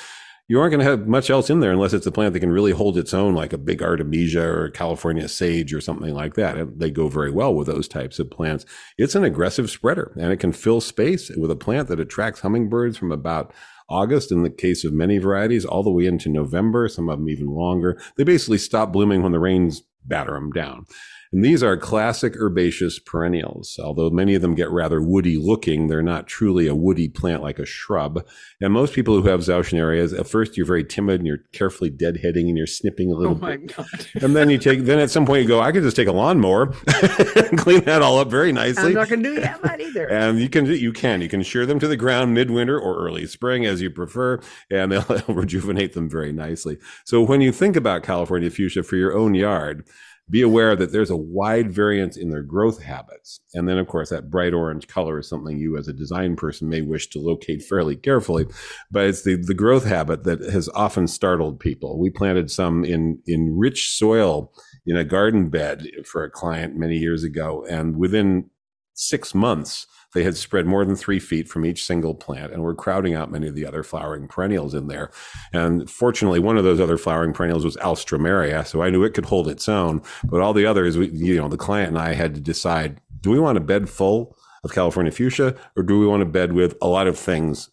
you 0.50 0.58
aren't 0.58 0.72
going 0.72 0.84
to 0.84 0.90
have 0.90 1.06
much 1.06 1.30
else 1.30 1.48
in 1.48 1.60
there 1.60 1.70
unless 1.70 1.92
it's 1.92 2.08
a 2.08 2.10
plant 2.10 2.32
that 2.32 2.40
can 2.40 2.50
really 2.50 2.72
hold 2.72 2.98
its 2.98 3.14
own, 3.14 3.36
like 3.36 3.52
a 3.52 3.58
big 3.58 3.84
artemisia 3.84 4.42
or 4.42 4.68
California 4.68 5.28
sage 5.28 5.72
or 5.72 5.80
something 5.80 6.12
like 6.12 6.34
that. 6.34 6.76
They 6.76 6.90
go 6.90 7.06
very 7.06 7.30
well 7.30 7.54
with 7.54 7.68
those 7.68 7.86
types 7.86 8.18
of 8.18 8.32
plants. 8.32 8.66
It's 8.98 9.14
an 9.14 9.22
aggressive 9.22 9.70
spreader 9.70 10.12
and 10.18 10.32
it 10.32 10.38
can 10.38 10.50
fill 10.50 10.80
space 10.80 11.30
with 11.36 11.52
a 11.52 11.56
plant 11.56 11.86
that 11.86 12.00
attracts 12.00 12.40
hummingbirds 12.40 12.98
from 12.98 13.12
about 13.12 13.54
August 13.88 14.32
in 14.32 14.42
the 14.42 14.50
case 14.50 14.84
of 14.84 14.92
many 14.92 15.18
varieties, 15.18 15.64
all 15.64 15.84
the 15.84 15.90
way 15.92 16.06
into 16.06 16.28
November, 16.28 16.88
some 16.88 17.08
of 17.08 17.20
them 17.20 17.28
even 17.28 17.46
longer. 17.46 17.96
They 18.16 18.24
basically 18.24 18.58
stop 18.58 18.92
blooming 18.92 19.22
when 19.22 19.30
the 19.30 19.38
rains 19.38 19.84
batter 20.04 20.32
them 20.32 20.50
down. 20.50 20.84
And 21.32 21.44
these 21.44 21.62
are 21.62 21.76
classic 21.76 22.34
herbaceous 22.36 22.98
perennials. 22.98 23.78
Although 23.82 24.10
many 24.10 24.34
of 24.34 24.42
them 24.42 24.54
get 24.56 24.70
rather 24.70 25.00
woody 25.00 25.36
looking, 25.36 25.86
they're 25.86 26.02
not 26.02 26.26
truly 26.26 26.66
a 26.66 26.74
woody 26.74 27.08
plant 27.08 27.40
like 27.42 27.58
a 27.60 27.66
shrub. 27.66 28.26
And 28.60 28.72
most 28.72 28.94
people 28.94 29.20
who 29.20 29.28
have 29.28 29.40
Zauschnerias, 29.40 30.18
at 30.18 30.26
first 30.26 30.56
you're 30.56 30.66
very 30.66 30.84
timid 30.84 31.20
and 31.20 31.26
you're 31.28 31.44
carefully 31.52 31.90
deadheading 31.90 32.48
and 32.48 32.56
you're 32.56 32.66
snipping 32.66 33.12
a 33.12 33.14
little 33.14 33.36
Oh 33.36 33.38
my 33.38 33.56
bit. 33.56 33.76
God. 33.76 33.86
And 34.22 34.34
then 34.34 34.50
you 34.50 34.58
take, 34.58 34.80
then 34.80 34.98
at 34.98 35.10
some 35.10 35.24
point 35.24 35.42
you 35.42 35.48
go, 35.48 35.60
I 35.60 35.70
could 35.70 35.82
just 35.84 35.96
take 35.96 36.08
a 36.08 36.12
lawnmower 36.12 36.74
and 37.36 37.58
clean 37.58 37.84
that 37.84 38.02
all 38.02 38.18
up 38.18 38.28
very 38.28 38.50
nicely. 38.52 38.88
I'm 38.88 38.94
not 38.94 39.08
going 39.08 39.22
to 39.22 39.34
do 39.34 39.40
that 39.40 39.80
either. 39.80 40.08
And 40.10 40.40
you 40.40 40.48
can 40.48 40.66
you 40.66 40.92
can 40.92 41.20
you 41.20 41.28
can 41.28 41.42
shear 41.42 41.66
them 41.66 41.78
to 41.78 41.88
the 41.88 41.96
ground 41.96 42.34
midwinter 42.34 42.78
or 42.78 42.96
early 43.04 43.26
spring 43.26 43.64
as 43.66 43.80
you 43.80 43.90
prefer, 43.90 44.40
and 44.70 44.90
they'll 44.92 45.22
rejuvenate 45.28 45.92
them 45.94 46.08
very 46.08 46.32
nicely. 46.32 46.78
So 47.04 47.22
when 47.22 47.40
you 47.40 47.52
think 47.52 47.76
about 47.76 48.02
California 48.02 48.50
fuchsia 48.50 48.82
for 48.82 48.96
your 48.96 49.16
own 49.16 49.34
yard, 49.34 49.86
be 50.30 50.42
aware 50.42 50.76
that 50.76 50.92
there's 50.92 51.10
a 51.10 51.16
wide 51.16 51.72
variance 51.72 52.16
in 52.16 52.30
their 52.30 52.42
growth 52.42 52.82
habits. 52.82 53.40
And 53.52 53.68
then, 53.68 53.78
of 53.78 53.88
course, 53.88 54.10
that 54.10 54.30
bright 54.30 54.54
orange 54.54 54.86
color 54.86 55.18
is 55.18 55.28
something 55.28 55.58
you, 55.58 55.76
as 55.76 55.88
a 55.88 55.92
design 55.92 56.36
person, 56.36 56.68
may 56.68 56.82
wish 56.82 57.08
to 57.10 57.18
locate 57.18 57.62
fairly 57.62 57.96
carefully. 57.96 58.46
But 58.90 59.06
it's 59.06 59.22
the, 59.22 59.34
the 59.34 59.54
growth 59.54 59.84
habit 59.84 60.24
that 60.24 60.40
has 60.40 60.68
often 60.70 61.08
startled 61.08 61.58
people. 61.58 61.98
We 61.98 62.10
planted 62.10 62.50
some 62.50 62.84
in, 62.84 63.20
in 63.26 63.58
rich 63.58 63.90
soil 63.90 64.52
in 64.86 64.96
a 64.96 65.04
garden 65.04 65.50
bed 65.50 65.86
for 66.04 66.22
a 66.22 66.30
client 66.30 66.76
many 66.76 66.96
years 66.96 67.24
ago. 67.24 67.66
And 67.68 67.96
within 67.96 68.50
six 68.94 69.34
months, 69.34 69.86
they 70.12 70.24
had 70.24 70.36
spread 70.36 70.66
more 70.66 70.84
than 70.84 70.96
three 70.96 71.18
feet 71.18 71.48
from 71.48 71.64
each 71.64 71.84
single 71.84 72.14
plant 72.14 72.52
and 72.52 72.62
were 72.62 72.74
crowding 72.74 73.14
out 73.14 73.30
many 73.30 73.46
of 73.46 73.54
the 73.54 73.66
other 73.66 73.82
flowering 73.82 74.28
perennials 74.28 74.74
in 74.74 74.88
there. 74.88 75.10
And 75.52 75.88
fortunately, 75.88 76.40
one 76.40 76.58
of 76.58 76.64
those 76.64 76.80
other 76.80 76.98
flowering 76.98 77.32
perennials 77.32 77.64
was 77.64 77.76
Alstroemeria, 77.76 78.66
so 78.66 78.82
I 78.82 78.90
knew 78.90 79.04
it 79.04 79.14
could 79.14 79.26
hold 79.26 79.48
its 79.48 79.68
own. 79.68 80.02
But 80.24 80.40
all 80.40 80.52
the 80.52 80.66
others, 80.66 80.98
we, 80.98 81.08
you 81.10 81.36
know, 81.36 81.48
the 81.48 81.56
client 81.56 81.88
and 81.88 81.98
I 81.98 82.14
had 82.14 82.34
to 82.34 82.40
decide: 82.40 83.00
do 83.20 83.30
we 83.30 83.38
want 83.38 83.58
a 83.58 83.62
bed 83.62 83.88
full 83.88 84.36
of 84.64 84.72
California 84.72 85.12
fuchsia, 85.12 85.56
or 85.76 85.82
do 85.82 85.98
we 85.98 86.06
want 86.06 86.22
a 86.22 86.26
bed 86.26 86.52
with 86.52 86.76
a 86.82 86.88
lot 86.88 87.06
of 87.06 87.18
things 87.18 87.70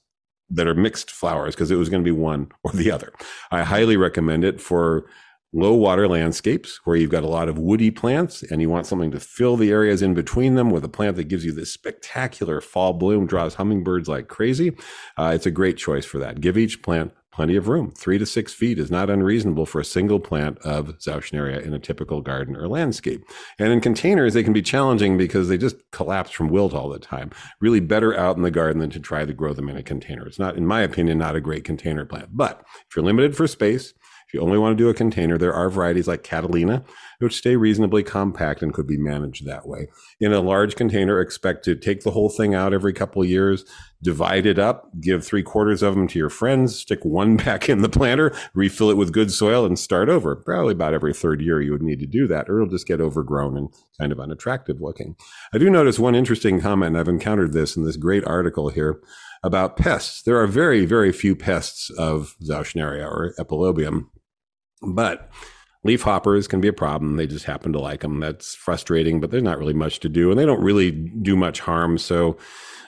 that 0.50 0.68
are 0.68 0.76
mixed 0.76 1.12
flowers? 1.12 1.56
Because 1.56 1.72
it 1.72 1.76
was 1.76 1.90
going 1.90 2.04
to 2.04 2.08
be 2.08 2.18
one 2.18 2.52
or 2.64 2.72
the 2.72 2.92
other. 2.92 3.12
I 3.52 3.64
highly 3.64 3.98
recommend 3.98 4.44
it 4.44 4.62
for 4.62 5.06
low 5.54 5.74
water 5.74 6.08
landscapes 6.08 6.80
where 6.84 6.96
you've 6.96 7.12
got 7.12 7.24
a 7.24 7.28
lot 7.28 7.48
of 7.48 7.58
woody 7.58 7.90
plants 7.90 8.44
and 8.44 8.62
you 8.62 8.70
want 8.70 8.86
something 8.86 9.12
to 9.12 9.20
fill 9.20 9.56
the 9.56 9.72
areas 9.72 10.02
in 10.02 10.14
between 10.14 10.56
them 10.56 10.70
with 10.70 10.84
a 10.84 10.90
plant 10.90 11.16
that 11.16 11.30
gives 11.30 11.46
you 11.46 11.52
this 11.52 11.72
spectacular 11.72 12.62
fall 12.62 12.94
bloom, 12.94 13.26
draws 13.26 13.56
hummingbirds 13.56 14.10
like 14.10 14.28
crazy. 14.28 14.76
Uh, 15.18 15.32
it's 15.34 15.46
a 15.46 15.52
great 15.52 15.78
choice 15.78 16.06
for 16.06 16.20
that. 16.20 16.42
Give 16.42 16.58
each 16.58 16.82
plant 16.82 17.14
plenty 17.38 17.56
of 17.56 17.68
room. 17.68 17.92
Three 17.92 18.18
to 18.18 18.26
six 18.26 18.52
feet 18.52 18.80
is 18.80 18.90
not 18.90 19.12
unreasonable 19.12 19.68
for 19.68 19.80
a 19.80 19.86
single 19.86 20.20
plant 20.20 20.58
of 20.60 20.98
Zauschneria 20.98 21.64
in 21.64 21.72
a 21.72 21.78
typical 21.78 22.20
garden 22.20 22.56
or 22.56 22.68
landscape. 22.68 23.24
And 23.60 23.72
in 23.72 23.80
containers, 23.80 24.34
they 24.34 24.42
can 24.42 24.54
be 24.54 24.64
challenging 24.64 25.20
because 25.20 25.48
they 25.48 25.58
just 25.60 25.76
collapse 25.92 26.32
from 26.32 26.50
wilt 26.50 26.74
all 26.74 26.90
the 26.90 26.98
time. 26.98 27.30
Really 27.62 27.80
better 27.80 28.18
out 28.18 28.38
in 28.38 28.42
the 28.42 28.50
garden 28.50 28.80
than 28.80 28.90
to 28.90 29.00
try 29.00 29.24
to 29.24 29.34
grow 29.34 29.54
them 29.54 29.70
in 29.70 29.78
a 29.78 29.84
container. 29.84 30.26
It's 30.26 30.40
not, 30.40 30.58
in 30.58 30.66
my 30.66 30.82
opinion, 30.82 31.20
not 31.20 31.36
a 31.36 31.40
great 31.40 31.64
container 31.64 32.06
plant. 32.06 32.30
But 32.32 32.64
if 32.90 32.96
you're 32.96 33.06
limited 33.06 33.38
for 33.38 33.46
space, 33.46 33.94
if 34.28 34.34
you 34.34 34.42
only 34.42 34.58
want 34.58 34.78
to 34.78 34.84
do 34.84 34.90
a 34.90 34.94
container, 34.94 35.38
there 35.38 35.54
are 35.54 35.70
varieties 35.70 36.08
like 36.08 36.22
Catalina, 36.22 36.84
which 37.20 37.38
stay 37.38 37.56
reasonably 37.56 38.04
compact 38.04 38.62
and 38.62 38.74
could 38.74 38.86
be 38.86 38.98
managed 38.98 39.46
that 39.46 39.66
way. 39.66 39.88
In 40.20 40.34
a 40.34 40.42
large 40.42 40.76
container, 40.76 41.22
expect 41.22 41.64
to 41.64 41.78
take 41.78 42.02
the 42.02 42.12
whole 42.12 42.30
thing 42.30 42.54
out 42.54 42.74
every 42.74 42.92
couple 42.92 43.22
of 43.22 43.30
years, 43.30 43.64
divide 44.04 44.46
it 44.46 44.60
up, 44.60 44.92
give 45.00 45.26
three 45.26 45.44
quarters 45.44 45.82
of 45.82 45.96
them 45.96 46.10
to 46.10 46.20
your 46.20 46.30
friends, 46.30 46.76
stick 46.76 47.06
one 47.06 47.38
back 47.46 47.70
in 47.70 47.82
the 47.82 47.88
planter, 47.88 48.36
refill 48.54 48.90
it 48.90 48.98
with 48.98 49.14
good 49.14 49.32
soil, 49.32 49.66
and 49.66 49.80
start 49.80 50.10
over. 50.10 50.36
Probably 50.36 50.74
about 50.74 50.94
every 50.94 51.14
third 51.14 51.40
year 51.40 51.62
you 51.62 51.72
would 51.72 51.82
need 51.82 52.02
to 52.02 52.06
do 52.06 52.28
that, 52.28 52.50
or 52.50 52.58
it'll 52.58 52.70
just 52.70 52.86
get 52.86 53.00
overgrown 53.00 53.56
and 53.56 53.70
kind 53.98 54.12
of 54.12 54.20
unattractive 54.20 54.82
looking. 54.82 55.16
I 55.54 55.58
do 55.58 55.70
notice 55.70 56.00
one 56.00 56.16
interesting 56.16 56.60
comment, 56.60 56.98
I've 56.98 57.08
encountered 57.08 57.54
this 57.54 57.78
in 57.78 57.86
this 57.86 57.96
great 57.96 58.26
article 58.28 58.68
here 58.68 59.00
about 59.42 59.78
pests. 59.78 60.22
There 60.22 60.42
are 60.42 60.48
very, 60.48 60.86
very 60.86 61.14
few 61.14 61.34
pests 61.34 61.90
of 61.92 62.36
Zauschneria 62.44 63.06
or 63.06 63.34
Epilobium, 63.40 64.08
but 64.82 65.30
leaf 65.84 66.02
hoppers 66.02 66.48
can 66.48 66.62
be 66.62 66.68
a 66.68 66.74
problem. 66.74 67.16
They 67.16 67.28
just 67.28 67.46
happen 67.46 67.72
to 67.74 67.80
like 67.80 68.02
them. 68.02 68.20
That's 68.20 68.56
frustrating, 68.56 69.20
but 69.20 69.32
there's 69.32 69.44
not 69.44 69.58
really 69.58 69.74
much 69.74 70.00
to 70.02 70.10
do, 70.10 70.30
and 70.30 70.40
they 70.40 70.46
don't 70.46 70.62
really 70.62 70.92
do 70.92 71.36
much 71.36 71.62
harm. 71.62 71.98
So 71.98 72.38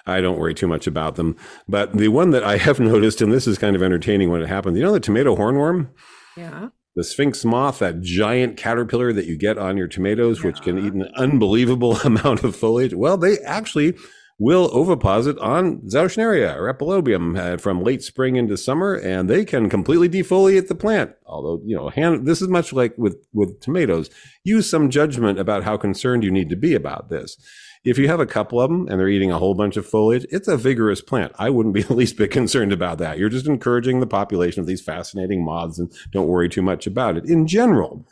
I 0.06 0.22
don't 0.22 0.38
worry 0.40 0.54
too 0.54 0.68
much 0.68 0.88
about 0.88 1.16
them. 1.16 1.36
But 1.68 1.94
the 1.94 2.10
one 2.10 2.32
that 2.32 2.44
I 2.44 2.58
have 2.68 2.80
noticed, 2.80 3.22
and 3.22 3.32
this 3.32 3.48
is 3.48 3.58
kind 3.58 3.76
of 3.76 3.84
entertaining 3.84 4.30
when 4.30 4.42
it 4.42 4.50
happens, 4.50 4.78
you 4.78 4.84
know, 4.84 4.92
the 4.92 5.00
tomato 5.00 5.36
hornworm? 5.36 5.90
Yeah. 6.38 6.70
the 6.96 7.04
sphinx 7.04 7.44
moth, 7.44 7.80
that 7.80 8.02
giant 8.02 8.56
caterpillar 8.56 9.12
that 9.14 9.26
you 9.26 9.38
get 9.38 9.58
on 9.58 9.78
your 9.78 9.88
tomatoes, 9.88 10.44
which 10.44 10.62
can 10.62 10.78
eat 10.78 10.94
an 10.94 11.10
unbelievable 11.16 11.98
amount 12.04 12.44
of 12.44 12.56
foliage. 12.56 12.94
Well, 12.94 13.18
they 13.18 13.40
actually 13.40 13.96
will 14.40 14.70
oviposit 14.70 15.40
on 15.42 15.82
Zauschneria 15.82 16.56
or 16.56 16.74
Epilobium 16.74 17.38
uh, 17.38 17.58
from 17.58 17.84
late 17.84 18.02
spring 18.02 18.38
into 18.38 18.58
summer, 18.58 18.96
and 18.96 19.30
they 19.30 19.44
can 19.44 19.70
completely 19.70 20.08
defoliate 20.08 20.70
the 20.70 20.76
plant. 20.76 21.12
Although, 21.26 21.62
you 21.66 21.76
know, 21.76 21.90
hand, 21.90 22.26
this 22.26 22.42
is 22.42 22.48
much 22.48 22.72
like 22.72 22.98
with, 22.98 23.18
with 23.34 23.60
tomatoes. 23.60 24.10
Use 24.46 24.70
some 24.70 24.90
judgment 24.90 25.38
about 25.38 25.64
how 25.64 25.76
concerned 25.76 26.24
you 26.24 26.32
need 26.32 26.50
to 26.50 26.56
be 26.56 26.74
about 26.74 27.10
this. 27.10 27.38
If 27.84 27.98
you 27.98 28.08
have 28.08 28.20
a 28.20 28.26
couple 28.26 28.60
of 28.60 28.70
them 28.70 28.88
and 28.88 29.00
they're 29.00 29.08
eating 29.08 29.32
a 29.32 29.38
whole 29.38 29.56
bunch 29.56 29.78
of 29.78 29.86
foliage, 29.86 30.26
it's 30.30 30.48
a 30.48 30.58
vigorous 30.58 31.02
plant. 31.02 31.34
I 31.38 31.50
wouldn't 31.50 31.76
be 31.76 31.84
the 31.84 31.94
least 31.94 32.18
bit 32.18 32.32
concerned 32.32 32.72
about 32.72 32.98
that. 33.00 33.18
You're 33.18 33.30
just 33.30 33.48
encouraging 33.48 34.00
the 34.00 34.08
population 34.08 34.62
of 34.62 34.68
these 34.68 34.82
fascinating 34.82 35.44
moths 35.44 35.80
and 35.80 35.92
don't 36.12 36.28
worry 36.28 36.50
too 36.50 36.62
much 36.62 36.88
about 36.88 37.18
it. 37.18 37.26
In 37.26 37.46
general, 37.46 38.06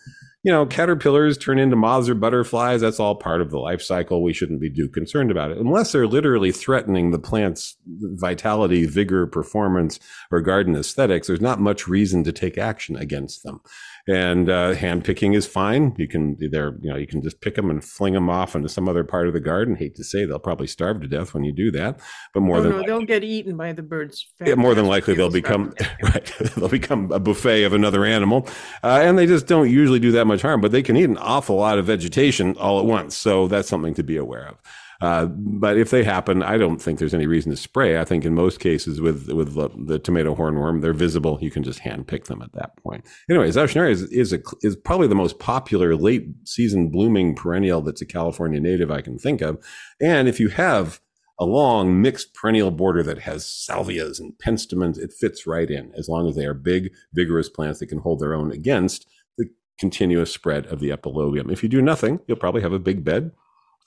you 0.44 0.52
know, 0.52 0.66
caterpillars 0.66 1.38
turn 1.38 1.60
into 1.60 1.76
moths 1.76 2.08
or 2.08 2.16
butterflies. 2.16 2.82
That's 2.82 3.00
all 3.00 3.16
part 3.16 3.42
of 3.42 3.50
the 3.50 3.58
life 3.60 3.82
cycle. 3.82 4.24
We 4.24 4.34
shouldn't 4.34 4.62
be 4.62 4.70
too 4.70 4.88
concerned 4.88 5.32
about 5.32 5.52
it 5.52 5.58
unless 5.58 5.92
they're 5.92 6.08
literally 6.08 6.52
threatening 6.52 7.12
the 7.12 7.20
plant's 7.20 7.76
vitality, 7.86 8.86
vigor, 8.86 9.28
performance, 9.28 10.00
or 10.32 10.42
garden 10.42 10.76
aesthetics. 10.76 11.28
There's 11.28 11.42
not 11.42 11.60
much 11.60 11.88
reason 11.88 12.24
to 12.24 12.32
take 12.32 12.58
action 12.58 12.96
against 12.96 13.44
them. 13.44 13.62
And 14.10 14.50
uh, 14.50 14.74
hand 14.74 15.04
picking 15.04 15.34
is 15.34 15.46
fine. 15.46 15.94
You 15.98 16.08
can 16.08 16.38
they're 16.52 16.76
you 16.80 16.90
know 16.90 16.96
you 16.96 17.06
can 17.08 17.22
just 17.22 17.42
pick 17.42 17.56
them 17.56 17.70
and 17.70 17.84
fling 17.84 18.14
them 18.14 18.30
off 18.30 18.56
into 18.56 18.70
some 18.70 18.88
other 18.88 19.04
part 19.04 19.28
of 19.28 19.34
the 19.34 19.42
garden. 19.42 19.76
Hate 19.76 19.96
to 19.96 20.04
say 20.06 20.24
they'll 20.24 20.40
probably 20.40 20.68
starve 20.68 21.02
to 21.02 21.08
death 21.08 21.34
when 21.34 21.44
you 21.44 21.52
do 21.52 21.72
that, 21.72 22.00
but 22.34 22.40
more 22.40 22.58
Oh, 22.58 22.62
than 22.62 22.72
no, 22.72 22.78
likely, 22.78 22.88
they'll 22.94 23.06
get 23.06 23.24
eaten 23.26 23.58
by 23.58 23.74
the 23.74 23.82
birds. 23.82 24.26
yeah, 24.46 24.56
more 24.56 24.74
than 24.74 24.86
likely 24.86 25.14
they'll 25.14 25.30
become 25.30 25.74
right? 26.02 26.02
right. 26.14 26.34
They'll 26.56 26.70
become 26.70 27.12
a 27.12 27.20
buffet 27.20 27.64
of 27.64 27.74
another 27.74 28.06
animal, 28.06 28.48
uh, 28.82 29.00
and 29.04 29.18
they 29.18 29.26
just 29.26 29.46
don't 29.46 29.70
usually 29.70 30.00
do 30.00 30.14
that 30.14 30.26
much 30.26 30.42
harm. 30.42 30.62
But 30.62 30.72
they 30.72 30.84
can 30.84 30.96
eat 30.96 31.10
an 31.10 31.18
awful 31.18 31.58
lot 31.58 31.78
of 31.78 31.86
vegetation 31.86 32.56
all 32.58 32.80
at 32.80 32.86
once, 32.86 33.16
so 33.18 33.48
that's 33.50 33.68
something 33.68 33.94
to 33.96 34.04
be 34.04 34.16
aware 34.16 34.48
of. 34.48 34.56
Uh, 35.02 35.26
but 35.26 35.78
if 35.78 35.92
they 35.92 36.04
happen, 36.04 36.42
I 36.42 36.58
don't 36.58 36.82
think 36.82 36.98
there's 36.98 37.14
any 37.14 37.28
reason 37.28 37.52
to 37.52 37.58
spray. 37.58 38.00
I 38.00 38.06
think 38.06 38.26
in 38.26 38.34
most 38.34 38.60
cases 38.60 39.00
with 39.00 39.32
with 39.32 39.54
the, 39.54 39.70
the 39.86 40.00
tomato 40.00 40.36
hornworm, 40.36 40.82
they're 40.82 40.94
visible. 40.94 41.38
You 41.42 41.52
can 41.52 41.64
just 41.64 41.80
hand 41.80 42.08
pick 42.08 42.26
them 42.26 42.42
at 42.42 42.54
that 42.54 42.78
point. 42.78 43.06
Anyways, 43.30 43.56
Zauschneria 43.56 43.92
is 43.92 44.04
is, 44.04 44.34
a, 44.34 44.42
is 44.62 44.76
probably 44.76 45.08
the 45.08 45.16
most 45.16 45.40
popular 45.40 45.96
late 45.96 46.28
season 46.46 46.90
blooming 46.90 47.36
perennial 47.36 47.82
that's 47.82 48.02
a 48.02 48.06
California 48.06 48.60
native 48.60 48.92
I 48.92 49.02
can 49.02 49.18
think 49.20 49.42
of. 49.42 49.64
And 50.02 50.28
if 50.28 50.40
you 50.40 50.50
have 50.50 51.00
a 51.40 51.46
long 51.46 52.02
mixed 52.02 52.34
perennial 52.34 52.72
border 52.72 53.04
that 53.04 53.20
has 53.20 53.46
salvias 53.46 54.20
and 54.20 54.34
penstemons, 54.44 54.98
it 54.98 55.14
fits 55.14 55.46
right 55.46 55.70
in 55.70 55.92
as 55.96 56.10
long 56.10 56.28
as 56.28 56.36
they 56.36 56.46
are 56.46 56.54
big, 56.56 56.92
vigorous 57.14 57.50
plants 57.50 57.80
that 57.80 57.88
can 57.88 58.00
hold 58.00 58.20
their 58.20 58.34
own 58.34 58.52
against 58.52 59.08
the 59.38 59.46
continuous 59.80 60.34
spread 60.34 60.66
of 60.66 60.80
the 60.80 60.90
epilobium. 60.90 61.52
If 61.52 61.62
you 61.62 61.70
do 61.70 61.82
nothing, 61.82 62.20
you'll 62.28 62.38
probably 62.38 62.64
have 62.64 62.74
a 62.74 62.80
big 62.80 63.04
bed 63.04 63.32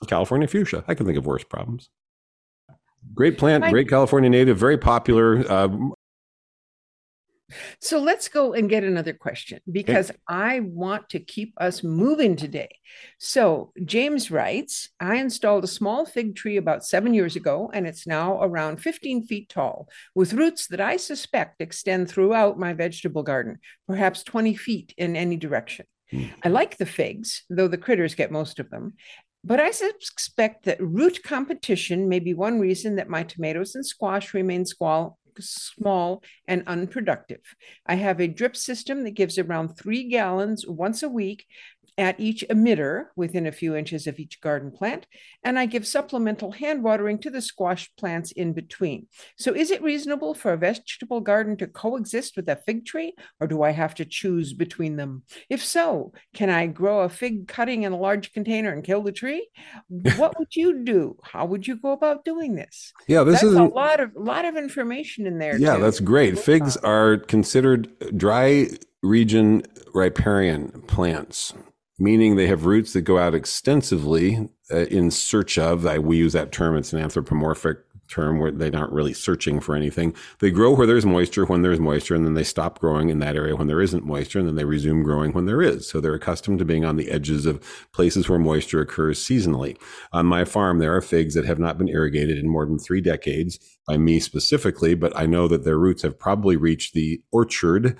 California 0.07 0.47
fuchsia. 0.47 0.83
I 0.87 0.95
can 0.95 1.05
think 1.05 1.17
of 1.17 1.25
worse 1.25 1.43
problems. 1.43 1.89
Great 3.13 3.37
plant, 3.37 3.63
great 3.71 3.89
California 3.89 4.29
native, 4.29 4.57
very 4.57 4.77
popular. 4.77 5.43
Uh, 5.49 5.69
So 7.79 7.99
let's 7.99 8.27
go 8.27 8.53
and 8.53 8.69
get 8.69 8.83
another 8.83 9.13
question 9.13 9.59
because 9.71 10.11
I 10.27 10.61
want 10.61 11.09
to 11.09 11.19
keep 11.19 11.53
us 11.57 11.83
moving 11.83 12.35
today. 12.35 12.69
So 13.19 13.71
James 13.83 14.31
writes 14.31 14.89
I 14.99 15.17
installed 15.17 15.63
a 15.63 15.67
small 15.67 16.05
fig 16.05 16.35
tree 16.35 16.57
about 16.57 16.85
seven 16.85 17.13
years 17.13 17.35
ago, 17.35 17.69
and 17.73 17.85
it's 17.85 18.07
now 18.07 18.41
around 18.41 18.77
15 18.77 19.23
feet 19.23 19.49
tall 19.49 19.89
with 20.15 20.33
roots 20.33 20.67
that 20.67 20.81
I 20.81 20.97
suspect 20.97 21.61
extend 21.61 22.09
throughout 22.09 22.59
my 22.59 22.73
vegetable 22.73 23.23
garden, 23.23 23.59
perhaps 23.87 24.23
20 24.23 24.55
feet 24.55 24.93
in 24.97 25.15
any 25.15 25.37
direction. 25.37 25.85
Hmm. 26.09 26.25
I 26.43 26.49
like 26.49 26.77
the 26.77 26.85
figs, 26.85 27.43
though 27.49 27.67
the 27.67 27.77
critters 27.77 28.15
get 28.15 28.31
most 28.31 28.59
of 28.59 28.69
them. 28.69 28.93
But 29.43 29.59
I 29.59 29.71
suspect 29.71 30.65
that 30.65 30.81
root 30.81 31.23
competition 31.23 32.07
may 32.07 32.19
be 32.19 32.33
one 32.33 32.59
reason 32.59 32.95
that 32.95 33.09
my 33.09 33.23
tomatoes 33.23 33.73
and 33.73 33.85
squash 33.85 34.33
remain 34.33 34.65
squall, 34.65 35.17
small 35.39 36.23
and 36.47 36.63
unproductive. 36.67 37.41
I 37.85 37.95
have 37.95 38.19
a 38.19 38.27
drip 38.27 38.55
system 38.55 39.03
that 39.03 39.15
gives 39.15 39.39
around 39.39 39.69
three 39.69 40.07
gallons 40.09 40.67
once 40.67 41.01
a 41.01 41.09
week 41.09 41.45
at 42.01 42.19
each 42.19 42.43
emitter 42.49 43.05
within 43.15 43.47
a 43.47 43.51
few 43.51 43.75
inches 43.75 44.07
of 44.07 44.19
each 44.19 44.41
garden 44.41 44.71
plant, 44.71 45.05
and 45.43 45.57
I 45.57 45.65
give 45.65 45.87
supplemental 45.87 46.51
hand 46.51 46.83
watering 46.83 47.19
to 47.19 47.29
the 47.29 47.41
squash 47.41 47.89
plants 47.97 48.31
in 48.31 48.53
between. 48.53 49.07
So, 49.37 49.53
is 49.53 49.71
it 49.71 49.81
reasonable 49.81 50.33
for 50.33 50.53
a 50.53 50.57
vegetable 50.57 51.21
garden 51.21 51.55
to 51.57 51.67
coexist 51.67 52.35
with 52.35 52.49
a 52.49 52.55
fig 52.55 52.85
tree, 52.85 53.13
or 53.39 53.47
do 53.47 53.63
I 53.63 53.71
have 53.71 53.95
to 53.95 54.05
choose 54.05 54.53
between 54.53 54.97
them? 54.97 55.23
If 55.49 55.63
so, 55.63 56.13
can 56.33 56.49
I 56.49 56.67
grow 56.67 57.01
a 57.01 57.09
fig 57.09 57.47
cutting 57.47 57.83
in 57.83 57.93
a 57.93 57.97
large 57.97 58.33
container 58.33 58.71
and 58.73 58.83
kill 58.83 59.03
the 59.03 59.11
tree? 59.11 59.47
What 60.17 60.37
would 60.37 60.55
you 60.55 60.83
do? 60.83 61.17
How 61.23 61.45
would 61.45 61.65
you 61.67 61.77
go 61.77 61.91
about 61.91 62.25
doing 62.25 62.55
this? 62.55 62.93
yeah, 63.07 63.23
this 63.23 63.41
That's 63.41 63.53
is 63.53 63.55
a 63.55 63.63
lot 63.63 63.99
of 63.99 64.11
lot 64.15 64.45
of 64.45 64.55
information 64.57 65.27
in 65.27 65.37
there. 65.37 65.57
Yeah, 65.57 65.75
to 65.75 65.81
that's 65.81 65.99
great. 65.99 66.39
Figs 66.39 66.77
are 66.77 67.17
considered 67.17 67.89
dry 68.17 68.69
region 69.01 69.63
riparian 69.93 70.81
plants, 70.87 71.53
meaning 72.01 72.35
they 72.35 72.47
have 72.47 72.65
roots 72.65 72.93
that 72.93 73.01
go 73.01 73.17
out 73.17 73.35
extensively 73.35 74.49
uh, 74.71 74.85
in 74.85 75.11
search 75.11 75.57
of. 75.57 75.85
I, 75.85 75.99
we 75.99 76.17
use 76.17 76.33
that 76.33 76.51
term; 76.51 76.75
it's 76.75 76.93
an 76.93 76.99
anthropomorphic 76.99 77.77
term 78.11 78.39
where 78.39 78.51
they're 78.51 78.69
not 78.69 78.91
really 78.91 79.13
searching 79.13 79.59
for 79.59 79.75
anything. 79.75 80.13
They 80.39 80.51
grow 80.51 80.75
where 80.75 80.85
there's 80.85 81.05
moisture 81.05 81.45
when 81.45 81.61
there's 81.61 81.79
moisture, 81.79 82.13
and 82.13 82.25
then 82.25 82.33
they 82.33 82.43
stop 82.43 82.79
growing 82.79 83.09
in 83.09 83.19
that 83.19 83.35
area 83.35 83.55
when 83.55 83.67
there 83.67 83.81
isn't 83.81 84.05
moisture, 84.05 84.39
and 84.39 84.47
then 84.47 84.55
they 84.55 84.65
resume 84.65 85.01
growing 85.01 85.31
when 85.31 85.45
there 85.45 85.61
is. 85.61 85.89
So 85.89 85.99
they're 85.99 86.13
accustomed 86.13 86.59
to 86.59 86.65
being 86.65 86.85
on 86.85 86.97
the 86.97 87.09
edges 87.09 87.45
of 87.45 87.63
places 87.93 88.27
where 88.27 88.37
moisture 88.37 88.81
occurs 88.81 89.19
seasonally. 89.19 89.77
On 90.11 90.25
my 90.25 90.43
farm, 90.43 90.79
there 90.79 90.95
are 90.95 91.01
figs 91.01 91.33
that 91.35 91.45
have 91.45 91.59
not 91.59 91.77
been 91.77 91.87
irrigated 91.87 92.37
in 92.37 92.49
more 92.49 92.65
than 92.65 92.77
three 92.77 93.01
decades 93.01 93.57
by 93.87 93.97
me 93.97 94.19
specifically, 94.19 94.93
but 94.93 95.15
I 95.15 95.25
know 95.25 95.47
that 95.47 95.63
their 95.63 95.79
roots 95.79 96.03
have 96.03 96.19
probably 96.19 96.57
reached 96.57 96.93
the 96.93 97.21
orchard 97.31 97.97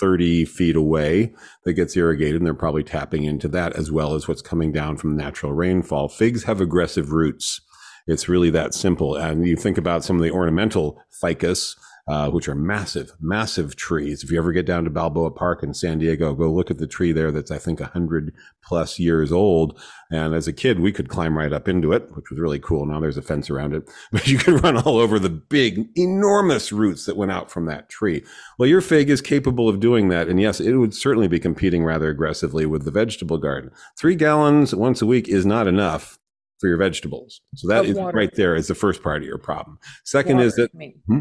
30 0.00 0.44
feet 0.44 0.76
away 0.76 1.34
that 1.64 1.74
gets 1.74 1.96
irrigated, 1.96 2.36
and 2.36 2.46
they're 2.46 2.54
probably 2.54 2.84
tapping 2.84 3.24
into 3.24 3.48
that 3.48 3.74
as 3.74 3.90
well 3.90 4.14
as 4.14 4.28
what's 4.28 4.42
coming 4.42 4.72
down 4.72 4.96
from 4.96 5.16
natural 5.16 5.52
rainfall. 5.52 6.08
Figs 6.08 6.44
have 6.44 6.60
aggressive 6.60 7.12
roots. 7.12 7.60
It's 8.06 8.28
really 8.28 8.50
that 8.50 8.74
simple. 8.74 9.16
And 9.16 9.46
you 9.46 9.56
think 9.56 9.78
about 9.78 10.04
some 10.04 10.16
of 10.16 10.22
the 10.22 10.30
ornamental 10.30 11.00
ficus, 11.10 11.76
uh, 12.06 12.28
which 12.30 12.48
are 12.48 12.54
massive, 12.54 13.12
massive 13.18 13.76
trees. 13.76 14.22
If 14.22 14.30
you 14.30 14.36
ever 14.38 14.52
get 14.52 14.66
down 14.66 14.84
to 14.84 14.90
Balboa 14.90 15.30
Park 15.30 15.62
in 15.62 15.72
San 15.72 15.98
Diego, 15.98 16.34
go 16.34 16.52
look 16.52 16.70
at 16.70 16.76
the 16.76 16.86
tree 16.86 17.12
there 17.12 17.32
that's, 17.32 17.50
I 17.50 17.56
think, 17.56 17.80
100 17.80 18.34
plus 18.62 18.98
years 18.98 19.32
old. 19.32 19.80
And 20.10 20.34
as 20.34 20.46
a 20.46 20.52
kid, 20.52 20.80
we 20.80 20.92
could 20.92 21.08
climb 21.08 21.38
right 21.38 21.52
up 21.52 21.66
into 21.66 21.92
it, 21.92 22.08
which 22.14 22.28
was 22.30 22.38
really 22.38 22.58
cool. 22.58 22.84
Now 22.84 23.00
there's 23.00 23.16
a 23.16 23.22
fence 23.22 23.48
around 23.48 23.74
it, 23.74 23.90
but 24.12 24.26
you 24.26 24.36
could 24.36 24.62
run 24.62 24.76
all 24.76 24.98
over 24.98 25.18
the 25.18 25.30
big, 25.30 25.88
enormous 25.96 26.72
roots 26.72 27.06
that 27.06 27.16
went 27.16 27.32
out 27.32 27.50
from 27.50 27.64
that 27.66 27.88
tree. 27.88 28.22
Well, 28.58 28.68
your 28.68 28.82
fig 28.82 29.08
is 29.08 29.22
capable 29.22 29.68
of 29.68 29.80
doing 29.80 30.08
that. 30.08 30.28
And 30.28 30.38
yes, 30.38 30.60
it 30.60 30.74
would 30.74 30.94
certainly 30.94 31.28
be 31.28 31.40
competing 31.40 31.84
rather 31.84 32.10
aggressively 32.10 32.66
with 32.66 32.84
the 32.84 32.90
vegetable 32.90 33.38
garden. 33.38 33.70
Three 33.98 34.14
gallons 34.14 34.74
once 34.74 35.00
a 35.00 35.06
week 35.06 35.26
is 35.28 35.46
not 35.46 35.66
enough 35.66 36.18
for 36.60 36.68
your 36.68 36.76
vegetables. 36.78 37.40
So 37.56 37.66
that 37.68 37.84
Of 37.84 37.90
is 37.92 37.96
water. 37.96 38.16
right 38.16 38.34
there 38.34 38.54
is 38.54 38.68
the 38.68 38.74
first 38.74 39.02
part 39.02 39.22
of 39.22 39.26
your 39.26 39.38
problem. 39.38 39.78
Second 40.04 40.40
is 40.40 40.54
that 40.56 40.70
I 40.74 40.76
mean, 40.78 41.00
Hmm? 41.06 41.20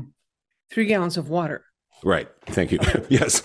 Three 0.72 0.86
gallons 0.86 1.18
of 1.18 1.30
water. 1.30 1.66
Right. 2.04 2.28
Thank 2.48 2.72
you. 2.72 2.80
yes. 3.10 3.42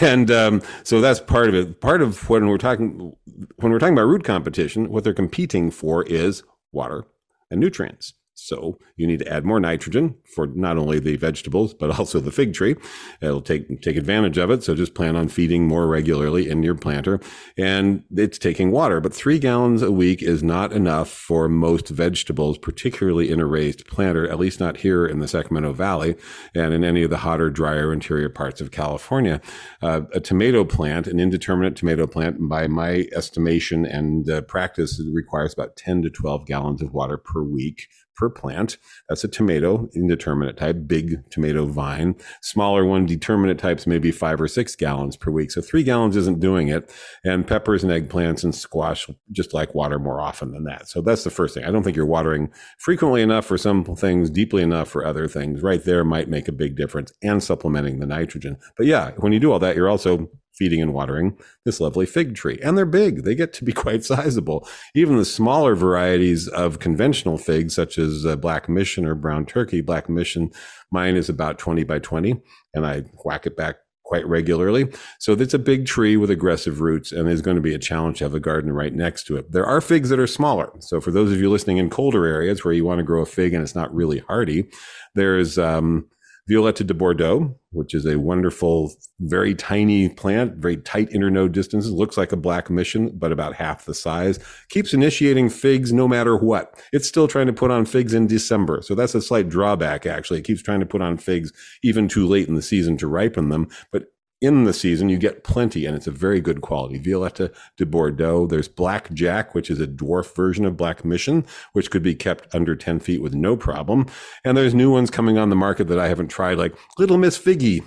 And 0.00 0.30
um, 0.30 0.62
so 0.82 1.00
that's 1.00 1.20
part 1.20 1.48
of 1.48 1.54
it. 1.54 1.80
Part 1.80 2.02
of 2.02 2.28
when 2.28 2.48
we're 2.48 2.58
talking 2.58 3.12
when 3.56 3.72
we're 3.72 3.78
talking 3.78 3.94
about 3.94 4.06
root 4.06 4.24
competition, 4.24 4.90
what 4.90 5.04
they're 5.04 5.14
competing 5.14 5.70
for 5.70 6.02
is 6.04 6.42
water 6.72 7.04
and 7.50 7.60
nutrients. 7.60 8.14
So 8.42 8.78
you 8.96 9.06
need 9.06 9.18
to 9.20 9.32
add 9.32 9.44
more 9.44 9.60
nitrogen 9.60 10.16
for 10.34 10.46
not 10.46 10.78
only 10.78 10.98
the 10.98 11.16
vegetables 11.16 11.74
but 11.74 11.98
also 11.98 12.20
the 12.20 12.32
fig 12.32 12.54
tree. 12.54 12.76
It'll 13.20 13.42
take 13.42 13.82
take 13.82 13.96
advantage 13.96 14.38
of 14.38 14.50
it. 14.50 14.64
So 14.64 14.74
just 14.74 14.94
plan 14.94 15.16
on 15.16 15.28
feeding 15.28 15.66
more 15.66 15.86
regularly 15.86 16.48
in 16.48 16.62
your 16.62 16.74
planter, 16.74 17.20
and 17.56 18.04
it's 18.16 18.38
taking 18.38 18.70
water. 18.70 19.00
But 19.00 19.14
three 19.14 19.38
gallons 19.38 19.82
a 19.82 19.92
week 19.92 20.22
is 20.22 20.42
not 20.42 20.72
enough 20.72 21.10
for 21.10 21.48
most 21.48 21.88
vegetables, 21.88 22.58
particularly 22.58 23.30
in 23.30 23.40
a 23.40 23.46
raised 23.46 23.86
planter. 23.86 24.28
At 24.28 24.38
least 24.38 24.60
not 24.60 24.78
here 24.78 25.06
in 25.06 25.18
the 25.18 25.28
Sacramento 25.28 25.72
Valley, 25.72 26.16
and 26.54 26.72
in 26.72 26.82
any 26.82 27.02
of 27.02 27.10
the 27.10 27.18
hotter, 27.18 27.50
drier 27.50 27.92
interior 27.92 28.28
parts 28.28 28.60
of 28.60 28.70
California. 28.70 29.40
Uh, 29.82 30.02
a 30.12 30.20
tomato 30.20 30.64
plant, 30.64 31.06
an 31.06 31.20
indeterminate 31.20 31.76
tomato 31.76 32.06
plant, 32.06 32.48
by 32.48 32.66
my 32.66 33.06
estimation 33.12 33.84
and 33.84 34.28
uh, 34.30 34.40
practice, 34.42 35.00
requires 35.12 35.52
about 35.52 35.76
ten 35.76 36.02
to 36.02 36.10
twelve 36.10 36.46
gallons 36.46 36.82
of 36.82 36.94
water 36.94 37.16
per 37.16 37.42
week 37.42 37.88
per 38.20 38.28
plant. 38.28 38.76
That's 39.08 39.24
a 39.24 39.28
tomato, 39.28 39.88
indeterminate 39.94 40.58
type, 40.58 40.86
big 40.86 41.28
tomato 41.30 41.64
vine. 41.64 42.14
Smaller 42.42 42.84
one, 42.84 43.06
determinate 43.06 43.58
types, 43.58 43.86
maybe 43.86 44.12
five 44.12 44.42
or 44.42 44.46
six 44.46 44.76
gallons 44.76 45.16
per 45.16 45.30
week. 45.30 45.50
So 45.50 45.62
three 45.62 45.82
gallons 45.82 46.16
isn't 46.16 46.38
doing 46.38 46.68
it. 46.68 46.94
And 47.24 47.46
peppers 47.46 47.82
and 47.82 47.90
eggplants 47.90 48.44
and 48.44 48.54
squash 48.54 49.08
just 49.32 49.54
like 49.54 49.74
water 49.74 49.98
more 49.98 50.20
often 50.20 50.52
than 50.52 50.64
that. 50.64 50.86
So 50.86 51.00
that's 51.00 51.24
the 51.24 51.30
first 51.30 51.54
thing. 51.54 51.64
I 51.64 51.70
don't 51.70 51.82
think 51.82 51.96
you're 51.96 52.04
watering 52.04 52.52
frequently 52.78 53.22
enough 53.22 53.46
for 53.46 53.56
some 53.56 53.84
things, 53.84 54.28
deeply 54.28 54.62
enough 54.62 54.90
for 54.90 55.06
other 55.06 55.26
things. 55.26 55.62
Right 55.62 55.82
there 55.82 56.04
might 56.04 56.28
make 56.28 56.46
a 56.46 56.52
big 56.52 56.76
difference 56.76 57.14
and 57.22 57.42
supplementing 57.42 58.00
the 58.00 58.06
nitrogen. 58.06 58.58
But 58.76 58.84
yeah, 58.84 59.12
when 59.16 59.32
you 59.32 59.40
do 59.40 59.50
all 59.50 59.58
that, 59.60 59.76
you're 59.76 59.88
also 59.88 60.28
feeding 60.60 60.82
and 60.82 60.92
watering 60.92 61.36
this 61.64 61.80
lovely 61.80 62.04
fig 62.04 62.34
tree. 62.34 62.60
And 62.62 62.76
they're 62.76 62.84
big, 62.84 63.24
they 63.24 63.34
get 63.34 63.54
to 63.54 63.64
be 63.64 63.72
quite 63.84 64.04
sizable. 64.04 64.68
Even 64.94 65.16
the 65.16 65.24
smaller 65.24 65.74
varieties 65.74 66.46
of 66.48 66.78
conventional 66.78 67.38
figs, 67.38 67.74
such 67.74 67.98
as 67.98 68.26
uh, 68.26 68.36
Black 68.36 68.68
Mission 68.68 69.06
or 69.06 69.14
Brown 69.14 69.46
Turkey, 69.46 69.80
Black 69.80 70.08
Mission, 70.08 70.50
mine 70.92 71.16
is 71.16 71.30
about 71.30 71.58
20 71.58 71.82
by 71.84 71.98
20, 71.98 72.40
and 72.74 72.86
I 72.86 73.04
whack 73.24 73.46
it 73.46 73.56
back 73.56 73.76
quite 74.04 74.26
regularly. 74.26 74.92
So 75.20 75.32
it's 75.32 75.54
a 75.54 75.58
big 75.58 75.86
tree 75.86 76.16
with 76.16 76.30
aggressive 76.30 76.80
roots 76.80 77.12
and 77.12 77.28
is 77.28 77.42
going 77.42 77.54
to 77.54 77.62
be 77.62 77.74
a 77.74 77.78
challenge 77.78 78.18
to 78.18 78.24
have 78.24 78.34
a 78.34 78.40
garden 78.40 78.72
right 78.72 78.92
next 78.92 79.24
to 79.28 79.36
it. 79.36 79.52
There 79.52 79.64
are 79.64 79.80
figs 79.80 80.08
that 80.08 80.18
are 80.18 80.26
smaller. 80.26 80.68
So 80.80 81.00
for 81.00 81.12
those 81.12 81.32
of 81.32 81.38
you 81.38 81.48
listening 81.48 81.78
in 81.78 81.90
colder 81.90 82.26
areas 82.26 82.64
where 82.64 82.74
you 82.74 82.84
want 82.84 82.98
to 82.98 83.04
grow 83.04 83.22
a 83.22 83.26
fig 83.26 83.54
and 83.54 83.62
it's 83.62 83.76
not 83.76 83.94
really 83.94 84.18
hardy, 84.18 84.68
there's 85.14 85.58
um, 85.58 86.08
Violetta 86.48 86.84
de 86.84 86.94
Bordeaux, 86.94 87.56
which 87.70 87.94
is 87.94 88.06
a 88.06 88.18
wonderful, 88.18 88.92
very 89.20 89.54
tiny 89.54 90.08
plant, 90.08 90.56
very 90.56 90.76
tight 90.76 91.10
internode 91.10 91.52
distances, 91.52 91.92
looks 91.92 92.16
like 92.16 92.32
a 92.32 92.36
black 92.36 92.70
mission, 92.70 93.10
but 93.14 93.32
about 93.32 93.54
half 93.54 93.84
the 93.84 93.94
size. 93.94 94.38
Keeps 94.68 94.92
initiating 94.92 95.50
figs 95.50 95.92
no 95.92 96.08
matter 96.08 96.36
what. 96.36 96.82
It's 96.92 97.08
still 97.08 97.28
trying 97.28 97.46
to 97.46 97.52
put 97.52 97.70
on 97.70 97.84
figs 97.84 98.14
in 98.14 98.26
December. 98.26 98.82
So 98.82 98.94
that's 98.94 99.14
a 99.14 99.22
slight 99.22 99.48
drawback, 99.48 100.06
actually. 100.06 100.40
It 100.40 100.44
keeps 100.44 100.62
trying 100.62 100.80
to 100.80 100.86
put 100.86 101.02
on 101.02 101.18
figs 101.18 101.52
even 101.82 102.08
too 102.08 102.26
late 102.26 102.48
in 102.48 102.54
the 102.54 102.62
season 102.62 102.96
to 102.98 103.06
ripen 103.06 103.48
them. 103.48 103.68
But 103.92 104.06
in 104.40 104.64
the 104.64 104.72
season, 104.72 105.08
you 105.08 105.18
get 105.18 105.44
plenty, 105.44 105.84
and 105.84 105.96
it's 105.96 106.06
a 106.06 106.12
very 106.12 106.40
good 106.40 106.60
quality. 106.60 106.98
Violetta 106.98 107.52
de 107.76 107.84
Bordeaux. 107.84 108.46
There's 108.46 108.68
Black 108.68 109.12
Jack, 109.12 109.54
which 109.54 109.70
is 109.70 109.80
a 109.80 109.86
dwarf 109.86 110.34
version 110.34 110.64
of 110.64 110.76
Black 110.76 111.04
Mission, 111.04 111.46
which 111.72 111.90
could 111.90 112.02
be 112.02 112.14
kept 112.14 112.52
under 112.54 112.74
10 112.74 113.00
feet 113.00 113.22
with 113.22 113.34
no 113.34 113.56
problem. 113.56 114.06
And 114.44 114.56
there's 114.56 114.74
new 114.74 114.90
ones 114.90 115.10
coming 115.10 115.36
on 115.36 115.50
the 115.50 115.56
market 115.56 115.88
that 115.88 115.98
I 115.98 116.08
haven't 116.08 116.28
tried, 116.28 116.58
like 116.58 116.74
Little 116.98 117.18
Miss 117.18 117.38
Figgy, 117.38 117.84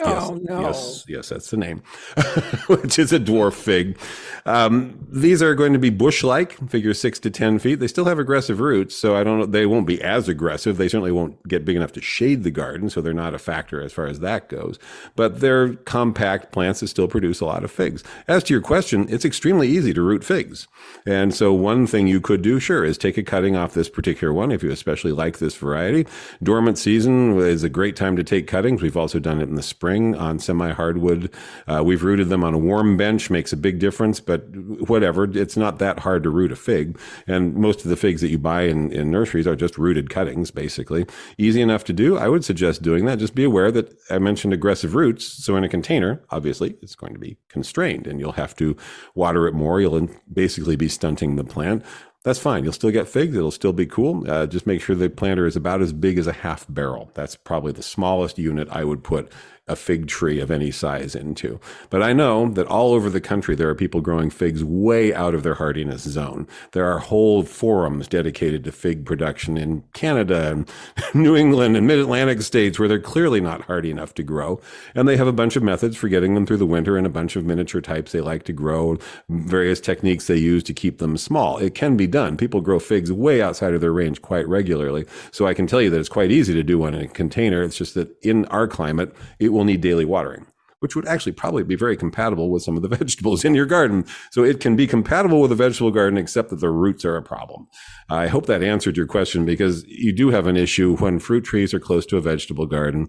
Oh, 0.00 0.34
yes, 0.34 0.42
no. 0.42 0.60
Yes, 0.60 1.04
yes, 1.06 1.28
that's 1.28 1.50
the 1.50 1.56
name, 1.56 1.78
which 2.66 2.98
is 2.98 3.12
a 3.12 3.20
dwarf 3.20 3.52
fig. 3.52 3.96
Um, 4.44 4.98
these 5.08 5.40
are 5.40 5.54
going 5.54 5.72
to 5.72 5.78
be 5.78 5.90
bush-like, 5.90 6.68
figure 6.68 6.92
six 6.94 7.20
to 7.20 7.30
ten 7.30 7.60
feet. 7.60 7.76
They 7.76 7.86
still 7.86 8.06
have 8.06 8.18
aggressive 8.18 8.58
roots, 8.58 8.96
so 8.96 9.14
I 9.14 9.22
don't 9.22 9.38
know. 9.38 9.46
They 9.46 9.66
won't 9.66 9.86
be 9.86 10.02
as 10.02 10.28
aggressive. 10.28 10.78
They 10.78 10.88
certainly 10.88 11.12
won't 11.12 11.46
get 11.46 11.64
big 11.64 11.76
enough 11.76 11.92
to 11.92 12.00
shade 12.00 12.42
the 12.42 12.50
garden, 12.50 12.90
so 12.90 13.00
they're 13.00 13.14
not 13.14 13.34
a 13.34 13.38
factor 13.38 13.80
as 13.80 13.92
far 13.92 14.06
as 14.06 14.18
that 14.18 14.48
goes. 14.48 14.80
But 15.14 15.38
they're 15.38 15.74
compact 15.74 16.50
plants 16.50 16.80
that 16.80 16.88
still 16.88 17.06
produce 17.06 17.40
a 17.40 17.46
lot 17.46 17.62
of 17.62 17.70
figs. 17.70 18.02
As 18.26 18.42
to 18.44 18.54
your 18.54 18.62
question, 18.62 19.06
it's 19.08 19.24
extremely 19.24 19.68
easy 19.68 19.94
to 19.94 20.02
root 20.02 20.24
figs, 20.24 20.66
and 21.06 21.32
so 21.32 21.52
one 21.52 21.86
thing 21.86 22.08
you 22.08 22.20
could 22.20 22.42
do, 22.42 22.58
sure, 22.58 22.84
is 22.84 22.98
take 22.98 23.16
a 23.16 23.22
cutting 23.22 23.54
off 23.54 23.74
this 23.74 23.88
particular 23.88 24.34
one 24.34 24.50
if 24.50 24.64
you 24.64 24.72
especially 24.72 25.12
like 25.12 25.38
this 25.38 25.54
variety. 25.54 26.04
Dormant 26.42 26.78
season 26.78 27.38
is 27.38 27.62
a 27.62 27.68
great 27.68 27.94
time 27.94 28.16
to 28.16 28.24
take 28.24 28.48
cuttings. 28.48 28.82
We've 28.82 28.96
also 28.96 29.20
done 29.20 29.40
it 29.40 29.48
in 29.48 29.54
the 29.54 29.62
spring 29.62 29.83
spring 29.84 30.14
on 30.14 30.38
semi 30.38 30.72
hardwood. 30.72 31.30
Uh, 31.66 31.82
we've 31.84 32.02
rooted 32.02 32.30
them 32.30 32.42
on 32.42 32.54
a 32.54 32.58
warm 32.58 32.96
bench, 32.96 33.28
makes 33.28 33.52
a 33.52 33.56
big 33.56 33.78
difference, 33.78 34.18
but 34.18 34.46
whatever. 34.88 35.24
It's 35.24 35.58
not 35.58 35.78
that 35.78 35.98
hard 35.98 36.22
to 36.22 36.30
root 36.30 36.52
a 36.52 36.56
fig. 36.56 36.98
And 37.26 37.54
most 37.54 37.84
of 37.84 37.90
the 37.90 37.96
figs 37.96 38.22
that 38.22 38.30
you 38.30 38.38
buy 38.38 38.62
in, 38.62 38.90
in 38.90 39.10
nurseries 39.10 39.46
are 39.46 39.54
just 39.54 39.76
rooted 39.76 40.08
cuttings, 40.08 40.50
basically. 40.50 41.04
Easy 41.36 41.60
enough 41.60 41.84
to 41.84 41.92
do. 41.92 42.16
I 42.16 42.28
would 42.28 42.46
suggest 42.46 42.80
doing 42.80 43.04
that. 43.04 43.18
Just 43.18 43.34
be 43.34 43.44
aware 43.44 43.70
that 43.72 43.94
I 44.08 44.18
mentioned 44.18 44.54
aggressive 44.54 44.94
roots. 44.94 45.26
So 45.44 45.54
in 45.54 45.64
a 45.64 45.68
container, 45.68 46.22
obviously, 46.30 46.76
it's 46.80 46.94
going 46.94 47.12
to 47.12 47.18
be 47.18 47.36
constrained 47.50 48.06
and 48.06 48.18
you'll 48.18 48.32
have 48.32 48.56
to 48.56 48.78
water 49.14 49.46
it 49.46 49.52
more. 49.52 49.82
You'll 49.82 50.08
basically 50.32 50.76
be 50.76 50.88
stunting 50.88 51.36
the 51.36 51.44
plant 51.44 51.84
that's 52.24 52.38
fine. 52.38 52.64
You'll 52.64 52.72
still 52.72 52.90
get 52.90 53.06
figs. 53.06 53.36
It'll 53.36 53.50
still 53.50 53.74
be 53.74 53.84
cool. 53.84 54.28
Uh, 54.28 54.46
just 54.46 54.66
make 54.66 54.80
sure 54.80 54.96
the 54.96 55.10
planter 55.10 55.46
is 55.46 55.56
about 55.56 55.82
as 55.82 55.92
big 55.92 56.16
as 56.18 56.26
a 56.26 56.32
half 56.32 56.64
barrel. 56.70 57.10
That's 57.12 57.36
probably 57.36 57.72
the 57.72 57.82
smallest 57.82 58.38
unit 58.38 58.66
I 58.70 58.82
would 58.82 59.04
put 59.04 59.30
a 59.66 59.74
fig 59.74 60.06
tree 60.06 60.40
of 60.40 60.50
any 60.50 60.70
size 60.70 61.14
into. 61.14 61.58
But 61.88 62.02
I 62.02 62.12
know 62.12 62.50
that 62.50 62.66
all 62.66 62.92
over 62.92 63.08
the 63.08 63.20
country, 63.20 63.54
there 63.54 63.68
are 63.70 63.74
people 63.74 64.02
growing 64.02 64.28
figs 64.28 64.62
way 64.62 65.14
out 65.14 65.34
of 65.34 65.42
their 65.42 65.54
hardiness 65.54 66.02
zone. 66.02 66.46
There 66.72 66.84
are 66.84 66.98
whole 66.98 67.44
forums 67.44 68.06
dedicated 68.06 68.64
to 68.64 68.72
fig 68.72 69.06
production 69.06 69.56
in 69.56 69.82
Canada 69.94 70.50
and 70.50 70.70
New 71.14 71.34
England 71.34 71.78
and 71.78 71.86
mid 71.86 71.98
Atlantic 71.98 72.42
states 72.42 72.78
where 72.78 72.88
they're 72.88 73.00
clearly 73.00 73.40
not 73.40 73.62
hardy 73.62 73.90
enough 73.90 74.12
to 74.14 74.22
grow. 74.22 74.60
And 74.94 75.08
they 75.08 75.16
have 75.16 75.26
a 75.26 75.32
bunch 75.32 75.56
of 75.56 75.62
methods 75.62 75.96
for 75.96 76.08
getting 76.08 76.34
them 76.34 76.44
through 76.44 76.58
the 76.58 76.66
winter 76.66 76.98
and 76.98 77.06
a 77.06 77.10
bunch 77.10 77.34
of 77.34 77.46
miniature 77.46 77.80
types 77.80 78.12
they 78.12 78.20
like 78.20 78.42
to 78.44 78.52
grow, 78.52 78.98
various 79.30 79.80
techniques 79.80 80.26
they 80.26 80.36
use 80.36 80.62
to 80.64 80.74
keep 80.74 80.98
them 80.98 81.16
small. 81.16 81.56
It 81.56 81.74
can 81.74 81.96
be 81.96 82.06
done. 82.06 82.36
People 82.36 82.60
grow 82.60 82.78
figs 82.78 83.10
way 83.10 83.40
outside 83.40 83.72
of 83.72 83.80
their 83.80 83.92
range 83.92 84.20
quite 84.20 84.46
regularly. 84.46 85.06
So 85.32 85.46
I 85.46 85.54
can 85.54 85.66
tell 85.66 85.80
you 85.80 85.88
that 85.88 86.00
it's 86.00 86.08
quite 86.10 86.30
easy 86.30 86.52
to 86.52 86.62
do 86.62 86.78
one 86.78 86.94
in 86.94 87.00
a 87.00 87.08
container. 87.08 87.62
It's 87.62 87.78
just 87.78 87.94
that 87.94 88.14
in 88.22 88.44
our 88.46 88.68
climate, 88.68 89.16
it 89.38 89.53
will 89.54 89.64
need 89.64 89.80
daily 89.80 90.04
watering, 90.04 90.46
which 90.80 90.94
would 90.94 91.06
actually 91.06 91.32
probably 91.32 91.62
be 91.62 91.76
very 91.76 91.96
compatible 91.96 92.50
with 92.50 92.62
some 92.62 92.76
of 92.76 92.82
the 92.82 92.88
vegetables 92.96 93.44
in 93.44 93.54
your 93.54 93.66
garden. 93.66 94.04
So 94.30 94.44
it 94.44 94.60
can 94.60 94.76
be 94.76 94.86
compatible 94.86 95.40
with 95.40 95.52
a 95.52 95.56
vegetable 95.56 95.90
garden, 95.90 96.18
except 96.18 96.50
that 96.50 96.60
the 96.60 96.70
roots 96.70 97.04
are 97.04 97.16
a 97.16 97.22
problem. 97.22 97.66
I 98.10 98.26
hope 98.26 98.46
that 98.46 98.62
answered 98.62 98.96
your 98.96 99.06
question 99.06 99.46
because 99.46 99.84
you 99.86 100.12
do 100.12 100.30
have 100.30 100.46
an 100.46 100.56
issue 100.56 100.96
when 100.96 101.18
fruit 101.18 101.44
trees 101.44 101.72
are 101.72 101.80
close 101.80 102.04
to 102.06 102.16
a 102.16 102.20
vegetable 102.20 102.66
garden. 102.66 103.08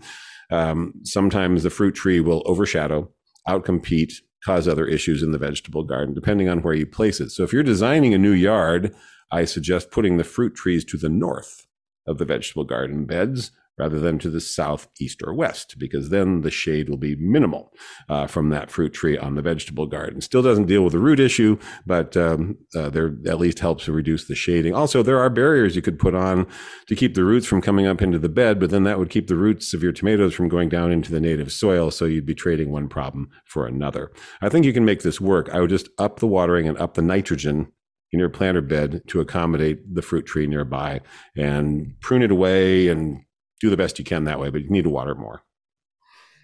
Um, 0.51 0.93
sometimes 1.03 1.63
the 1.63 1.69
fruit 1.69 1.95
tree 1.95 2.19
will 2.19 2.43
overshadow, 2.45 3.11
outcompete, 3.47 4.13
cause 4.45 4.67
other 4.67 4.85
issues 4.85 5.23
in 5.23 5.31
the 5.31 5.39
vegetable 5.39 5.83
garden, 5.83 6.13
depending 6.13 6.47
on 6.47 6.61
where 6.61 6.75
you 6.75 6.85
place 6.85 7.19
it. 7.19 7.31
So 7.31 7.43
if 7.43 7.51
you're 7.51 7.63
designing 7.63 8.13
a 8.13 8.19
new 8.19 8.31
yard, 8.31 8.93
I 9.31 9.45
suggest 9.45 9.89
putting 9.89 10.17
the 10.17 10.23
fruit 10.23 10.53
trees 10.53 10.85
to 10.85 10.97
the 10.97 11.09
north 11.09 11.65
of 12.05 12.19
the 12.19 12.25
vegetable 12.25 12.63
garden 12.63 13.05
beds 13.05 13.51
rather 13.77 13.99
than 13.99 14.17
to 14.19 14.29
the 14.29 14.41
south, 14.41 14.87
east, 14.99 15.21
or 15.25 15.33
west, 15.33 15.75
because 15.77 16.09
then 16.09 16.41
the 16.41 16.51
shade 16.51 16.89
will 16.89 16.97
be 16.97 17.15
minimal 17.15 17.73
uh, 18.09 18.27
from 18.27 18.49
that 18.49 18.71
fruit 18.71 18.93
tree 18.93 19.17
on 19.17 19.35
the 19.35 19.41
vegetable 19.41 19.85
garden. 19.85 20.21
Still 20.21 20.41
doesn't 20.41 20.67
deal 20.67 20.83
with 20.83 20.93
the 20.93 20.99
root 20.99 21.19
issue, 21.19 21.57
but 21.85 22.15
um, 22.15 22.57
uh, 22.75 22.89
there 22.89 23.15
at 23.27 23.39
least 23.39 23.59
helps 23.59 23.85
to 23.85 23.91
reduce 23.91 24.27
the 24.27 24.35
shading. 24.35 24.73
Also, 24.73 25.03
there 25.03 25.19
are 25.19 25.29
barriers 25.29 25.75
you 25.75 25.81
could 25.81 25.99
put 25.99 26.15
on 26.15 26.47
to 26.87 26.95
keep 26.95 27.15
the 27.15 27.25
roots 27.25 27.45
from 27.45 27.61
coming 27.61 27.85
up 27.85 28.01
into 28.01 28.19
the 28.19 28.29
bed, 28.29 28.59
but 28.59 28.69
then 28.69 28.83
that 28.83 28.99
would 28.99 29.09
keep 29.09 29.27
the 29.27 29.35
roots 29.35 29.73
of 29.73 29.83
your 29.83 29.91
tomatoes 29.91 30.33
from 30.33 30.47
going 30.47 30.69
down 30.69 30.91
into 30.91 31.11
the 31.11 31.19
native 31.19 31.51
soil, 31.51 31.91
so 31.91 32.05
you'd 32.05 32.25
be 32.25 32.35
trading 32.35 32.71
one 32.71 32.87
problem 32.87 33.29
for 33.45 33.67
another. 33.67 34.11
I 34.41 34.49
think 34.49 34.65
you 34.65 34.73
can 34.73 34.85
make 34.85 35.01
this 35.01 35.19
work. 35.19 35.49
I 35.49 35.59
would 35.59 35.69
just 35.69 35.89
up 35.97 36.19
the 36.19 36.27
watering 36.27 36.67
and 36.67 36.77
up 36.77 36.93
the 36.93 37.01
nitrogen 37.01 37.71
in 38.11 38.19
your 38.19 38.29
planter 38.29 38.61
bed 38.61 39.01
to 39.07 39.19
accommodate 39.19 39.93
the 39.93 40.01
fruit 40.01 40.25
tree 40.25 40.47
nearby 40.47 41.01
and 41.35 41.93
prune 41.99 42.21
it 42.21 42.31
away 42.31 42.87
and 42.87 43.19
do 43.61 43.69
the 43.69 43.77
best 43.77 43.99
you 43.99 44.05
can 44.05 44.25
that 44.25 44.39
way, 44.39 44.49
but 44.49 44.61
you 44.63 44.69
need 44.69 44.83
to 44.83 44.89
water 44.89 45.15
more. 45.15 45.41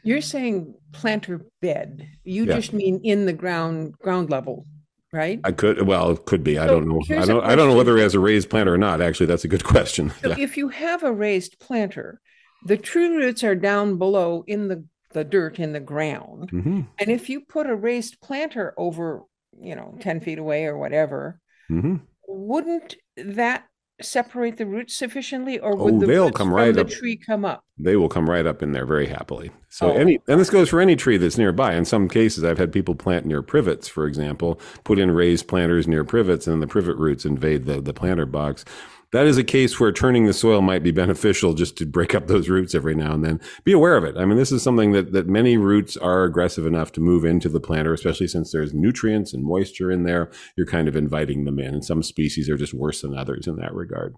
You're 0.03 0.21
saying 0.21 0.73
planter 0.93 1.45
bed. 1.61 2.07
You 2.23 2.45
yeah. 2.45 2.55
just 2.55 2.73
mean 2.73 3.01
in 3.03 3.25
the 3.25 3.33
ground 3.33 3.97
ground 3.99 4.29
level, 4.29 4.65
right? 5.13 5.39
I 5.43 5.51
could 5.51 5.85
well, 5.85 6.11
it 6.11 6.25
could 6.25 6.43
be. 6.43 6.55
So 6.55 6.63
I 6.63 6.67
don't 6.67 6.87
know. 6.87 7.01
I 7.09 7.25
don't 7.25 7.43
I 7.43 7.55
don't 7.55 7.69
know 7.69 7.77
whether 7.77 7.95
he 7.95 8.01
has 8.01 8.15
a 8.15 8.19
raised 8.19 8.49
planter 8.49 8.73
or 8.73 8.77
not. 8.77 9.01
Actually, 9.01 9.27
that's 9.27 9.45
a 9.45 9.49
good 9.49 9.63
question. 9.75 10.11
So 10.21 10.29
yeah. 10.29 10.35
if 10.39 10.57
you 10.57 10.69
have 10.69 11.03
a 11.03 11.11
raised 11.11 11.59
planter, 11.59 12.19
the 12.63 12.77
true 12.77 13.17
roots 13.17 13.43
are 13.43 13.55
down 13.55 13.97
below 13.97 14.43
in 14.47 14.67
the, 14.67 14.85
the 15.13 15.23
dirt 15.23 15.59
in 15.59 15.73
the 15.73 15.79
ground. 15.79 16.51
Mm-hmm. 16.51 16.81
And 16.99 17.09
if 17.11 17.29
you 17.29 17.41
put 17.41 17.69
a 17.69 17.75
raised 17.75 18.21
planter 18.21 18.73
over, 18.77 19.23
you 19.59 19.75
know, 19.75 19.97
10 19.99 20.21
feet 20.21 20.39
away 20.39 20.65
or 20.65 20.77
whatever, 20.77 21.39
mm-hmm. 21.69 21.97
wouldn't 22.27 22.95
that 23.17 23.65
separate 24.03 24.57
the 24.57 24.65
roots 24.65 24.95
sufficiently, 24.95 25.59
or 25.59 25.75
would 25.75 25.95
oh, 25.95 25.99
the 25.99 26.05
they'll 26.05 26.31
come 26.31 26.53
right 26.53 26.73
the 26.73 26.81
up. 26.81 26.89
tree 26.89 27.15
come 27.15 27.45
up? 27.45 27.63
They 27.77 27.95
will 27.95 28.09
come 28.09 28.29
right 28.29 28.45
up 28.45 28.61
in 28.61 28.71
there 28.71 28.85
very 28.85 29.07
happily. 29.07 29.51
So 29.69 29.91
oh. 29.91 29.95
any, 29.95 30.19
and 30.27 30.39
this 30.39 30.49
goes 30.49 30.69
for 30.69 30.79
any 30.79 30.95
tree 30.95 31.17
that's 31.17 31.37
nearby. 31.37 31.73
In 31.73 31.85
some 31.85 32.07
cases, 32.07 32.43
I've 32.43 32.57
had 32.57 32.71
people 32.71 32.95
plant 32.95 33.25
near 33.25 33.41
privets, 33.41 33.87
for 33.87 34.05
example, 34.05 34.59
put 34.83 34.99
in 34.99 35.11
raised 35.11 35.47
planters 35.47 35.87
near 35.87 36.03
privets, 36.03 36.47
and 36.47 36.61
the 36.61 36.67
privet 36.67 36.97
roots 36.97 37.25
invade 37.25 37.65
the 37.65 37.81
the 37.81 37.93
planter 37.93 38.25
box 38.25 38.65
that 39.11 39.27
is 39.27 39.37
a 39.37 39.43
case 39.43 39.79
where 39.79 39.91
turning 39.91 40.25
the 40.25 40.33
soil 40.33 40.61
might 40.61 40.83
be 40.83 40.91
beneficial 40.91 41.53
just 41.53 41.77
to 41.77 41.85
break 41.85 42.15
up 42.15 42.27
those 42.27 42.49
roots 42.49 42.73
every 42.73 42.95
now 42.95 43.13
and 43.13 43.25
then. 43.25 43.41
Be 43.63 43.73
aware 43.73 43.97
of 43.97 44.03
it. 44.03 44.15
I 44.17 44.25
mean, 44.25 44.37
this 44.37 44.51
is 44.51 44.63
something 44.63 44.93
that, 44.93 45.11
that 45.11 45.27
many 45.27 45.57
roots 45.57 45.97
are 45.97 46.23
aggressive 46.23 46.65
enough 46.65 46.91
to 46.93 47.01
move 47.01 47.25
into 47.25 47.49
the 47.49 47.59
planter, 47.59 47.93
especially 47.93 48.27
since 48.27 48.51
there's 48.51 48.73
nutrients 48.73 49.33
and 49.33 49.43
moisture 49.43 49.91
in 49.91 50.03
there. 50.03 50.31
You're 50.55 50.65
kind 50.65 50.87
of 50.87 50.95
inviting 50.95 51.43
them 51.43 51.59
in. 51.59 51.73
And 51.73 51.83
some 51.83 52.03
species 52.03 52.49
are 52.49 52.57
just 52.57 52.73
worse 52.73 53.01
than 53.01 53.17
others 53.17 53.47
in 53.47 53.57
that 53.57 53.73
regard. 53.73 54.15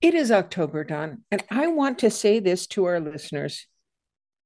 It 0.00 0.14
is 0.14 0.30
October, 0.30 0.84
Don, 0.84 1.22
and 1.30 1.44
I 1.50 1.68
want 1.68 1.98
to 2.00 2.10
say 2.10 2.38
this 2.38 2.66
to 2.68 2.84
our 2.84 3.00
listeners. 3.00 3.66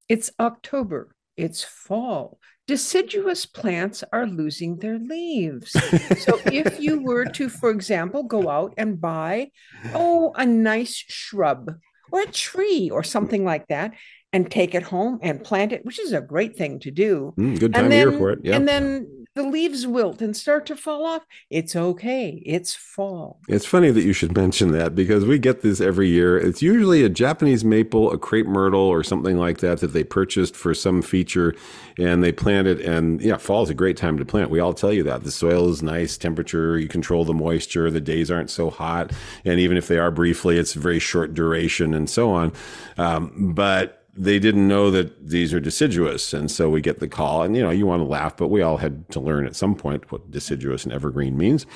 It's 0.09 0.31
October, 0.39 1.17
it's 1.39 1.63
fall 1.63 2.39
deciduous 2.69 3.47
plants 3.47 4.05
are 4.13 4.27
losing 4.27 4.77
their 4.77 4.99
leaves. 4.99 5.73
so 6.19 6.39
if 6.53 6.79
you 6.79 7.03
were 7.03 7.25
to, 7.25 7.49
for 7.49 7.71
example, 7.71 8.23
go 8.23 8.49
out 8.49 8.75
and 8.77 9.01
buy, 9.01 9.51
oh, 9.95 10.33
a 10.37 10.47
nice 10.47 10.95
shrub 10.95 11.71
or 12.13 12.21
a 12.21 12.31
tree 12.31 12.91
or 12.91 13.03
something 13.03 13.45
like 13.45 13.67
that, 13.69 13.95
and 14.33 14.51
take 14.51 14.75
it 14.75 14.83
home 14.83 15.19
and 15.23 15.43
plant 15.43 15.73
it, 15.73 15.85
which 15.87 15.99
is 15.99 16.13
a 16.13 16.21
great 16.21 16.57
thing 16.57 16.79
to 16.81 16.91
do. 16.91 17.33
Mm, 17.39 17.59
good 17.59 17.73
time 17.73 17.89
then, 17.89 18.07
of 18.07 18.13
year 18.13 18.21
for 18.21 18.31
it. 18.33 18.41
Yeah. 18.45 18.57
And 18.57 18.69
then 18.69 19.18
the 19.39 19.45
leaves 19.45 19.87
wilt 19.87 20.21
and 20.21 20.37
start 20.37 20.67
to 20.67 20.75
fall 20.75 21.07
off. 21.07 21.25
It's 21.49 21.77
okay. 21.77 22.43
It's 22.45 22.75
fall. 22.75 23.41
It's 23.47 23.65
funny 23.65 23.93
that 23.93 24.03
you 24.03 24.13
should 24.13 24.37
mention 24.37 24.73
that 24.73 24.97
because 24.97 25.25
we 25.25 25.39
get 25.39 25.63
this 25.63 25.81
every 25.81 26.09
year. 26.09 26.37
It's 26.37 26.61
usually 26.61 27.05
a 27.05 27.09
Japanese 27.09 27.65
maple, 27.65 28.11
a 28.11 28.19
crepe 28.19 28.49
myrtle, 28.49 28.81
or 28.81 29.05
something 29.05 29.39
like 29.39 29.59
that 29.59 29.79
that 29.79 29.93
they 29.93 30.03
purchased 30.03 30.57
for 30.57 30.75
some 30.75 31.03
feature 31.03 31.55
and 31.97 32.21
they 32.21 32.33
plant 32.33 32.67
it. 32.67 32.81
And 32.81 33.21
yeah, 33.21 33.37
fall 33.37 33.63
is 33.63 33.71
a 33.71 33.75
great 33.75 33.97
time 33.97 34.19
to 34.19 34.25
plant. 34.25 34.51
We 34.51 34.59
all 34.59 34.75
tell 34.75 34.93
you 34.93 35.05
that. 35.05 35.23
The 35.23 35.31
soil 35.31 35.71
is 35.71 35.85
nice, 35.85 36.19
temperature, 36.19 36.77
you 36.77 36.89
control 36.89 37.25
the 37.25 37.33
moisture, 37.33 37.93
the 37.93 38.01
days 38.01 38.33
aren't 38.33 38.51
so 38.51 38.71
hot. 38.71 39.13
And 39.45 39.61
even 39.61 39.77
if 39.77 39.87
they 39.87 39.99
are 39.99 40.11
briefly, 40.11 40.59
it's 40.59 40.75
very 40.75 40.99
short 40.99 41.33
duration 41.33 41.95
and 41.95 42.11
so 42.11 42.33
on. 42.33 42.53
Um, 42.97 43.53
but 43.55 43.98
they 44.19 44.39
didn't 44.41 44.67
know 44.67 44.91
that 44.91 45.29
these 45.29 45.55
are 45.55 45.61
deciduous. 45.61 46.33
And 46.33 46.51
so 46.51 46.69
we 46.69 46.81
get 46.81 46.99
the 46.99 47.09
call, 47.09 47.43
and 47.43 47.57
you 47.57 47.63
know, 47.63 47.71
you 47.71 47.87
want 47.87 48.01
to 48.01 48.07
laugh, 48.07 48.37
but 48.37 48.49
we 48.49 48.63
all 48.63 48.77
had 48.77 49.09
to 49.11 49.21
learn 49.21 49.47
at 49.47 49.57
some 49.57 49.75
point 49.75 50.11
what 50.11 50.31
deciduous 50.31 50.85
and 50.85 50.93
evergreen 50.93 51.37
means. 51.37 51.67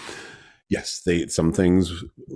Yes, 0.69 1.03
they 1.05 1.27
some 1.29 1.53
things 1.53 1.93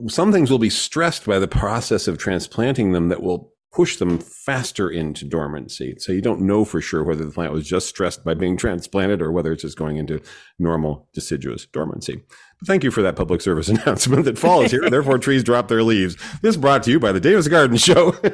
some 0.09 0.31
things 0.31 0.51
will 0.51 0.59
be 0.59 0.71
stressed 0.71 1.27
by 1.27 1.39
the 1.39 1.49
process 1.49 2.07
of 2.07 2.19
transplanting 2.19 2.93
them 2.93 3.09
that 3.09 3.23
will 3.23 3.53
push 3.73 3.97
them 3.97 4.19
faster 4.19 4.89
into 4.89 5.25
dormancy. 5.27 5.97
So 5.99 6.13
you 6.13 6.23
don't 6.23 6.41
know 6.41 6.65
for 6.65 6.81
sure 6.81 7.05
whether 7.05 7.25
the 7.25 7.31
plant 7.31 7.53
was 7.53 7.69
just 7.69 7.89
stressed 7.89 8.25
by 8.25 8.33
being 8.33 8.57
transplanted 8.57 9.21
or 9.21 9.33
whether 9.33 9.53
it's 9.53 9.63
just 9.63 9.77
going 9.77 9.99
into 9.99 10.23
normal 10.59 11.09
deciduous 11.13 11.67
dormancy. 11.67 12.23
Thank 12.65 12.85
you 12.85 12.91
for 12.91 13.03
that 13.03 13.17
public 13.17 13.41
service 13.43 13.69
announcement 13.71 14.25
that 14.25 14.39
fall 14.39 14.63
is 14.63 14.71
here, 14.71 14.89
therefore 14.89 15.19
trees 15.19 15.45
drop 15.45 15.69
their 15.69 15.83
leaves. 15.83 16.17
This 16.41 16.57
brought 16.57 16.83
to 16.85 16.91
you 16.91 16.99
by 16.99 17.13
the 17.13 17.21
Davis 17.21 17.49
Garden 17.49 17.77
Show. 17.77 18.17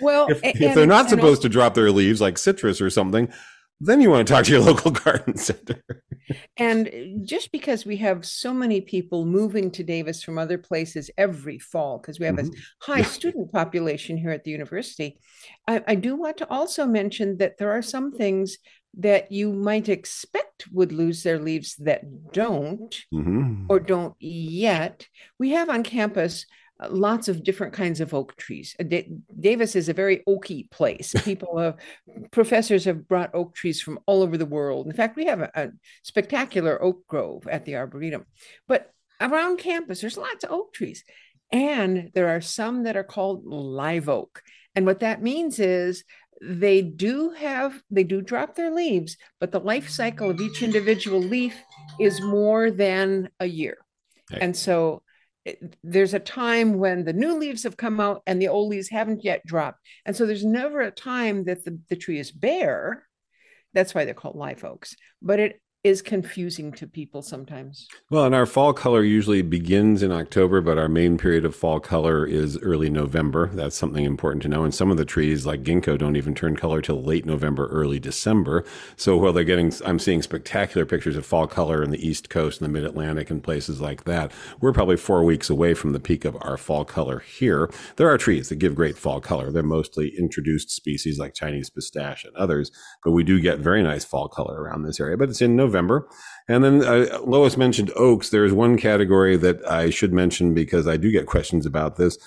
Well, 0.00 0.28
if, 0.30 0.42
and, 0.42 0.56
if 0.60 0.74
they're 0.74 0.86
not 0.86 1.02
and 1.02 1.10
supposed 1.10 1.42
to 1.42 1.48
drop 1.48 1.74
their 1.74 1.90
leaves 1.90 2.20
like 2.20 2.38
citrus 2.38 2.80
or 2.80 2.88
something, 2.90 3.30
then 3.80 4.00
you 4.00 4.10
want 4.10 4.26
to 4.26 4.32
talk 4.32 4.44
to 4.46 4.50
your 4.50 4.60
local 4.64 4.90
garden 4.90 5.36
center. 5.36 5.82
And 6.56 7.26
just 7.26 7.52
because 7.52 7.84
we 7.84 7.98
have 7.98 8.24
so 8.26 8.52
many 8.52 8.80
people 8.80 9.24
moving 9.24 9.70
to 9.72 9.84
Davis 9.84 10.22
from 10.22 10.38
other 10.38 10.58
places 10.58 11.10
every 11.18 11.58
fall, 11.58 11.98
because 11.98 12.18
we 12.18 12.26
have 12.26 12.36
Mhm. 12.36 12.48
a 12.54 12.84
high 12.84 13.02
student 13.02 13.52
population 13.52 14.16
here 14.16 14.30
at 14.30 14.44
the 14.44 14.50
university, 14.50 15.18
I, 15.68 15.82
I 15.86 15.94
do 15.96 16.16
want 16.16 16.38
to 16.38 16.50
also 16.50 16.86
mention 16.86 17.38
that 17.38 17.58
there 17.58 17.72
are 17.72 17.82
some 17.82 18.12
things 18.12 18.56
that 18.94 19.30
you 19.30 19.52
might 19.52 19.88
expect 19.88 20.66
would 20.72 20.92
lose 20.92 21.22
their 21.22 21.38
leaves 21.38 21.76
that 21.76 22.32
don't 22.32 23.04
Mhm. 23.12 23.66
or 23.68 23.80
don't 23.80 24.14
yet. 24.20 25.06
We 25.38 25.50
have 25.50 25.68
on 25.70 25.82
campus 25.82 26.46
uh, 26.82 26.88
lots 26.90 27.28
of 27.28 27.44
different 27.44 27.74
kinds 27.74 28.00
of 28.00 28.14
oak 28.14 28.34
trees. 28.36 28.74
Uh, 28.80 28.84
Davis 29.38 29.76
is 29.76 29.88
a 29.90 29.92
very 29.94 30.22
oaky 30.26 30.70
place. 30.70 31.12
People 31.24 31.58
have, 31.58 31.76
professors 32.30 32.84
have 32.86 33.06
brought 33.06 33.34
oak 33.34 33.54
trees 33.54 33.82
from 33.82 33.98
all 34.06 34.22
over 34.22 34.38
the 34.38 34.46
world. 34.46 34.86
In 34.86 34.92
fact, 34.94 35.14
we 35.14 35.26
have 35.26 35.40
a, 35.40 35.50
a 35.54 35.68
spectacular 36.02 36.82
oak 36.82 37.06
grove 37.06 37.46
at 37.48 37.64
the 37.66 37.76
Arboretum. 37.76 38.24
But 38.66 38.90
around 39.20 39.58
campus, 39.58 40.00
there's 40.00 40.16
lots 40.16 40.42
of 40.44 40.52
oak 40.52 40.72
trees. 40.72 41.04
And 41.52 42.10
there 42.14 42.28
are 42.28 42.40
some 42.40 42.84
that 42.84 42.96
are 42.96 43.04
called 43.04 43.44
live 43.44 44.08
oak. 44.08 44.42
And 44.74 44.86
what 44.86 45.00
that 45.00 45.22
means 45.22 45.58
is 45.58 46.04
they 46.40 46.80
do 46.82 47.30
have, 47.30 47.82
they 47.90 48.04
do 48.04 48.22
drop 48.22 48.54
their 48.54 48.70
leaves, 48.70 49.16
but 49.40 49.52
the 49.52 49.60
life 49.60 49.88
cycle 49.90 50.30
of 50.30 50.40
each 50.40 50.62
individual 50.62 51.20
leaf 51.20 51.54
is 51.98 52.20
more 52.22 52.70
than 52.70 53.28
a 53.40 53.46
year. 53.46 53.76
Okay. 54.32 54.40
And 54.42 54.56
so 54.56 55.02
it- 55.44 55.76
there's 55.82 56.14
a 56.14 56.18
time 56.18 56.78
when 56.78 57.04
the 57.04 57.12
new 57.12 57.38
leaves 57.38 57.64
have 57.64 57.76
come 57.76 58.00
out 58.00 58.22
and 58.26 58.40
the 58.40 58.48
old 58.48 58.70
leaves 58.70 58.88
haven't 58.88 59.24
yet 59.24 59.44
dropped. 59.44 59.80
And 60.06 60.16
so 60.16 60.24
there's 60.24 60.44
never 60.44 60.80
a 60.80 60.90
time 60.90 61.44
that 61.44 61.64
the, 61.64 61.78
the 61.88 61.96
tree 61.96 62.18
is 62.18 62.30
bare. 62.30 63.06
That's 63.74 63.94
why 63.94 64.04
they're 64.04 64.14
called 64.14 64.36
live 64.36 64.64
oaks. 64.64 64.96
But 65.20 65.40
it 65.40 65.60
is 65.82 66.02
confusing 66.02 66.72
to 66.72 66.86
people 66.86 67.22
sometimes. 67.22 67.88
Well, 68.10 68.26
and 68.26 68.34
our 68.34 68.44
fall 68.44 68.74
color 68.74 69.02
usually 69.02 69.40
begins 69.40 70.02
in 70.02 70.12
October, 70.12 70.60
but 70.60 70.76
our 70.76 70.90
main 70.90 71.16
period 71.16 71.46
of 71.46 71.56
fall 71.56 71.80
color 71.80 72.26
is 72.26 72.58
early 72.58 72.90
November. 72.90 73.48
That's 73.54 73.76
something 73.76 74.04
important 74.04 74.42
to 74.42 74.48
know. 74.48 74.62
And 74.62 74.74
some 74.74 74.90
of 74.90 74.98
the 74.98 75.06
trees, 75.06 75.46
like 75.46 75.62
ginkgo, 75.62 75.96
don't 75.96 76.16
even 76.16 76.34
turn 76.34 76.54
color 76.54 76.82
till 76.82 77.02
late 77.02 77.24
November, 77.24 77.66
early 77.68 77.98
December. 77.98 78.62
So 78.96 79.16
while 79.16 79.32
they're 79.32 79.42
getting, 79.42 79.72
I'm 79.86 79.98
seeing 79.98 80.20
spectacular 80.20 80.84
pictures 80.84 81.16
of 81.16 81.24
fall 81.24 81.46
color 81.46 81.82
in 81.82 81.90
the 81.90 82.06
East 82.06 82.28
Coast 82.28 82.60
and 82.60 82.68
the 82.68 82.72
Mid 82.72 82.84
Atlantic 82.84 83.30
and 83.30 83.42
places 83.42 83.80
like 83.80 84.04
that. 84.04 84.32
We're 84.60 84.74
probably 84.74 84.98
four 84.98 85.24
weeks 85.24 85.48
away 85.48 85.72
from 85.72 85.92
the 85.92 86.00
peak 86.00 86.26
of 86.26 86.36
our 86.42 86.58
fall 86.58 86.84
color 86.84 87.20
here. 87.20 87.70
There 87.96 88.10
are 88.10 88.18
trees 88.18 88.50
that 88.50 88.56
give 88.56 88.74
great 88.74 88.98
fall 88.98 89.22
color. 89.22 89.50
They're 89.50 89.62
mostly 89.62 90.12
introduced 90.18 90.68
species 90.68 91.18
like 91.18 91.32
Chinese 91.32 91.70
pistache 91.70 92.26
and 92.26 92.36
others, 92.36 92.70
but 93.02 93.12
we 93.12 93.24
do 93.24 93.40
get 93.40 93.60
very 93.60 93.82
nice 93.82 94.04
fall 94.04 94.28
color 94.28 94.60
around 94.62 94.82
this 94.82 95.00
area. 95.00 95.16
But 95.16 95.30
it's 95.30 95.40
in 95.40 95.56
November. 95.56 95.69
And 96.48 96.64
then 96.64 96.84
uh, 96.84 97.20
Lois 97.24 97.56
mentioned 97.56 97.92
oaks. 97.96 98.30
There's 98.30 98.52
one 98.52 98.76
category 98.76 99.36
that 99.36 99.64
I 99.66 99.90
should 99.90 100.12
mention 100.12 100.54
because 100.54 100.88
I 100.88 100.96
do 100.96 101.10
get 101.10 101.26
questions 101.26 101.66
about 101.66 101.96
this. 101.96 102.18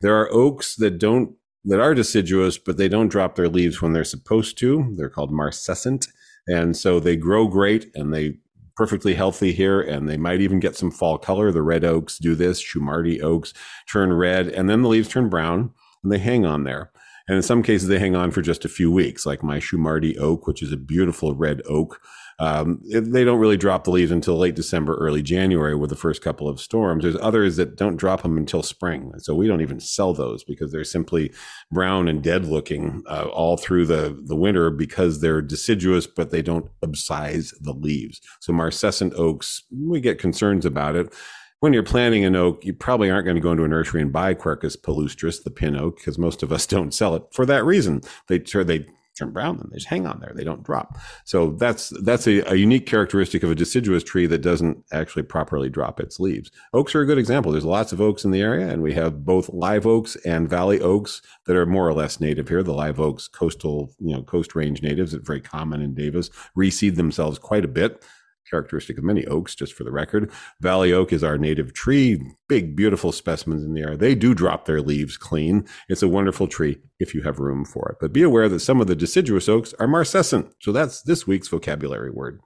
There 0.00 0.16
are 0.16 0.32
oaks 0.32 0.76
that 0.76 0.98
don't 0.98 1.34
that 1.64 1.80
are 1.80 1.94
deciduous, 1.94 2.56
but 2.56 2.78
they 2.78 2.88
don't 2.88 3.08
drop 3.08 3.34
their 3.34 3.48
leaves 3.48 3.82
when 3.82 3.92
they're 3.92 4.04
supposed 4.04 4.56
to. 4.58 4.94
They're 4.96 5.10
called 5.10 5.30
marcescent, 5.30 6.08
and 6.46 6.76
so 6.76 7.00
they 7.00 7.16
grow 7.16 7.48
great 7.48 7.90
and 7.94 8.14
they 8.14 8.38
perfectly 8.76 9.14
healthy 9.14 9.52
here, 9.52 9.78
and 9.78 10.08
they 10.08 10.16
might 10.16 10.40
even 10.40 10.58
get 10.58 10.74
some 10.74 10.90
fall 10.90 11.18
color. 11.18 11.52
The 11.52 11.62
red 11.62 11.84
oaks 11.84 12.16
do 12.18 12.34
this. 12.34 12.62
Shumardi 12.62 13.22
oaks 13.22 13.52
turn 13.92 14.10
red, 14.12 14.48
and 14.48 14.70
then 14.70 14.80
the 14.80 14.88
leaves 14.88 15.08
turn 15.08 15.28
brown, 15.28 15.72
and 16.02 16.10
they 16.10 16.18
hang 16.18 16.46
on 16.46 16.64
there. 16.64 16.90
And 17.28 17.36
in 17.36 17.42
some 17.42 17.62
cases, 17.62 17.88
they 17.88 17.98
hang 17.98 18.16
on 18.16 18.30
for 18.30 18.42
just 18.42 18.64
a 18.64 18.68
few 18.70 18.90
weeks, 18.90 19.26
like 19.26 19.42
my 19.42 19.58
Shumardi 19.58 20.18
oak, 20.18 20.46
which 20.46 20.62
is 20.62 20.72
a 20.72 20.78
beautiful 20.78 21.34
red 21.34 21.60
oak. 21.68 22.00
Um, 22.40 22.80
they 22.82 23.22
don't 23.22 23.38
really 23.38 23.58
drop 23.58 23.84
the 23.84 23.90
leaves 23.90 24.10
until 24.10 24.38
late 24.38 24.54
December, 24.54 24.96
early 24.96 25.20
January 25.20 25.74
with 25.74 25.90
the 25.90 25.96
first 25.96 26.22
couple 26.22 26.48
of 26.48 26.58
storms. 26.58 27.02
There's 27.02 27.16
others 27.20 27.56
that 27.56 27.76
don't 27.76 27.98
drop 27.98 28.22
them 28.22 28.38
until 28.38 28.62
spring. 28.62 29.12
So 29.18 29.34
we 29.34 29.46
don't 29.46 29.60
even 29.60 29.78
sell 29.78 30.14
those 30.14 30.42
because 30.42 30.72
they're 30.72 30.82
simply 30.84 31.32
brown 31.70 32.08
and 32.08 32.22
dead 32.22 32.46
looking 32.46 33.02
uh, 33.06 33.24
all 33.24 33.58
through 33.58 33.86
the, 33.86 34.18
the 34.24 34.36
winter 34.36 34.70
because 34.70 35.20
they're 35.20 35.42
deciduous, 35.42 36.06
but 36.06 36.30
they 36.30 36.40
don't 36.40 36.70
abscise 36.82 37.52
the 37.60 37.74
leaves. 37.74 38.22
So 38.40 38.54
marcescent 38.54 39.12
oaks, 39.16 39.64
we 39.70 40.00
get 40.00 40.18
concerns 40.18 40.64
about 40.64 40.96
it. 40.96 41.12
When 41.58 41.74
you're 41.74 41.82
planting 41.82 42.24
an 42.24 42.36
oak, 42.36 42.64
you 42.64 42.72
probably 42.72 43.10
aren't 43.10 43.26
going 43.26 43.34
to 43.34 43.42
go 43.42 43.52
into 43.52 43.64
a 43.64 43.68
nursery 43.68 44.00
and 44.00 44.10
buy 44.10 44.32
Quercus 44.32 44.80
palustris, 44.80 45.44
the 45.44 45.50
pin 45.50 45.76
oak, 45.76 45.98
because 45.98 46.16
most 46.16 46.42
of 46.42 46.52
us 46.52 46.66
don't 46.74 46.94
sell 46.94 47.14
it 47.14 47.24
for 47.32 47.44
that 47.44 47.66
reason. 47.66 48.00
They 48.28 48.38
they 48.38 48.86
turn 49.20 49.32
brown, 49.32 49.56
then 49.56 49.68
they 49.70 49.76
just 49.76 49.88
hang 49.88 50.06
on 50.06 50.20
there; 50.20 50.32
they 50.34 50.44
don't 50.44 50.62
drop. 50.62 50.98
So 51.24 51.52
that's 51.52 51.92
that's 52.02 52.26
a, 52.26 52.40
a 52.50 52.56
unique 52.56 52.86
characteristic 52.86 53.42
of 53.42 53.50
a 53.50 53.54
deciduous 53.54 54.02
tree 54.02 54.26
that 54.26 54.42
doesn't 54.42 54.84
actually 54.92 55.22
properly 55.22 55.68
drop 55.68 56.00
its 56.00 56.18
leaves. 56.18 56.50
Oaks 56.72 56.94
are 56.94 57.02
a 57.02 57.06
good 57.06 57.18
example. 57.18 57.52
There's 57.52 57.64
lots 57.64 57.92
of 57.92 58.00
oaks 58.00 58.24
in 58.24 58.30
the 58.30 58.40
area, 58.40 58.68
and 58.68 58.82
we 58.82 58.94
have 58.94 59.24
both 59.24 59.48
live 59.50 59.86
oaks 59.86 60.16
and 60.24 60.48
valley 60.48 60.80
oaks 60.80 61.22
that 61.46 61.56
are 61.56 61.66
more 61.66 61.88
or 61.88 61.94
less 61.94 62.20
native 62.20 62.48
here. 62.48 62.62
The 62.62 62.72
live 62.72 63.00
oaks, 63.00 63.28
coastal, 63.28 63.92
you 63.98 64.14
know, 64.14 64.22
coast 64.22 64.54
range 64.54 64.82
natives, 64.82 65.14
are 65.14 65.20
very 65.20 65.40
common 65.40 65.82
in 65.82 65.94
Davis, 65.94 66.30
reseed 66.56 66.96
themselves 66.96 67.38
quite 67.38 67.64
a 67.64 67.68
bit. 67.68 68.04
Characteristic 68.50 68.98
of 68.98 69.04
many 69.04 69.24
oaks, 69.26 69.54
just 69.54 69.72
for 69.72 69.84
the 69.84 69.92
record. 69.92 70.30
Valley 70.60 70.92
oak 70.92 71.12
is 71.12 71.22
our 71.22 71.38
native 71.38 71.72
tree. 71.72 72.20
Big, 72.48 72.74
beautiful 72.74 73.12
specimens 73.12 73.64
in 73.64 73.74
the 73.74 73.82
area. 73.82 73.96
They 73.96 74.14
do 74.14 74.34
drop 74.34 74.64
their 74.64 74.82
leaves 74.82 75.16
clean. 75.16 75.66
It's 75.88 76.02
a 76.02 76.08
wonderful 76.08 76.48
tree 76.48 76.78
if 76.98 77.14
you 77.14 77.22
have 77.22 77.38
room 77.38 77.64
for 77.64 77.90
it. 77.90 77.98
But 78.00 78.12
be 78.12 78.22
aware 78.22 78.48
that 78.48 78.60
some 78.60 78.80
of 78.80 78.86
the 78.86 78.96
deciduous 78.96 79.48
oaks 79.48 79.72
are 79.78 79.86
marcescent. 79.86 80.54
So 80.60 80.72
that's 80.72 81.02
this 81.02 81.26
week's 81.26 81.48
vocabulary 81.48 82.10
word. 82.10 82.40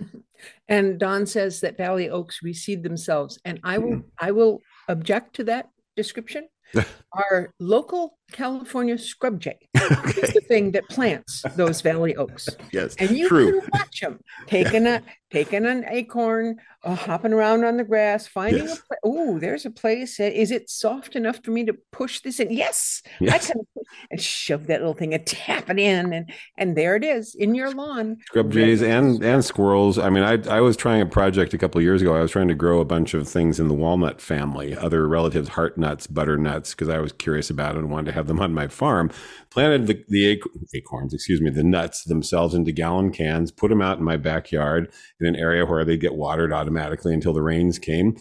And 0.68 1.00
Don 1.00 1.26
says 1.26 1.60
that 1.62 1.76
valley 1.76 2.08
oaks 2.08 2.40
reseed 2.44 2.82
themselves. 2.82 3.38
And 3.44 3.58
I 3.64 3.78
will 3.78 3.90
mm-hmm. 3.90 4.08
I 4.20 4.30
will 4.30 4.60
object 4.88 5.34
to 5.36 5.44
that 5.44 5.68
description. 5.96 6.48
Our 7.12 7.52
local 7.58 8.17
California 8.32 8.98
scrub 8.98 9.40
jay 9.40 9.58
is 9.74 10.32
the 10.34 10.42
thing 10.46 10.72
that 10.72 10.88
plants 10.88 11.42
those 11.56 11.80
valley 11.80 12.14
oaks. 12.16 12.48
Yes, 12.72 12.94
And 12.98 13.10
you 13.10 13.28
true. 13.28 13.60
can 13.60 13.70
watch 13.72 14.00
them 14.00 14.20
taking 14.46 14.86
a 14.86 15.02
taking 15.30 15.66
an 15.66 15.84
acorn, 15.90 16.56
uh, 16.84 16.94
hopping 16.94 17.34
around 17.34 17.62
on 17.62 17.76
the 17.76 17.84
grass, 17.84 18.26
finding 18.26 18.62
Yes. 18.66 18.78
a 18.78 18.82
place. 18.86 18.98
Oh, 19.04 19.38
there's 19.38 19.66
a 19.66 19.70
place. 19.70 20.18
Is 20.20 20.50
it 20.50 20.70
soft 20.70 21.16
enough 21.16 21.40
for 21.44 21.50
me 21.50 21.64
to 21.66 21.74
push 21.92 22.20
this 22.20 22.40
in? 22.40 22.50
Yes, 22.50 23.02
I 23.20 23.38
can. 23.38 23.56
And 24.10 24.20
shove 24.20 24.66
that 24.66 24.80
little 24.80 24.92
thing 24.94 25.14
and 25.14 25.24
tap 25.26 25.70
it 25.70 25.78
in, 25.78 26.12
and 26.12 26.30
and 26.58 26.76
there 26.76 26.94
it 26.96 27.02
is 27.04 27.34
in 27.34 27.54
your 27.54 27.70
lawn. 27.72 28.18
Scrub 28.26 28.52
jays 28.52 28.82
and 28.82 29.22
and 29.24 29.42
squirrels. 29.42 29.98
I 29.98 30.10
mean, 30.10 30.22
I 30.24 30.34
I 30.48 30.60
was 30.60 30.76
trying 30.76 31.00
a 31.00 31.06
project 31.06 31.54
a 31.54 31.58
couple 31.58 31.78
of 31.78 31.82
years 31.84 32.02
ago. 32.02 32.14
I 32.14 32.20
was 32.20 32.30
trying 32.30 32.48
to 32.48 32.54
grow 32.54 32.80
a 32.80 32.84
bunch 32.84 33.14
of 33.14 33.26
things 33.26 33.58
in 33.58 33.68
the 33.68 33.74
walnut 33.74 34.20
family, 34.20 34.76
other 34.76 35.08
relatives, 35.08 35.48
heart 35.50 35.78
nuts, 35.78 36.06
butternuts, 36.06 36.74
because 36.74 36.90
I 36.90 36.98
was 36.98 37.12
curious 37.12 37.48
about 37.48 37.76
it 37.76 37.78
and 37.78 37.90
wanted 37.90 38.06
to 38.06 38.12
have 38.18 38.26
them 38.26 38.40
on 38.40 38.52
my 38.52 38.68
farm. 38.68 39.10
Planted 39.50 39.86
the 39.86 40.04
the 40.08 40.26
ac- 40.32 40.42
acorns, 40.74 41.14
excuse 41.14 41.40
me, 41.40 41.50
the 41.50 41.64
nuts 41.64 42.04
themselves 42.04 42.54
into 42.54 42.72
gallon 42.72 43.10
cans. 43.10 43.50
Put 43.50 43.68
them 43.70 43.80
out 43.82 43.98
in 43.98 44.04
my 44.04 44.16
backyard 44.16 44.92
in 45.20 45.26
an 45.26 45.36
area 45.36 45.64
where 45.64 45.84
they 45.84 45.96
get 45.96 46.14
watered 46.14 46.52
automatically 46.52 47.14
until 47.14 47.32
the 47.32 47.42
rains 47.42 47.78
came, 47.78 48.16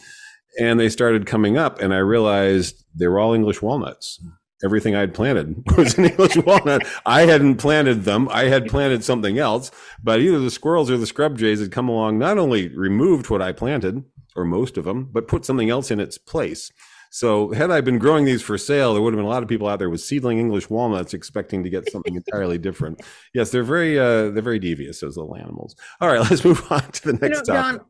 and 0.60 0.80
they 0.80 0.90
started 0.90 1.26
coming 1.26 1.58
up. 1.58 1.82
And 1.82 1.94
I 1.94 1.98
realized 2.00 2.84
they 2.96 3.08
were 3.08 3.20
all 3.20 3.34
English 3.34 3.62
walnuts. 3.62 4.20
everything 4.64 4.96
I'd 4.96 5.14
planted 5.14 5.56
was 5.78 5.98
an 5.98 6.06
English 6.06 6.36
walnut. 6.46 6.82
I 7.06 7.22
hadn't 7.28 7.58
planted 7.58 8.06
them. 8.06 8.28
I 8.30 8.46
had 8.46 8.68
planted 8.68 9.04
something 9.04 9.38
else, 9.38 9.70
but 10.04 10.20
either 10.20 10.40
the 10.40 10.50
squirrels 10.50 10.90
or 10.90 10.98
the 10.98 11.06
scrub 11.14 11.38
jays 11.38 11.60
had 11.60 11.72
come 11.72 11.90
along, 11.90 12.18
not 12.18 12.38
only 12.40 12.70
removed 12.76 13.30
what 13.30 13.42
I 13.42 13.52
planted, 13.52 14.04
or 14.36 14.46
most 14.46 14.78
of 14.78 14.86
them, 14.86 15.10
but 15.12 15.28
put 15.28 15.46
something 15.46 15.70
else 15.70 15.92
in 15.92 16.00
its 16.00 16.18
place. 16.18 16.72
So 17.12 17.52
had 17.52 17.72
I 17.72 17.82
been 17.82 18.00
growing 18.00 18.26
these 18.26 18.42
for 18.42 18.58
sale, 18.58 18.94
there 18.94 19.02
would 19.02 19.14
have 19.14 19.18
been 19.18 19.26
a 19.26 19.30
lot 19.30 19.44
of 19.44 19.50
people 19.50 19.68
out 19.68 19.80
there 19.80 19.90
with 19.90 20.02
seedling 20.02 20.40
English 20.40 20.70
walnuts 20.70 21.14
expecting 21.14 21.64
to 21.64 21.70
get 21.70 21.90
something 21.92 22.16
entirely 22.28 22.58
different. 22.58 23.02
Yes, 23.34 23.52
they're 23.52 23.64
very 23.64 24.00
uh, 24.00 24.32
they're 24.32 24.42
very 24.42 24.60
devious 24.60 25.00
those 25.00 25.18
little 25.18 25.36
animals. 25.36 25.76
All 26.02 26.10
right, 26.10 26.20
let's 26.30 26.44
move 26.44 26.66
on 26.72 26.92
to 26.92 27.12
the 27.12 27.14
next 27.14 27.48
you 27.48 27.54
know, 27.54 27.62
topic. 27.62 27.82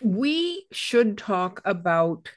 Don, 0.00 0.02
we 0.02 0.66
should 0.72 1.18
talk 1.18 1.60
about 1.64 2.30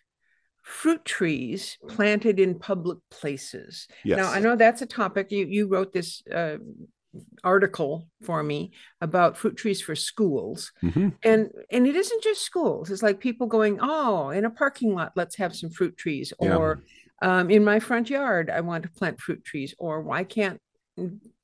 fruit 0.62 1.04
trees 1.04 1.78
planted 1.88 2.40
in 2.40 2.60
public 2.60 3.00
places. 3.10 3.88
yes. 4.04 4.18
Now, 4.18 4.32
I 4.32 4.40
know 4.40 4.56
that's 4.56 4.82
a 4.82 4.86
topic 4.86 5.32
you 5.32 5.46
you 5.46 5.68
wrote 5.68 5.94
this 5.94 6.26
uh, 6.28 6.58
article 7.44 8.08
for 8.24 8.44
me 8.44 8.72
about 9.02 9.38
fruit 9.38 9.56
trees 9.58 9.82
for 9.82 9.96
schools, 9.96 10.72
Mhm. 10.84 11.16
and 11.24 11.52
and 11.72 11.88
it 11.88 11.96
isn't 11.96 12.24
just 12.24 12.42
schools. 12.42 12.92
It's 12.92 13.04
like 13.04 13.20
people 13.20 13.48
going, 13.48 13.80
oh, 13.82 14.30
in 14.30 14.46
a 14.46 14.50
parking 14.50 14.94
lot, 14.94 15.14
let's 15.16 15.36
have 15.38 15.56
some 15.56 15.70
fruit 15.70 15.98
trees, 15.98 16.34
Yeah. 16.42 16.56
or 16.56 16.84
um, 17.22 17.50
in 17.50 17.64
my 17.66 17.80
front 17.80 18.10
yard, 18.10 18.50
I 18.50 18.62
want 18.62 18.84
to 18.84 18.90
plant 18.92 19.20
fruit 19.20 19.44
trees, 19.44 19.74
or 19.78 20.02
why 20.02 20.24
can't 20.24 20.62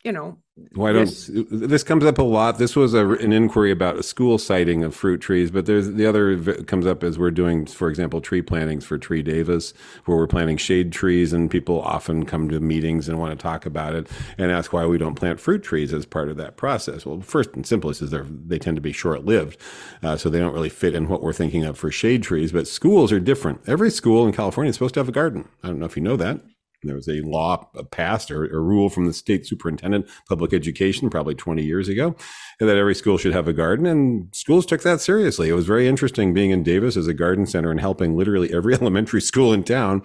you 0.06 0.12
know? 0.12 0.38
Why 0.74 0.94
don't 0.94 1.06
this- 1.06 1.30
this 1.52 1.84
comes 1.84 2.06
up 2.06 2.18
a 2.18 2.24
lot? 2.24 2.60
This 2.60 2.78
was 2.78 2.94
a, 2.94 3.06
an 3.10 3.34
inquiry 3.34 3.72
about 3.72 3.98
a 3.98 4.04
school 4.04 4.38
siting 4.38 4.84
of 4.86 4.96
fruit 4.96 5.20
trees, 5.20 5.52
but 5.52 5.66
there's 5.66 5.92
the 5.92 6.06
other 6.06 6.38
v- 6.38 6.64
comes 6.64 6.86
up 6.86 7.04
as 7.04 7.20
we're 7.20 7.32
doing, 7.32 7.66
for 7.66 7.90
example, 7.90 8.22
tree 8.22 8.42
plantings 8.42 8.86
for 8.86 8.98
Tree 8.98 9.22
Davis, 9.22 9.74
where 10.06 10.16
we're 10.16 10.28
planting 10.28 10.56
shade 10.56 10.94
trees, 10.94 11.34
and 11.34 11.52
people 11.52 11.82
often 11.82 12.26
come 12.26 12.48
to 12.48 12.62
meetings 12.62 13.10
and 13.10 13.20
want 13.20 13.38
to 13.38 13.44
talk 13.44 13.66
about 13.66 13.96
it 13.96 14.08
and 14.38 14.50
ask 14.50 14.72
why 14.72 14.86
we 14.86 14.98
don't 14.98 15.16
plant 15.16 15.42
fruit 15.42 15.62
trees 15.62 15.92
as 15.94 16.06
part 16.06 16.30
of 16.30 16.38
that 16.38 16.56
process. 16.56 17.06
Well, 17.06 17.20
first 17.20 17.50
and 17.54 17.66
simplest 17.66 18.02
is 18.02 18.12
they're 18.12 18.26
they 18.30 18.60
tend 18.60 18.78
to 18.78 18.82
be 18.82 18.94
short 18.94 19.26
lived, 19.26 19.58
uh, 20.04 20.16
so 20.16 20.30
they 20.30 20.40
don't 20.40 20.54
really 20.54 20.70
fit 20.70 20.96
in 20.96 21.10
what 21.10 21.22
we're 21.22 21.34
thinking 21.34 21.66
of 21.66 21.78
for 21.78 21.92
shade 21.92 22.24
trees. 22.24 22.54
But 22.54 22.68
schools 22.70 23.12
are 23.12 23.20
different. 23.20 23.60
Every 23.68 23.92
school 23.92 24.26
in 24.26 24.32
California 24.32 24.70
is 24.70 24.76
supposed 24.78 24.94
to 24.94 25.02
have 25.02 25.10
a 25.10 25.12
garden. 25.12 25.50
I 25.64 25.68
don't 25.68 25.80
know 25.80 25.86
if 25.86 25.98
you 25.98 26.04
know 26.04 26.16
that. 26.16 26.40
There 26.88 26.96
was 26.96 27.08
a 27.08 27.22
law 27.22 27.68
passed 27.92 28.32
or 28.32 28.46
a 28.46 28.60
rule 28.60 28.90
from 28.90 29.06
the 29.06 29.14
state 29.14 29.46
superintendent 29.46 30.08
public 30.28 30.54
education 30.54 31.10
probably 31.10 31.36
20 31.36 31.64
years 31.64 31.88
ago 31.88 32.16
that 32.60 32.78
every 32.78 32.96
school 32.96 33.18
should 33.18 33.34
have 33.34 33.48
a 33.48 33.54
garden 33.54 33.86
and 33.86 34.34
schools 34.34 34.66
took 34.66 34.82
that 34.84 35.02
seriously. 35.02 35.50
It 35.50 35.54
was 35.54 35.66
very 35.66 35.88
interesting 35.88 36.34
being 36.34 36.52
in 36.52 36.64
Davis 36.64 36.98
as 36.98 37.08
a 37.08 37.14
garden 37.14 37.46
center 37.46 37.72
and 37.72 37.80
helping 37.80 38.16
literally 38.16 38.54
every 38.54 38.74
elementary 38.82 39.22
school 39.22 39.54
in 39.54 39.64
town 39.64 40.02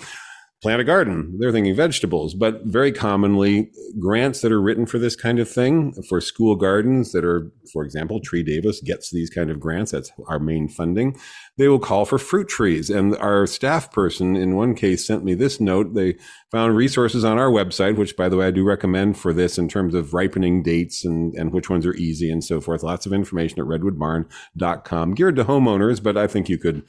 plant 0.62 0.80
a 0.80 0.84
garden. 0.84 1.36
They're 1.38 1.52
thinking 1.52 1.74
vegetables, 1.74 2.34
but 2.34 2.62
very 2.64 2.92
commonly 2.92 3.70
grants 3.98 4.42
that 4.42 4.52
are 4.52 4.60
written 4.60 4.84
for 4.84 4.98
this 4.98 5.16
kind 5.16 5.38
of 5.38 5.48
thing 5.48 5.94
for 6.06 6.20
school 6.20 6.54
gardens 6.54 7.12
that 7.12 7.24
are, 7.24 7.50
for 7.72 7.82
example, 7.82 8.20
Tree 8.20 8.42
Davis 8.42 8.80
gets 8.82 9.10
these 9.10 9.30
kind 9.30 9.50
of 9.50 9.58
grants. 9.58 9.92
That's 9.92 10.12
our 10.28 10.38
main 10.38 10.68
funding. 10.68 11.18
They 11.56 11.68
will 11.68 11.78
call 11.78 12.04
for 12.04 12.18
fruit 12.18 12.48
trees. 12.48 12.90
And 12.90 13.16
our 13.16 13.46
staff 13.46 13.90
person 13.90 14.36
in 14.36 14.54
one 14.54 14.74
case 14.74 15.06
sent 15.06 15.24
me 15.24 15.32
this 15.32 15.60
note. 15.60 15.94
They 15.94 16.16
found 16.52 16.76
resources 16.76 17.24
on 17.24 17.38
our 17.38 17.50
website, 17.50 17.96
which 17.96 18.14
by 18.14 18.28
the 18.28 18.36
way, 18.36 18.48
I 18.48 18.50
do 18.50 18.62
recommend 18.62 19.16
for 19.16 19.32
this 19.32 19.56
in 19.56 19.66
terms 19.66 19.94
of 19.94 20.12
ripening 20.12 20.62
dates 20.62 21.06
and, 21.06 21.32
and 21.34 21.52
which 21.52 21.70
ones 21.70 21.86
are 21.86 21.94
easy 21.94 22.30
and 22.30 22.44
so 22.44 22.60
forth. 22.60 22.82
Lots 22.82 23.06
of 23.06 23.14
information 23.14 23.60
at 23.60 23.66
redwoodbarn.com 23.66 25.14
geared 25.14 25.36
to 25.36 25.44
homeowners, 25.44 26.02
but 26.02 26.18
I 26.18 26.26
think 26.26 26.50
you 26.50 26.58
could, 26.58 26.82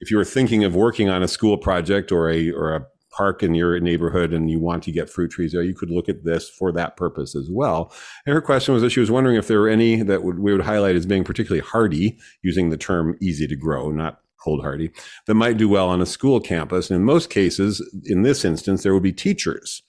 if 0.00 0.10
you 0.10 0.16
were 0.16 0.24
thinking 0.24 0.64
of 0.64 0.74
working 0.74 1.10
on 1.10 1.22
a 1.22 1.28
school 1.28 1.58
project 1.58 2.10
or 2.10 2.30
a, 2.30 2.50
or 2.50 2.74
a 2.74 2.86
park 3.10 3.42
in 3.42 3.54
your 3.54 3.78
neighborhood 3.80 4.32
and 4.32 4.50
you 4.50 4.60
want 4.60 4.82
to 4.84 4.92
get 4.92 5.10
fruit 5.10 5.30
trees 5.30 5.52
there, 5.52 5.62
you 5.62 5.74
could 5.74 5.90
look 5.90 6.08
at 6.08 6.24
this 6.24 6.48
for 6.48 6.72
that 6.72 6.96
purpose 6.96 7.34
as 7.34 7.48
well. 7.50 7.92
And 8.26 8.34
her 8.34 8.40
question 8.40 8.74
was 8.74 8.82
that 8.82 8.90
she 8.90 9.00
was 9.00 9.10
wondering 9.10 9.36
if 9.36 9.48
there 9.48 9.60
were 9.60 9.68
any 9.68 10.02
that 10.02 10.22
would, 10.22 10.38
we 10.38 10.52
would 10.52 10.64
highlight 10.64 10.96
as 10.96 11.06
being 11.06 11.24
particularly 11.24 11.66
hardy, 11.66 12.18
using 12.42 12.70
the 12.70 12.76
term 12.76 13.16
easy 13.20 13.46
to 13.46 13.56
grow, 13.56 13.90
not 13.90 14.20
cold 14.42 14.62
hardy, 14.62 14.90
that 15.26 15.34
might 15.34 15.56
do 15.56 15.68
well 15.68 15.88
on 15.88 16.00
a 16.00 16.06
school 16.06 16.40
campus. 16.40 16.90
And 16.90 16.96
in 16.96 17.04
most 17.04 17.30
cases, 17.30 17.82
in 18.04 18.22
this 18.22 18.44
instance, 18.44 18.82
there 18.82 18.94
would 18.94 19.02
be 19.02 19.12
teachers 19.12 19.82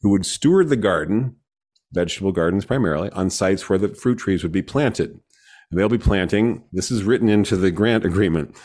who 0.00 0.10
would 0.10 0.24
steward 0.24 0.68
the 0.68 0.76
garden, 0.76 1.36
vegetable 1.92 2.32
gardens 2.32 2.64
primarily, 2.64 3.10
on 3.10 3.30
sites 3.30 3.68
where 3.68 3.78
the 3.78 3.88
fruit 3.88 4.18
trees 4.18 4.42
would 4.42 4.52
be 4.52 4.62
planted. 4.62 5.18
And 5.70 5.78
they'll 5.78 5.88
be 5.88 5.98
planting, 5.98 6.64
this 6.72 6.90
is 6.90 7.02
written 7.02 7.28
into 7.28 7.56
the 7.56 7.70
grant 7.70 8.04
agreement, 8.04 8.56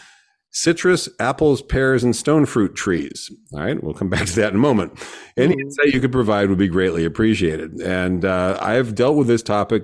citrus, 0.54 1.10
apples, 1.20 1.62
pears, 1.62 2.04
and 2.04 2.16
stone 2.16 2.46
fruit 2.46 2.76
trees. 2.76 3.30
All 3.54 3.60
right, 3.60 3.84
we'll 3.84 3.94
come 3.94 4.10
back 4.10 4.28
to 4.28 4.36
that 4.38 4.50
in 4.50 4.56
a 4.56 4.60
moment. 4.60 4.94
Any 5.36 5.56
Mhm. 5.56 5.62
insight 5.62 5.94
you 5.94 6.00
could 6.00 6.12
provide 6.12 6.50
would 6.50 6.58
be 6.60 6.68
greatly 6.68 7.04
appreciated. 7.06 7.74
And 7.82 8.24
uh, 8.24 8.58
I've 8.62 8.96
dealt 8.96 9.18
with 9.18 9.28
this 9.28 9.44
topic. 9.44 9.84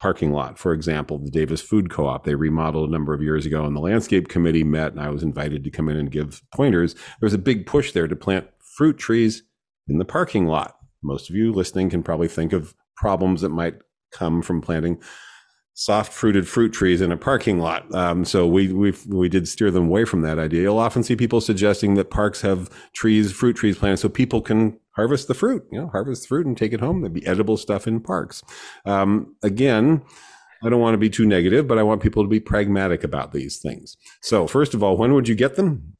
Parking 0.00 0.32
lot, 0.32 0.58
for 0.58 0.74
example, 0.74 1.18
the 1.18 1.30
Davis 1.30 1.62
Food 1.62 1.88
Co-op, 1.88 2.24
they 2.24 2.34
remodeled 2.34 2.90
a 2.90 2.92
number 2.92 3.14
of 3.14 3.22
years 3.22 3.46
ago, 3.46 3.64
and 3.64 3.74
the 3.74 3.80
landscape 3.80 4.28
committee 4.28 4.62
met, 4.64 4.92
and 4.92 5.00
I 5.00 5.08
was 5.08 5.22
invited 5.22 5.64
to 5.64 5.70
come 5.70 5.88
in 5.88 5.96
and 5.96 6.10
give 6.10 6.42
pointers. 6.54 6.92
There 6.92 7.26
was 7.26 7.32
a 7.32 7.38
big 7.38 7.64
push 7.64 7.92
there 7.92 8.06
to 8.06 8.14
plant 8.14 8.46
fruit 8.76 8.98
trees 8.98 9.44
in 9.88 9.96
the 9.96 10.04
parking 10.04 10.44
lot. 10.46 10.76
Most 11.02 11.30
of 11.30 11.36
you 11.36 11.52
listening 11.54 11.88
can 11.88 12.02
probably 12.02 12.28
think 12.28 12.52
of 12.52 12.74
problems 12.96 13.40
that 13.40 13.48
might 13.48 13.76
come 14.12 14.42
from 14.42 14.60
planting 14.60 14.98
soft 15.74 16.12
fruited 16.12 16.48
fruit 16.48 16.72
trees 16.72 17.00
in 17.00 17.12
a 17.12 17.16
parking 17.16 17.58
lot. 17.58 17.92
Um, 17.94 18.24
so 18.24 18.46
we 18.46 18.72
we 18.72 18.94
we 19.08 19.28
did 19.28 19.46
steer 19.46 19.70
them 19.70 19.88
away 19.88 20.04
from 20.04 20.22
that 20.22 20.38
idea. 20.38 20.62
You'll 20.62 20.78
often 20.78 21.02
see 21.02 21.16
people 21.16 21.40
suggesting 21.40 21.94
that 21.94 22.10
parks 22.10 22.40
have 22.40 22.70
trees, 22.92 23.32
fruit 23.32 23.56
trees 23.56 23.76
planted, 23.76 23.98
so 23.98 24.08
people 24.08 24.40
can 24.40 24.78
harvest 24.92 25.28
the 25.28 25.34
fruit. 25.34 25.66
You 25.70 25.80
know, 25.82 25.88
harvest 25.88 26.28
fruit 26.28 26.46
and 26.46 26.56
take 26.56 26.72
it 26.72 26.80
home. 26.80 27.02
There'd 27.02 27.12
be 27.12 27.26
edible 27.26 27.56
stuff 27.56 27.86
in 27.86 28.00
parks. 28.00 28.42
Um, 28.86 29.34
again. 29.42 30.02
I 30.62 30.70
don't 30.70 30.80
want 30.80 30.94
to 30.94 30.98
be 30.98 31.10
too 31.10 31.26
negative, 31.26 31.68
but 31.68 31.76
I 31.76 31.82
want 31.82 32.02
people 32.02 32.22
to 32.22 32.28
be 32.28 32.40
pragmatic 32.40 33.04
about 33.04 33.32
these 33.32 33.58
things. 33.58 33.98
So, 34.22 34.46
first 34.46 34.72
of 34.72 34.82
all, 34.82 34.96
when 34.96 35.12
would 35.12 35.28
you 35.28 35.34
get 35.34 35.56
them? 35.56 35.94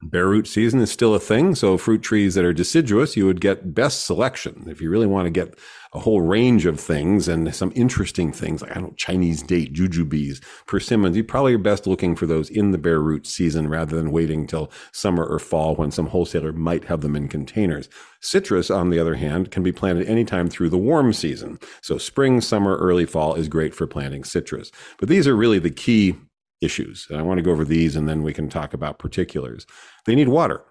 Bare 0.00 0.28
root 0.28 0.46
season 0.46 0.78
is 0.78 0.92
still 0.92 1.12
a 1.12 1.18
thing. 1.18 1.56
So, 1.56 1.76
fruit 1.76 2.02
trees 2.02 2.36
that 2.36 2.44
are 2.44 2.52
deciduous, 2.52 3.16
you 3.16 3.26
would 3.26 3.40
get 3.40 3.74
best 3.74 4.06
selection. 4.06 4.66
If 4.68 4.80
you 4.80 4.90
really 4.90 5.08
want 5.08 5.26
to 5.26 5.30
get 5.30 5.58
a 5.92 5.98
whole 5.98 6.20
range 6.20 6.66
of 6.66 6.78
things 6.78 7.26
and 7.26 7.52
some 7.52 7.72
interesting 7.74 8.30
things, 8.30 8.62
like 8.62 8.70
I 8.70 8.74
don't 8.74 8.84
know, 8.84 8.94
Chinese 8.96 9.42
date, 9.42 9.74
jujubes, 9.74 10.40
persimmons, 10.66 11.16
you 11.16 11.24
probably 11.24 11.54
are 11.54 11.58
best 11.58 11.88
looking 11.88 12.14
for 12.14 12.26
those 12.26 12.48
in 12.48 12.70
the 12.70 12.78
bare 12.78 13.00
root 13.00 13.26
season 13.26 13.68
rather 13.68 13.96
than 13.96 14.12
waiting 14.12 14.46
till 14.46 14.70
summer 14.92 15.24
or 15.24 15.40
fall 15.40 15.74
when 15.74 15.90
some 15.90 16.06
wholesaler 16.06 16.52
might 16.52 16.84
have 16.84 17.00
them 17.00 17.16
in 17.16 17.26
containers. 17.26 17.88
Citrus, 18.20 18.70
on 18.70 18.90
the 18.90 19.00
other 19.00 19.16
hand, 19.16 19.50
can 19.50 19.64
be 19.64 19.72
planted 19.72 20.06
anytime 20.06 20.48
through 20.48 20.70
the 20.70 20.78
warm 20.78 21.12
season. 21.12 21.58
So, 21.82 21.98
spring, 21.98 22.40
summer, 22.40 22.76
early 22.76 23.04
fall 23.04 23.34
is 23.34 23.48
great 23.48 23.74
for 23.74 23.88
planting 23.88 24.22
citrus. 24.22 24.70
But 25.00 25.08
these 25.08 25.26
are 25.26 25.36
really 25.36 25.58
the 25.58 25.70
key 25.70 26.14
issues. 26.60 27.06
And 27.10 27.18
I 27.18 27.22
want 27.22 27.38
to 27.38 27.42
go 27.42 27.50
over 27.50 27.64
these 27.64 27.96
and 27.96 28.08
then 28.08 28.22
we 28.22 28.32
can 28.32 28.48
talk 28.48 28.74
about 28.74 28.98
particulars. 28.98 29.66
They 30.06 30.14
need 30.14 30.28
water. 30.28 30.64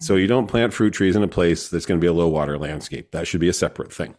So 0.00 0.14
you 0.14 0.28
don't 0.28 0.46
plant 0.46 0.72
fruit 0.72 0.92
trees 0.92 1.16
in 1.16 1.24
a 1.24 1.28
place 1.28 1.68
that's 1.68 1.84
going 1.84 1.98
to 1.98 2.04
be 2.04 2.06
a 2.06 2.12
low 2.12 2.28
water 2.28 2.56
landscape. 2.56 3.10
That 3.10 3.26
should 3.26 3.40
be 3.40 3.48
a 3.48 3.52
separate 3.52 3.92
thing. 3.92 4.14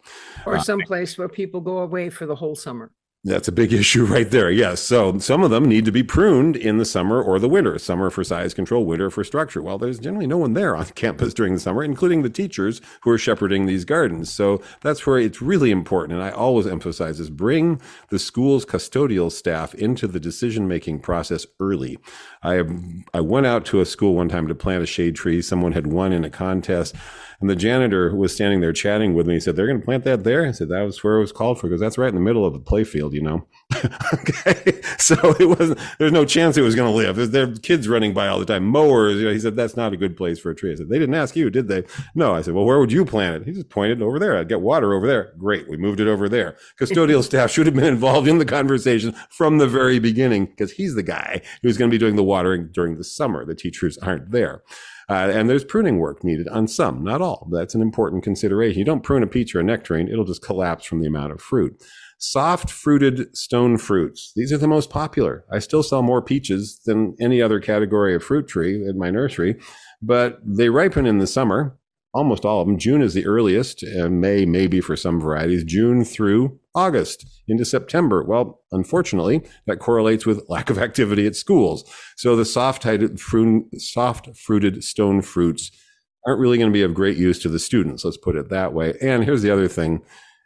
or 0.46 0.58
uh, 0.58 0.62
someplace 0.62 1.18
where 1.18 1.30
people 1.30 1.62
go 1.62 1.80
away 1.80 2.10
for 2.10 2.26
the 2.26 2.36
whole 2.36 2.56
summer. 2.56 2.92
That's 3.26 3.50
a 3.50 3.52
big 3.52 3.74
issue 3.80 4.06
right 4.06 4.30
there. 4.30 4.50
Yes. 4.50 4.82
So 4.82 5.18
some 5.20 5.44
of 5.44 5.52
them 5.52 5.66
need 5.66 5.86
to 5.86 5.92
be 5.92 6.04
pruned 6.04 6.56
in 6.56 6.78
the 6.78 6.86
summer 6.86 7.22
or 7.22 7.38
the 7.38 7.50
winter. 7.50 7.78
Summer 7.78 8.10
for 8.10 8.24
size 8.24 8.54
control, 8.54 8.86
winter 8.86 9.10
for 9.10 9.24
structure. 9.24 9.62
Well, 9.62 9.78
there's 9.78 10.00
generally 10.00 10.28
no 10.28 10.38
one 10.38 10.54
there 10.54 10.76
on 10.76 10.86
campus 10.96 11.34
during 11.34 11.54
the 11.54 11.60
summer, 11.60 11.84
including 11.84 12.22
the 12.22 12.30
teachers 12.30 12.82
who 13.02 13.12
are 13.12 13.18
shepherding 13.18 13.66
these 13.66 13.86
gardens. 13.86 14.32
So 14.32 14.62
that's 14.82 15.06
where 15.06 15.18
it's 15.18 15.42
really 15.42 15.72
important. 15.72 16.14
And 16.14 16.24
I 16.24 16.32
always 16.32 16.68
emphasize 16.68 17.18
this 17.18 17.30
bring 17.30 17.82
the 18.10 18.20
school's 18.20 18.66
custodial 18.66 19.32
staff 19.32 19.74
into 19.76 20.08
the 20.08 20.20
decision 20.20 20.68
making 20.68 21.00
process 21.00 21.46
early. 21.60 21.98
I 22.42 22.64
I 23.14 23.20
went 23.20 23.46
out 23.46 23.66
to 23.66 23.82
a 23.82 23.86
school 23.86 24.16
one 24.16 24.30
time 24.30 24.48
to 24.48 24.56
plant 24.56 24.84
a 24.84 24.86
shade 24.86 25.16
tree. 25.16 25.42
Someone 25.42 25.74
had 25.74 25.88
won 25.88 26.14
in 26.14 26.24
a 26.24 26.30
contest. 26.30 26.96
And 27.42 27.50
the 27.50 27.56
janitor 27.56 28.10
who 28.10 28.18
was 28.18 28.34
standing 28.34 28.60
there 28.60 28.74
chatting 28.74 29.14
with 29.14 29.26
me. 29.26 29.40
Said, 29.40 29.56
They're 29.56 29.68
going 29.68 29.80
to 29.80 29.86
plant 29.86 30.04
that 30.04 30.24
there? 30.24 30.46
I 30.46 30.52
said, 30.52 30.70
That 30.70 30.82
was 30.82 31.04
where 31.04 31.18
it 31.18 31.22
was 31.22 31.32
called 31.32 31.60
for 31.60 31.68
because 31.68 31.80
that's 31.80 31.98
right 31.98 32.10
in 32.10 32.16
the 32.16 32.22
middle 32.22 32.46
of 32.46 32.54
the 32.54 32.60
play 32.60 32.84
field, 32.84 33.14
you 33.14 33.22
know? 33.22 33.48
okay. 34.14 34.82
So 34.98 35.16
it 35.40 35.46
wasn't, 35.46 35.80
there's 35.98 36.12
no 36.12 36.26
chance 36.26 36.58
it 36.58 36.62
was 36.62 36.76
going 36.76 36.92
to 36.92 36.96
live. 36.96 37.32
There 37.32 37.44
are 37.44 37.56
kids 37.56 37.88
running 37.88 38.14
by 38.14 38.28
all 38.28 38.40
the 38.40 38.46
time, 38.46 38.66
mowers. 38.66 39.16
You 39.16 39.26
know, 39.26 39.34
he 39.34 39.40
said, 39.40 39.56
That's 39.56 39.78
not 39.78 39.94
a 39.94 39.98
good 39.98 40.18
place 40.18 40.40
for 40.40 40.52
a 40.52 40.56
tree. 40.56 40.72
I 40.72 40.76
said, 40.76 40.90
They 40.90 41.00
didn't 41.00 41.16
ask 41.16 41.36
you, 41.36 41.50
did 41.50 41.68
they? 41.68 41.86
No. 42.14 42.36
I 42.36 42.42
said, 42.42 42.54
Well, 42.54 42.66
where 42.66 42.80
would 42.80 42.92
you 42.92 43.06
plant 43.06 43.42
it? 43.42 43.48
He 43.48 43.54
just 43.54 43.70
pointed 43.70 44.02
over 44.02 44.20
there. 44.20 44.38
I'd 44.38 44.50
get 44.50 44.62
water 44.62 44.94
over 44.94 45.08
there. 45.08 45.34
Great. 45.38 45.70
We 45.70 45.78
moved 45.78 46.00
it 46.00 46.08
over 46.08 46.28
there. 46.28 46.58
Custodial 46.80 47.24
staff 47.30 47.52
should 47.52 47.66
have 47.66 47.76
been 47.76 47.86
involved 47.86 48.28
in 48.28 48.40
the 48.40 48.46
conversation 48.46 49.16
from 49.30 49.58
the 49.58 49.68
very 49.68 50.00
beginning 50.00 50.48
because 50.48 50.72
he's 50.74 50.96
the 50.96 51.04
guy 51.04 51.42
who's 51.64 51.78
going 51.78 51.90
to 51.90 51.94
be 51.94 52.00
doing 52.00 52.18
the 52.18 52.24
watering 52.24 52.70
during 52.74 52.98
the 52.98 53.04
summer. 53.04 53.46
The 53.46 53.56
teachers 53.56 53.98
aren't 54.00 54.32
there. 54.32 54.62
Uh, 55.10 55.32
and 55.34 55.50
there's 55.50 55.64
pruning 55.64 55.98
work 55.98 56.24
needed 56.24 56.48
on 56.50 56.68
some, 56.68 57.04
not 57.04 57.20
all. 57.20 57.48
That's 57.52 57.74
an 57.74 57.82
important 57.82 58.24
consideration. 58.24 58.78
You 58.78 58.86
don't 58.86 59.04
prune 59.04 59.24
a 59.24 59.28
peach 59.28 59.56
or 59.56 59.60
a 59.60 59.64
nectarine, 59.64 60.08
it'll 60.08 60.26
just 60.26 60.44
collapse 60.44 60.86
from 60.86 61.02
the 61.02 61.08
amount 61.08 61.32
of 61.32 61.42
fruit. 61.42 61.82
Soft 62.20 62.70
fruited 62.70 63.36
stone 63.36 63.78
fruits. 63.78 64.34
These 64.36 64.54
are 64.54 64.58
the 64.58 64.68
most 64.68 64.90
popular. 64.90 65.46
I 65.52 65.60
still 65.60 65.82
sell 65.82 66.04
more 66.04 66.22
peaches 66.22 66.80
than 66.86 67.16
any 67.20 67.42
other 67.42 67.60
category 67.60 68.14
of 68.14 68.24
fruit 68.24 68.48
tree 68.48 68.86
in 68.86 69.00
my 69.00 69.10
nursery, 69.10 69.60
but 70.02 70.38
they 70.46 70.70
ripen 70.70 71.06
in 71.06 71.18
the 71.18 71.28
summer. 71.28 71.79
Almost 72.20 72.44
all 72.44 72.60
of 72.60 72.68
them. 72.68 72.78
June 72.78 73.02
is 73.02 73.14
the 73.14 73.26
earliest, 73.26 73.82
and 73.82 74.20
May 74.20 74.46
maybe 74.46 74.82
for 74.82 74.98
some 74.98 75.22
varieties. 75.22 75.64
June 75.64 76.04
through 76.04 76.60
August 76.76 77.26
into 77.48 77.64
September. 77.64 78.26
Well, 78.26 78.60
unfortunately, 78.74 79.42
that 79.68 79.80
correlates 79.80 80.26
with 80.26 80.44
lack 80.50 80.70
of 80.70 80.78
activity 80.78 81.26
at 81.26 81.38
schools. 81.38 81.90
So 82.18 82.36
the 82.36 82.44
soft 82.44 82.86
soft 83.78 84.38
fruited 84.38 84.84
stone 84.84 85.22
fruits 85.22 85.72
aren't 86.28 86.42
really 86.42 86.58
going 86.58 86.70
to 86.70 86.74
be 86.74 86.84
of 86.84 86.94
great 86.94 87.16
use 87.16 87.40
to 87.40 87.48
the 87.48 87.58
students. 87.58 88.04
Let's 88.04 88.18
put 88.18 88.36
it 88.36 88.50
that 88.50 88.74
way. 88.74 88.96
And 89.02 89.24
here's 89.24 89.42
the 89.42 89.52
other 89.52 89.70
thing. 89.70 90.02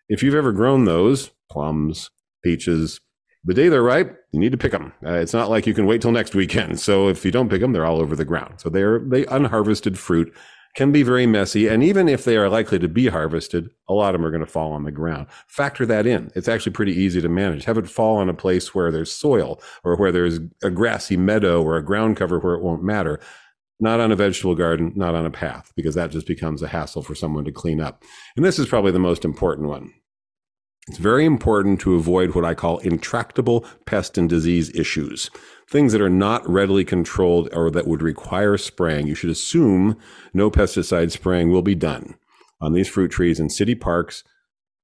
If 0.07 0.21
you've 0.21 0.35
ever 0.35 0.51
grown 0.51 0.85
those 0.85 1.31
plums, 1.49 2.11
peaches, 2.43 2.99
the 3.43 3.55
day 3.55 3.67
they're 3.67 3.81
ripe, 3.81 4.15
you 4.31 4.39
need 4.39 4.51
to 4.51 4.59
pick 4.59 4.73
them. 4.73 4.93
Uh, 5.03 5.13
it's 5.13 5.33
not 5.33 5.49
like 5.49 5.65
you 5.65 5.73
can 5.73 5.87
wait 5.87 6.03
till 6.03 6.11
next 6.11 6.35
weekend. 6.35 6.79
So 6.79 7.07
if 7.07 7.25
you 7.25 7.31
don't 7.31 7.49
pick 7.49 7.61
them, 7.61 7.73
they're 7.73 7.87
all 7.87 7.99
over 7.99 8.15
the 8.15 8.25
ground. 8.25 8.61
So 8.61 8.69
they're 8.69 8.99
they 8.99 9.25
unharvested 9.25 9.97
fruit 9.97 10.31
can 10.75 10.91
be 10.91 11.03
very 11.03 11.27
messy. 11.27 11.67
And 11.67 11.83
even 11.83 12.09
if 12.09 12.25
they 12.25 12.35
are 12.35 12.49
likely 12.49 12.79
to 12.79 12.87
be 12.87 13.07
harvested, 13.07 13.69
a 13.87 13.93
lot 13.93 14.15
of 14.15 14.19
them 14.19 14.25
are 14.25 14.31
going 14.31 14.45
to 14.45 14.51
fall 14.51 14.71
on 14.71 14.83
the 14.83 14.91
ground. 14.91 15.27
Factor 15.47 15.85
that 15.85 16.07
in. 16.07 16.31
It's 16.35 16.47
actually 16.47 16.71
pretty 16.73 16.93
easy 16.93 17.21
to 17.21 17.29
manage. 17.29 17.65
Have 17.65 17.77
it 17.77 17.89
fall 17.89 18.17
on 18.17 18.29
a 18.29 18.33
place 18.33 18.73
where 18.73 18.91
there's 18.91 19.11
soil 19.11 19.61
or 19.83 19.95
where 19.95 20.11
there's 20.11 20.39
a 20.63 20.71
grassy 20.71 21.17
meadow 21.17 21.61
or 21.61 21.77
a 21.77 21.85
ground 21.85 22.17
cover 22.17 22.39
where 22.39 22.55
it 22.55 22.63
won't 22.63 22.83
matter. 22.83 23.19
Not 23.79 23.99
on 23.99 24.11
a 24.11 24.15
vegetable 24.15 24.55
garden, 24.55 24.93
not 24.95 25.15
on 25.15 25.25
a 25.25 25.31
path, 25.31 25.73
because 25.75 25.95
that 25.95 26.11
just 26.11 26.25
becomes 26.25 26.61
a 26.61 26.67
hassle 26.67 27.01
for 27.01 27.15
someone 27.15 27.43
to 27.45 27.51
clean 27.51 27.81
up. 27.81 28.03
And 28.35 28.45
this 28.45 28.57
is 28.57 28.67
probably 28.67 28.91
the 28.91 28.99
most 28.99 29.25
important 29.25 29.67
one. 29.67 29.91
It's 30.89 30.97
very 30.97 31.23
important 31.23 31.79
to 31.81 31.95
avoid 31.95 32.35
what 32.35 32.43
I 32.43 32.53
call 32.53 32.79
intractable 32.79 33.65
pest 33.85 34.17
and 34.17 34.27
disease 34.27 34.69
issues. 34.75 35.29
Things 35.69 35.93
that 35.93 36.01
are 36.01 36.09
not 36.09 36.47
readily 36.47 36.83
controlled 36.83 37.47
or 37.53 37.71
that 37.71 37.87
would 37.87 38.01
require 38.01 38.57
spraying. 38.57 39.07
You 39.07 39.15
should 39.15 39.29
assume 39.29 39.97
no 40.33 40.51
pesticide 40.51 41.11
spraying 41.11 41.51
will 41.51 41.61
be 41.61 41.75
done 41.75 42.15
on 42.59 42.73
these 42.73 42.89
fruit 42.89 43.11
trees 43.11 43.39
in 43.39 43.49
city 43.49 43.75
parks, 43.75 44.25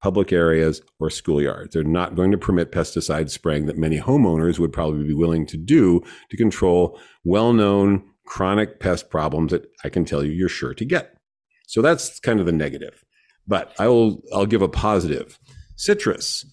public 0.02 0.32
areas, 0.32 0.82
or 1.02 1.10
schoolyards. 1.10 1.72
They're 1.72 1.84
not 1.84 2.16
going 2.16 2.32
to 2.32 2.38
permit 2.38 2.72
pesticide 2.72 3.30
spraying 3.30 3.66
that 3.66 3.78
many 3.78 4.00
homeowners 4.00 4.58
would 4.58 4.72
probably 4.72 5.06
be 5.06 5.14
willing 5.14 5.46
to 5.48 5.58
do 5.58 6.02
to 6.30 6.38
control 6.38 6.98
well 7.26 7.52
known 7.52 8.04
chronic 8.26 8.80
pest 8.80 9.10
problems 9.10 9.52
that 9.52 9.66
I 9.84 9.90
can 9.90 10.06
tell 10.06 10.24
you 10.24 10.32
you're 10.32 10.48
sure 10.48 10.74
to 10.74 10.86
get. 10.86 11.18
So 11.68 11.82
that's 11.82 12.22
kind 12.22 12.40
of 12.40 12.46
the 12.46 12.54
negative. 12.54 13.04
But 13.46 13.74
I 13.80 13.90
will 13.90 14.22
I'll 14.34 14.46
give 14.46 14.62
a 14.62 14.70
positive. 14.70 15.38
Citrus, 15.80 16.46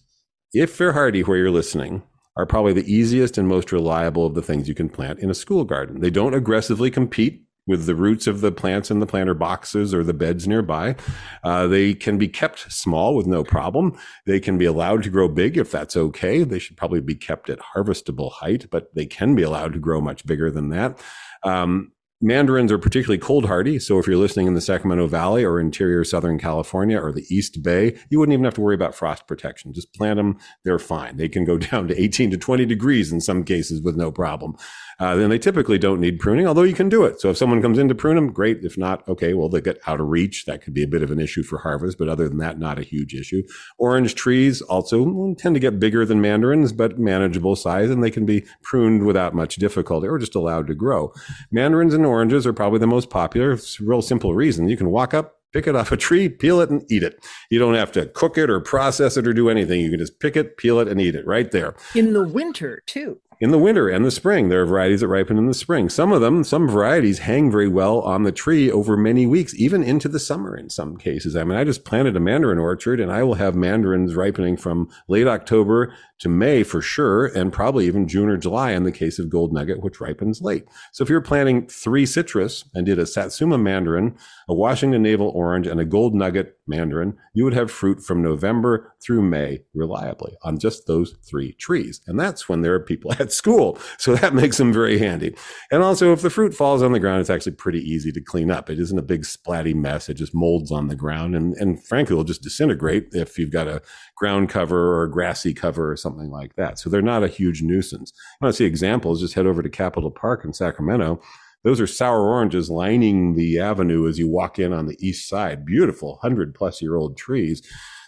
if 0.53 0.79
they're 0.79 0.93
hardy 0.93 1.23
where 1.23 1.37
you're 1.37 1.51
listening, 1.51 2.05
are 2.37 2.47
probably 2.47 2.73
the 2.73 2.89
easiest 2.89 3.37
and 3.37 3.49
most 3.49 3.73
reliable 3.73 4.25
of 4.25 4.35
the 4.35 4.43
things 4.43 4.69
you 4.69 4.75
can 4.75 4.89
plant 4.89 5.19
in 5.19 5.29
a 5.31 5.35
school 5.35 5.65
garden. 5.65 6.01
They 6.01 6.11
don't 6.11 6.33
aggressively 6.33 6.93
compete 6.93 7.43
with 7.67 7.87
the 7.87 7.97
roots 7.97 8.29
of 8.29 8.41
the 8.41 8.53
plants 8.53 8.89
in 8.89 9.01
the 9.01 9.07
planter 9.07 9.35
boxes 9.35 9.93
or 9.93 10.05
the 10.05 10.15
beds 10.15 10.47
nearby. 10.47 10.95
Uh, 11.43 11.67
they 11.67 11.93
can 11.93 12.19
be 12.19 12.29
kept 12.29 12.71
small 12.73 13.17
with 13.17 13.27
no 13.27 13.43
problem. 13.43 13.99
They 14.27 14.39
can 14.39 14.59
be 14.59 14.65
allowed 14.65 15.03
to 15.03 15.11
grow 15.11 15.27
big 15.27 15.57
if 15.57 15.73
that's 15.73 15.97
okay. 15.97 16.45
They 16.45 16.61
should 16.61 16.77
probably 16.77 17.01
be 17.01 17.17
kept 17.17 17.51
at 17.51 17.59
harvestable 17.59 18.31
height, 18.31 18.67
but 18.71 18.95
they 18.95 19.07
can 19.07 19.35
be 19.35 19.43
allowed 19.43 19.73
to 19.73 19.81
grow 19.81 20.01
much 20.01 20.25
bigger 20.25 20.53
than 20.53 20.69
that. 20.69 21.01
Um, 21.43 21.91
mandarins 22.21 22.73
are 22.73 22.79
particularly 22.79 23.19
cold 23.19 23.47
hardy. 23.47 23.79
So 23.79 23.99
if 23.99 24.07
you're 24.07 24.17
listening 24.17 24.47
in 24.47 24.55
the 24.55 24.61
Sacramento 24.61 25.07
Valley 25.07 25.45
or 25.45 25.61
interior 25.61 26.05
Southern 26.05 26.39
California 26.39 26.99
or 26.99 27.13
the 27.13 27.27
East 27.29 27.63
Bay, 27.63 27.99
you 28.11 28.19
wouldn't 28.19 28.33
even 28.33 28.45
have 28.45 28.55
to 28.55 28.61
worry 28.61 28.75
about 28.75 28.95
frost 28.95 29.27
protection. 29.27 29.73
Just 29.73 29.93
plant 29.95 30.17
them. 30.17 30.39
They're 30.65 30.79
fine. 30.79 31.17
They 31.17 31.29
can 31.29 31.45
go 31.45 31.59
down 31.59 31.89
to 31.89 32.01
18 32.01 32.31
to 32.31 32.39
20 32.39 32.67
degrees 32.67 33.13
in 33.13 33.21
some 33.21 33.45
cases 33.45 33.83
with 33.83 33.97
no 33.97 34.11
problem 34.11 34.57
uh, 34.99 35.15
then 35.15 35.29
they 35.29 35.39
typically 35.39 35.77
don't 35.77 36.01
need 36.01 36.19
pruning, 36.19 36.47
although 36.47 36.63
you 36.63 36.75
can 36.75 36.89
do 36.89 37.05
it. 37.05 37.21
So 37.21 37.29
if 37.29 37.37
someone 37.37 37.61
comes 37.61 37.79
in 37.79 37.89
to 37.89 37.95
prune 37.95 38.17
them, 38.17 38.33
great. 38.33 38.65
If 38.65 38.79
not, 38.79 39.07
okay, 39.09 39.35
well, 39.35 39.51
they 39.51 39.61
get 39.61 39.79
out 39.87 40.01
of 40.01 40.09
reach. 40.09 40.47
That 40.47 40.63
could 40.63 40.73
be 40.73 40.83
a 40.83 40.89
bit 40.89 41.03
of 41.03 41.11
an 41.11 41.21
issue 41.21 41.43
for 41.43 41.59
harvest, 41.59 41.99
but 41.99 42.09
other 42.09 42.29
than 42.29 42.39
that, 42.39 42.59
not 42.59 42.79
a 42.79 42.83
huge 42.83 43.15
issue. 43.15 43.43
Orange 43.77 44.15
trees 44.15 44.63
also 44.63 45.35
tend 45.35 45.55
to 45.55 45.61
get 45.61 45.79
bigger 45.79 46.07
than 46.07 46.23
mandarins, 46.23 46.73
but 46.73 46.99
manageable 46.99 47.57
size, 47.57 47.91
and 47.91 48.03
they 48.03 48.11
can 48.11 48.25
be 48.25 48.47
pruned 48.63 49.05
without 49.05 49.35
much 49.35 49.57
difficulty 49.57 50.09
or 50.09 50.19
just 50.19 50.35
allowed 50.35 50.67
to 50.69 50.75
grow. 50.75 51.13
Mandarins 51.51 51.93
and 51.93 52.06
oranges 52.07 52.47
are 52.47 52.53
probably 52.53 52.79
the 52.79 52.87
most 52.87 53.11
popular. 53.11 53.53
It's 53.53 53.81
a 53.81 53.85
real 53.85 54.03
simple 54.03 54.35
reason. 54.35 54.69
You 54.69 54.77
can 54.77 54.91
walk 54.91 55.13
up, 55.13 55.41
pick 55.53 55.67
it 55.67 55.77
off 55.77 55.93
a 55.93 55.97
tree, 55.97 56.29
peel 56.29 56.61
it, 56.61 56.71
and 56.71 56.85
eat 56.91 57.03
it. 57.03 57.25
You 57.51 57.59
don't 57.59 57.75
have 57.75 57.93
to 57.93 58.07
cook 58.07 58.39
it 58.39 58.49
or 58.49 58.61
process 58.61 59.17
it 59.17 59.27
or 59.27 59.33
do 59.33 59.49
anything. 59.49 59.81
You 59.81 59.91
can 59.91 59.99
just 59.99 60.21
pick 60.21 60.37
it, 60.37 60.57
peel 60.57 60.79
it, 60.81 60.89
and 60.89 61.01
eat 61.01 61.15
it 61.15 61.27
right 61.27 61.51
there. 61.51 61.75
In 61.95 62.13
the 62.13 62.27
winter, 62.27 62.83
too 62.87 63.21
in 63.41 63.51
the 63.51 63.59
winter 63.59 63.89
and 63.89 64.05
the 64.05 64.11
spring. 64.11 64.49
There 64.49 64.63
are 64.63 64.67
varieties 64.67 65.01
that 65.01 65.09
ripen 65.09 65.39
in 65.39 65.47
the 65.47 65.55
spring. 65.55 65.89
Some 65.89 66.13
of 66.13 66.21
them, 66.21 66.45
some 66.45 66.69
varieties 66.69 67.21
hang 67.21 67.51
very 67.51 67.69
well 67.69 68.01
on 68.01 68.23
the 68.23 68.33
tree 68.33 68.71
over 68.71 68.97
many 68.97 69.27
weeks, 69.27 69.55
even 69.55 69.83
into 69.83 70.09
the 70.09 70.19
summer 70.19 70.57
in 70.57 70.71
some 70.71 70.97
cases. 70.97 71.37
I 71.37 71.45
mean, 71.45 71.59
I 71.59 71.65
just 71.65 71.85
planted 71.85 72.17
a 72.17 72.21
mandarin 72.21 72.59
orchard 72.59 73.01
and 73.01 73.13
I 73.13 73.23
will 73.23 73.35
have 73.35 73.55
mandarins 73.55 74.15
ripening 74.15 74.57
from 74.57 74.89
late 75.09 75.27
October 75.27 75.93
to 76.19 76.29
May 76.29 76.63
for 76.63 76.81
sure, 76.81 77.27
and 77.27 77.53
probably 77.53 77.87
even 77.87 78.09
June 78.09 78.31
or 78.31 78.39
July 78.39 78.71
in 78.71 78.85
the 78.85 78.93
case 78.93 79.19
of 79.19 79.29
gold 79.29 79.53
nugget, 79.53 79.83
which 79.83 80.01
ripens 80.01 80.41
late. 80.41 80.65
So 80.93 81.05
if 81.05 81.11
you're 81.11 81.21
planting 81.21 81.67
three 81.67 82.07
citrus 82.07 82.65
and 82.75 82.87
did 82.87 82.99
a 82.99 83.07
Satsuma 83.07 83.59
mandarin, 83.59 84.17
a 84.49 84.55
Washington 84.55 85.03
navel 85.03 85.29
orange, 85.35 85.67
and 85.67 85.79
a 85.79 85.85
gold 85.85 86.15
nugget 86.15 86.59
mandarin, 86.67 87.19
you 87.35 87.45
would 87.45 87.53
have 87.53 87.71
fruit 87.71 88.03
from 88.03 88.23
November 88.23 88.95
through 89.03 89.23
May 89.23 89.65
reliably 89.75 90.37
on 90.43 90.59
just 90.59 90.87
those 90.87 91.15
three 91.23 91.53
trees. 91.53 92.01
And 92.07 92.19
that's 92.19 92.49
when 92.49 92.63
there 92.63 92.75
are 92.75 92.81
people 92.81 93.13
at 93.27 93.33
school. 93.33 93.79
So 93.99 94.15
that 94.15 94.35
makes 94.43 94.57
them 94.57 94.73
very 94.73 94.99
handy. 94.99 95.35
And 95.71 95.83
also, 95.83 96.13
if 96.13 96.23
the 96.23 96.31
fruit 96.31 96.55
falls 96.55 96.83
on 96.83 96.93
the 96.93 97.01
ground, 97.01 97.21
it's 97.21 97.31
actually 97.31 97.53
pretty 97.53 97.81
easy 97.81 98.13
to 98.13 98.21
clean 98.21 98.51
up. 98.51 98.71
It 98.71 98.79
isn't 98.79 98.99
a 98.99 99.03
big 99.03 99.23
splatty 99.23 99.75
mess. 99.75 100.09
It 100.09 100.15
just 100.15 100.35
molds 100.35 100.71
on 100.71 100.89
the 100.89 100.97
ground. 100.97 101.35
And, 101.35 101.55
and 101.57 101.85
frankly, 101.85 102.17
will 102.17 102.25
just 102.25 102.43
disintegrate 102.43 103.09
if 103.13 103.39
you've 103.39 103.51
got 103.51 103.69
a 103.69 103.83
ground 104.17 104.49
cover 104.49 104.95
or 104.95 105.05
a 105.05 105.11
grassy 105.11 105.53
cover 105.55 105.91
or 105.91 105.97
something 105.97 106.31
like 106.31 106.55
that. 106.57 106.79
So 106.79 106.89
they're 106.89 107.03
not 107.03 107.25
a 107.25 107.29
huge 107.29 107.63
nuisance. 107.63 108.13
I 108.41 108.45
want 108.45 108.55
to 108.55 108.57
see 108.57 108.65
examples. 108.65 109.21
Just 109.21 109.35
head 109.35 109.47
over 109.47 109.63
to 109.63 109.69
Capitol 109.69 110.11
Park 110.11 110.45
in 110.45 110.53
Sacramento. 110.53 111.21
Those 111.65 111.81
are 111.81 111.87
sour 111.87 112.21
oranges 112.21 112.71
lining 112.71 113.35
the 113.35 113.59
avenue 113.59 114.09
as 114.09 114.21
you 114.21 114.29
walk 114.29 114.59
in 114.61 114.73
on 114.73 114.87
the 114.87 114.97
east 115.05 115.29
side. 115.29 115.67
Beautiful, 115.67 116.19
100 116.23 116.55
plus 116.55 116.81
year 116.81 116.95
old 116.95 117.17
trees. 117.17 117.61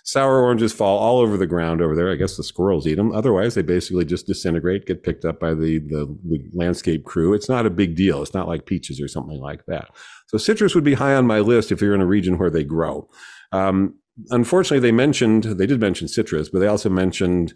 Sour 0.09 0.41
oranges 0.41 0.73
fall 0.73 0.97
all 0.97 1.19
over 1.19 1.37
the 1.37 1.47
ground 1.47 1.83
over 1.83 1.95
there. 1.95 2.11
I 2.11 2.15
guess 2.15 2.39
the 2.39 2.43
squirrels 2.43 2.87
eat 2.87 2.95
them. 2.95 3.13
Otherwise, 3.13 3.55
they 3.55 3.61
basically 3.61 4.07
just 4.07 4.27
disintegrate, 4.27 4.87
get 4.87 5.03
picked 5.03 5.27
up 5.27 5.39
by 5.39 5.53
the, 5.53 5.81
the, 5.81 6.17
the 6.25 6.49
landscape 6.55 7.05
crew. 7.05 7.35
It's 7.35 7.51
not 7.51 7.67
a 7.67 7.71
big 7.71 7.95
deal. 7.95 8.23
It's 8.23 8.33
not 8.33 8.49
like 8.49 8.65
peaches 8.65 9.03
or 9.03 9.07
something 9.07 9.39
like 9.39 9.67
that. 9.67 9.91
So 10.29 10.39
citrus 10.39 10.75
would 10.75 10.83
be 10.83 10.95
high 10.95 11.15
on 11.15 11.27
my 11.27 11.41
list 11.41 11.71
if 11.71 11.83
you're 11.83 11.95
in 11.95 12.01
a 12.01 12.07
region 12.07 12.39
where 12.39 12.49
they 12.49 12.65
grow. 12.65 13.07
Um, 13.53 13.97
unfortunately, 14.31 14.81
they 14.81 14.93
mentioned, 14.93 15.45
they 15.45 15.67
did 15.67 15.79
mention 15.79 16.09
citrus, 16.09 16.49
but 16.49 16.61
they 16.61 16.69
also 16.69 16.89
mentioned, 16.89 17.53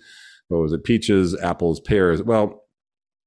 what 0.48 0.58
was 0.58 0.74
it, 0.74 0.84
peaches, 0.84 1.34
apples, 1.40 1.80
pears. 1.80 2.22
Well, 2.22 2.64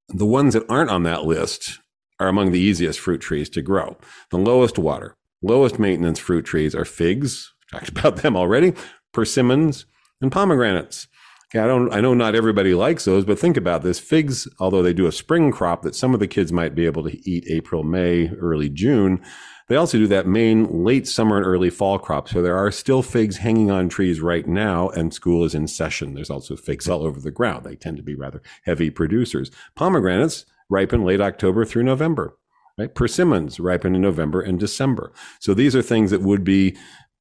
the 0.10 0.28
ones 0.28 0.54
that 0.54 0.70
aren't 0.70 0.92
on 0.92 1.02
that 1.02 1.24
list 1.24 1.80
are 2.20 2.28
among 2.28 2.52
the 2.52 2.60
easiest 2.60 3.00
fruit 3.00 3.22
trees 3.22 3.50
to 3.50 3.64
grow. 3.64 3.98
The 4.30 4.38
lowest 4.38 4.78
water, 4.78 5.18
lowest 5.42 5.80
maintenance 5.80 6.20
fruit 6.20 6.46
trees 6.46 6.76
are 6.76 6.86
figs. 6.86 7.52
Talked 7.72 7.90
about 7.98 8.18
them 8.18 8.38
already, 8.38 8.76
persimmons, 9.16 9.86
and 10.20 10.30
pomegranates. 10.30 11.08
Okay, 11.46 11.60
I 11.60 11.68
don't 11.68 11.92
I 11.94 12.02
know 12.02 12.14
not 12.14 12.36
everybody 12.36 12.74
likes 12.74 13.06
those, 13.06 13.24
but 13.24 13.40
think 13.40 13.56
about 13.56 13.82
this. 13.82 13.98
Figs, 13.98 14.46
although 14.60 14.84
they 14.84 14.94
do 14.94 15.08
a 15.08 15.12
spring 15.12 15.52
crop 15.54 15.84
that 15.84 15.96
some 15.96 16.14
of 16.14 16.20
the 16.20 16.28
kids 16.28 16.52
might 16.52 16.76
be 16.76 16.86
able 16.86 17.04
to 17.04 17.30
eat 17.30 17.46
April, 17.48 17.82
May, 17.84 18.30
early 18.32 18.68
June, 18.68 19.22
they 19.70 19.78
also 19.78 19.98
do 19.98 20.08
that 20.08 20.28
main 20.28 20.84
late 20.84 21.08
summer 21.08 21.38
and 21.38 21.46
early 21.46 21.70
fall 21.70 21.98
crop. 21.98 22.28
So 22.28 22.42
there 22.42 22.58
are 22.58 22.72
still 22.72 23.02
figs 23.02 23.38
hanging 23.38 23.72
on 23.72 23.88
trees 23.88 24.20
right 24.20 24.46
now, 24.46 24.90
and 24.90 25.14
school 25.14 25.46
is 25.46 25.56
in 25.56 25.68
session. 25.68 26.14
There's 26.14 26.30
also 26.30 26.58
figs 26.58 26.90
all 26.90 27.04
over 27.04 27.22
the 27.22 27.32
ground. 27.32 27.66
They 27.66 27.78
tend 27.78 27.96
to 27.96 28.04
be 28.04 28.16
rather 28.16 28.42
heavy 28.66 28.90
producers. 28.90 29.50
Pomegranates 29.76 30.46
ripen 30.70 31.06
late 31.06 31.22
October 31.22 31.64
through 31.64 31.84
November. 31.84 32.38
Right? 32.78 32.94
Persimmons 32.94 33.58
ripen 33.62 33.96
in 33.96 34.02
November 34.02 34.42
and 34.42 34.60
December. 34.60 35.14
So 35.40 35.54
these 35.54 35.74
are 35.78 35.82
things 35.82 36.12
that 36.12 36.22
would 36.22 36.44
be 36.44 36.76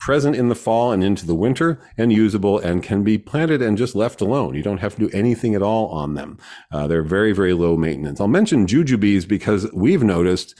present 0.04 0.36
in 0.36 0.50
the 0.50 0.54
fall 0.54 0.92
and 0.92 1.02
into 1.02 1.24
the 1.24 1.34
winter 1.34 1.80
and 1.96 2.12
usable 2.12 2.58
and 2.58 2.82
can 2.82 3.02
be 3.02 3.16
planted 3.16 3.62
and 3.62 3.78
just 3.78 3.96
left 3.96 4.20
alone. 4.20 4.54
You 4.54 4.62
don't 4.62 4.82
have 4.82 4.94
to 4.96 5.08
do 5.08 5.16
anything 5.16 5.54
at 5.54 5.62
all 5.62 5.88
on 5.88 6.12
them. 6.12 6.36
Uh, 6.70 6.86
they're 6.86 7.02
very, 7.02 7.32
very 7.32 7.54
low 7.54 7.74
maintenance. 7.78 8.20
I'll 8.20 8.28
mention 8.28 8.66
jujubes 8.66 9.26
because 9.26 9.66
we've 9.72 10.02
noticed 10.02 10.54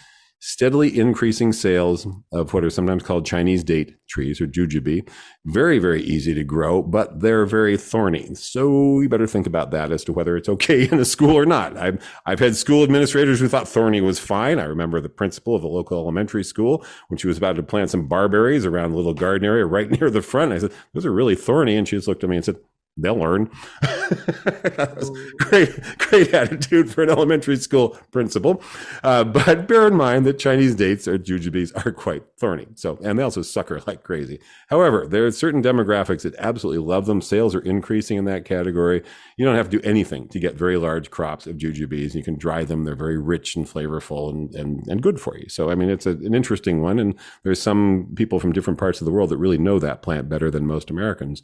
steadily 0.47 0.99
increasing 0.99 1.55
sales 1.55 2.07
of 2.31 2.53
what 2.53 2.63
are 2.63 2.69
sometimes 2.69 3.03
called 3.03 3.25
Chinese 3.25 3.65
date 3.65 3.97
trees 4.11 4.43
or 4.43 4.47
jujube. 4.47 5.09
Very, 5.47 5.79
very 5.79 6.03
easy 6.03 6.35
to 6.35 6.45
grow, 6.45 6.83
but 6.83 7.21
they're 7.21 7.47
very 7.47 7.79
thorny. 7.79 8.35
So 8.35 9.01
you 9.01 9.09
better 9.09 9.27
think 9.27 9.47
about 9.47 9.71
that 9.71 9.91
as 9.91 10.05
to 10.05 10.13
whether 10.13 10.37
it's 10.37 10.51
okay 10.51 10.87
in 10.93 11.01
a 11.01 11.07
school 11.07 11.35
or 11.35 11.47
not. 11.47 11.79
I've, 11.79 12.07
I've 12.27 12.41
had 12.41 12.57
school 12.57 12.85
administrators 12.85 13.41
who 13.41 13.49
thought 13.49 13.67
thorny 13.67 14.03
was 14.03 14.19
fine. 14.19 14.59
I 14.59 14.65
remember 14.65 15.01
the 15.01 15.09
principal 15.09 15.57
of 15.57 15.65
a 15.65 15.69
local 15.69 15.99
elementary 15.99 16.45
school 16.45 16.85
when 17.09 17.17
she 17.17 17.27
was 17.27 17.39
about 17.39 17.57
to 17.57 17.63
plant 17.63 17.89
some 17.89 18.07
barberries 18.07 18.67
around 18.67 18.93
a 18.93 18.97
little 18.97 19.15
garden 19.15 19.49
area 19.49 19.65
right 19.65 19.91
near 19.99 20.11
the 20.11 20.21
front. 20.21 20.53
I 20.53 20.59
said, 20.59 20.73
those 20.93 21.07
are 21.07 21.13
really 21.13 21.37
thorny. 21.37 21.75
And 21.75 21.89
she 21.89 21.97
just 21.97 22.07
looked 22.07 22.23
at 22.23 22.29
me 22.29 22.37
and 22.37 22.45
said, 22.45 22.57
they'll 22.97 23.17
learn. 23.17 23.51
great, 25.39 25.71
great 25.99 26.35
attitude 26.35 26.91
for 26.91 27.03
an 27.03 27.11
elementary 27.11 27.57
school 27.57 27.91
principal. 28.11 28.63
Uh, 29.03 29.25
but 29.25 29.67
bear 29.67 29.87
in 29.87 29.95
mind 29.95 30.27
that 30.27 30.39
Chinese 30.39 30.75
dates 30.75 31.09
or 31.09 31.19
jujubes 31.19 31.73
are 31.85 31.93
quite 31.93 32.23
thorny. 32.37 32.67
So, 32.75 32.99
and 33.03 33.19
they 33.19 33.23
also 33.23 33.43
sucker 33.43 33.81
like 33.87 34.03
crazy. 34.03 34.41
However, 34.69 35.07
there 35.07 35.27
are 35.27 35.31
certain 35.31 35.63
demographics 35.63 36.23
that 36.23 36.35
absolutely 36.37 36.85
love 36.85 37.07
them. 37.07 37.21
Sales 37.21 37.55
are 37.55 37.61
increasing 37.61 38.19
in 38.19 38.25
that 38.27 38.45
category. 38.45 39.03
You 39.37 39.45
don't 39.45 39.57
have 39.57 39.71
to 39.71 39.79
do 39.79 39.89
anything 39.89 40.29
to 40.29 40.39
get 40.39 40.55
very 40.55 40.77
large 40.77 41.11
crops 41.11 41.47
of 41.47 41.57
jujubes. 41.57 42.15
You 42.15 42.23
can 42.23 42.37
dry 42.37 42.65
them. 42.65 42.85
They're 42.85 42.95
very 42.95 43.19
rich 43.19 43.57
and 43.57 43.67
flavorful 43.67 44.31
and, 44.31 44.55
and, 44.55 44.87
and 44.89 45.03
good 45.03 45.21
for 45.21 45.37
you. 45.37 45.49
So, 45.49 45.71
I 45.71 45.75
mean, 45.75 45.91
it's 45.91 46.07
a, 46.07 46.11
an 46.11 46.35
interesting 46.35 46.83
one. 46.83 46.99
And 46.99 47.15
there's 47.43 47.61
some 47.61 48.09
people 48.15 48.41
from 48.41 48.53
different 48.53 48.79
parts 48.79 49.01
of 49.01 49.05
the 49.05 49.13
world 49.13 49.31
that 49.31 49.39
really 49.39 49.59
know 49.59 49.79
that 49.79 50.03
plant 50.03 50.29
better 50.29 50.51
than 50.51 50.67
most 50.67 50.91
Americans. 50.91 51.43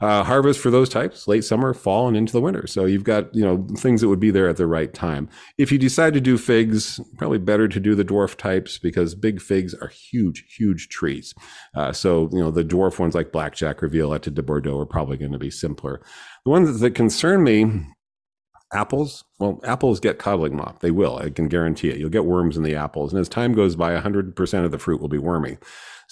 Uh, 0.00 0.24
harvest 0.24 0.58
for 0.58 0.70
those 0.70 0.88
types, 0.92 1.26
late 1.26 1.44
summer, 1.44 1.74
fall, 1.74 2.06
and 2.06 2.16
into 2.16 2.32
the 2.32 2.40
winter. 2.40 2.66
So 2.66 2.84
you've 2.84 3.04
got, 3.04 3.34
you 3.34 3.42
know, 3.42 3.66
things 3.76 4.00
that 4.00 4.08
would 4.08 4.20
be 4.20 4.30
there 4.30 4.48
at 4.48 4.56
the 4.56 4.66
right 4.66 4.92
time. 4.92 5.28
If 5.58 5.72
you 5.72 5.78
decide 5.78 6.14
to 6.14 6.20
do 6.20 6.38
figs, 6.38 7.00
probably 7.18 7.38
better 7.38 7.66
to 7.66 7.80
do 7.80 7.94
the 7.94 8.04
dwarf 8.04 8.36
types 8.36 8.78
because 8.78 9.14
big 9.14 9.40
figs 9.40 9.74
are 9.74 9.88
huge, 9.88 10.44
huge 10.56 10.88
trees. 10.88 11.34
Uh, 11.74 11.92
so, 11.92 12.28
you 12.32 12.38
know, 12.38 12.50
the 12.50 12.64
dwarf 12.64 12.98
ones 12.98 13.14
like 13.14 13.32
Blackjack 13.32 13.82
or 13.82 13.88
Violetta 13.88 14.30
de 14.30 14.42
Bordeaux 14.42 14.78
are 14.78 14.86
probably 14.86 15.16
going 15.16 15.32
to 15.32 15.38
be 15.38 15.50
simpler. 15.50 16.00
The 16.44 16.50
ones 16.50 16.78
that 16.78 16.94
concern 16.94 17.42
me 17.42 17.86
apples 18.72 19.24
well 19.38 19.60
apples 19.64 20.00
get 20.00 20.18
codling 20.18 20.56
moth 20.56 20.78
they 20.80 20.90
will 20.90 21.18
i 21.18 21.28
can 21.28 21.46
guarantee 21.46 21.90
it 21.90 21.98
you'll 21.98 22.08
get 22.08 22.24
worms 22.24 22.56
in 22.56 22.62
the 22.62 22.74
apples 22.74 23.12
and 23.12 23.20
as 23.20 23.28
time 23.28 23.52
goes 23.52 23.76
by 23.76 23.94
100% 23.94 24.64
of 24.64 24.70
the 24.70 24.78
fruit 24.78 25.00
will 25.00 25.08
be 25.08 25.18
wormy 25.18 25.58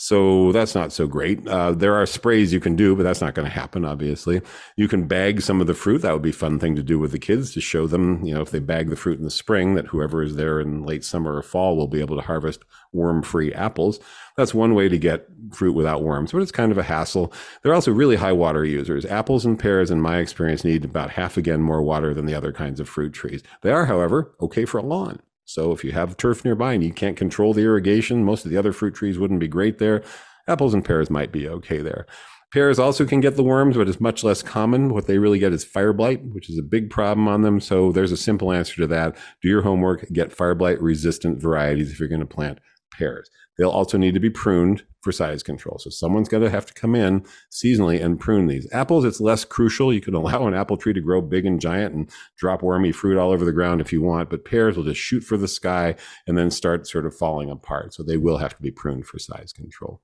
so 0.03 0.51
that's 0.53 0.75
not 0.75 0.95
so 0.95 1.07
great. 1.07 1.47
Uh, 1.47 1.73
there 1.73 1.95
are 1.95 2.07
sprays 2.07 2.55
you 2.55 2.59
can 2.59 2.75
do, 2.75 2.97
but 2.97 3.03
that's 3.03 3.21
not 3.21 3.35
going 3.35 3.45
to 3.45 3.53
happen, 3.53 3.85
obviously. 3.85 4.41
You 4.75 4.89
can 4.89 5.07
bag 5.07 5.43
some 5.43 5.61
of 5.61 5.67
the 5.67 5.75
fruit. 5.75 6.01
That 6.01 6.15
would 6.15 6.23
be 6.23 6.31
a 6.31 6.33
fun 6.33 6.59
thing 6.59 6.75
to 6.77 6.83
do 6.83 6.99
with 6.99 7.13
the 7.13 7.19
kids 7.19 7.53
to 7.53 7.61
show 7.61 7.87
them, 7.87 8.25
you 8.25 8.33
know, 8.33 8.41
if 8.41 8.51
they 8.51 8.61
bag 8.61 8.89
the 8.89 8.97
fruit 8.97 9.19
in 9.19 9.27
the 9.27 9.31
spring, 9.31 9.75
that 9.75 9.89
whoever 9.89 10.23
is 10.23 10.37
there 10.37 10.59
in 10.59 10.85
late 10.85 11.05
summer 11.05 11.37
or 11.37 11.43
fall 11.43 11.77
will 11.77 11.87
be 11.87 12.01
able 12.01 12.17
to 12.17 12.23
harvest 12.23 12.63
worm 12.95 13.23
free 13.23 13.53
apples. 13.53 14.01
That's 14.39 14.55
one 14.55 14.75
way 14.75 14.89
to 14.89 14.97
get 14.97 15.27
fruit 15.53 15.75
without 15.75 16.03
worms, 16.03 16.33
but 16.33 16.41
it's 16.41 16.51
kind 16.51 16.73
of 16.73 16.79
a 16.79 16.83
hassle. 16.83 17.31
They're 17.63 17.75
also 17.75 17.93
really 17.93 18.17
high 18.17 18.33
water 18.33 18.65
users. 18.65 19.05
Apples 19.05 19.45
and 19.45 19.59
pears, 19.59 19.91
in 19.91 20.01
my 20.01 20.17
experience, 20.17 20.65
need 20.65 20.83
about 20.83 21.11
half 21.11 21.37
again 21.37 21.61
more 21.61 21.83
water 21.83 22.15
than 22.15 22.25
the 22.25 22.35
other 22.35 22.55
kinds 22.55 22.81
of 22.81 22.89
fruit 22.89 23.13
trees. 23.13 23.43
They 23.61 23.71
are, 23.71 23.85
however, 23.85 24.35
okay 24.41 24.65
for 24.65 24.79
a 24.79 24.83
lawn. 24.83 25.21
So 25.51 25.73
if 25.73 25.83
you 25.83 25.91
have 25.91 26.17
turf 26.17 26.45
nearby 26.45 26.75
and 26.75 26.85
you 26.85 26.93
can't 26.93 27.17
control 27.17 27.53
the 27.53 27.63
irrigation, 27.63 28.25
most 28.25 28.45
of 28.45 28.53
the 28.53 28.57
other 28.57 28.73
fruit 28.73 28.95
trees 28.95 29.19
wouldn't 29.19 29.41
be 29.41 29.49
great 29.49 29.79
there. 29.79 30.05
Apples 30.47 30.75
and 30.75 30.85
pears 30.85 31.11
might 31.11 31.33
be 31.33 31.49
okay 31.49 31.79
there. 31.79 32.07
Pears 32.53 32.79
also 32.79 33.05
can 33.05 33.21
get 33.21 33.35
the 33.35 33.43
worms, 33.43 33.77
but 33.77 33.89
it's 33.89 34.01
much 34.01 34.23
less 34.23 34.43
common. 34.43 34.95
What 34.95 35.09
they 35.09 35.19
really 35.19 35.41
get 35.41 35.53
is 35.53 35.65
fire 35.65 35.93
blight, 35.93 36.23
which 36.25 36.49
is 36.49 36.57
a 36.57 36.63
big 36.63 36.89
problem 36.89 37.27
on 37.27 37.43
them. 37.43 37.59
So 37.59 37.91
there's 37.91 38.13
a 38.13 38.17
simple 38.17 38.53
answer 38.53 38.77
to 38.77 38.87
that. 38.89 39.17
Do 39.43 39.49
your 39.49 39.63
homework, 39.63 40.07
get 40.13 40.33
fire 40.33 40.55
blight 40.55 40.81
resistant 40.81 41.43
varieties 41.43 41.91
if 41.91 41.99
you're 41.99 42.09
going 42.09 42.21
to 42.21 42.27
plant 42.27 42.61
pears. 42.93 43.29
They'll 43.61 43.69
also 43.69 43.99
need 43.99 44.15
to 44.15 44.21
be 44.21 44.31
pruned 44.31 44.85
for 45.03 45.13
size 45.13 45.43
control. 45.43 45.79
So 45.79 45.91
someone's 45.91 46.31
going 46.31 46.43
to 46.43 46.49
have 46.49 46.65
to 46.65 46.73
come 46.73 46.95
in 46.95 47.27
seasonally 47.53 48.03
and 48.03 48.19
prune 48.19 48.47
these. 48.47 48.67
Apples, 48.73 49.05
it's 49.05 49.21
less 49.21 49.45
crucial. 49.45 49.93
You 49.93 50.01
can 50.01 50.15
allow 50.21 50.47
an 50.47 50.55
apple 50.55 50.79
tree 50.79 50.95
to 50.95 51.01
grow 51.03 51.21
big 51.21 51.45
and 51.45 51.61
giant 51.61 51.95
and 51.95 52.11
drop 52.39 52.63
wormy 52.63 52.91
fruit 52.91 53.19
all 53.19 53.31
over 53.31 53.45
the 53.45 53.53
ground 53.53 53.83
if 53.83 53.93
you 53.93 54.01
want, 54.01 54.31
but 54.31 54.47
pears 54.47 54.79
will 54.79 54.85
just 54.85 54.99
shoot 54.99 55.21
for 55.21 55.37
the 55.37 55.47
sky 55.47 55.95
and 56.27 56.39
then 56.39 56.51
start 56.51 56.87
sort 56.87 57.05
of 57.05 57.15
falling 57.15 57.51
apart. 57.51 57.93
So 57.93 58.03
they 58.03 58.17
will 58.17 58.39
have 58.39 58.57
to 58.57 58.63
be 58.63 58.71
pruned 58.71 59.07
for 59.07 59.19
size 59.19 59.53
control. 59.53 60.01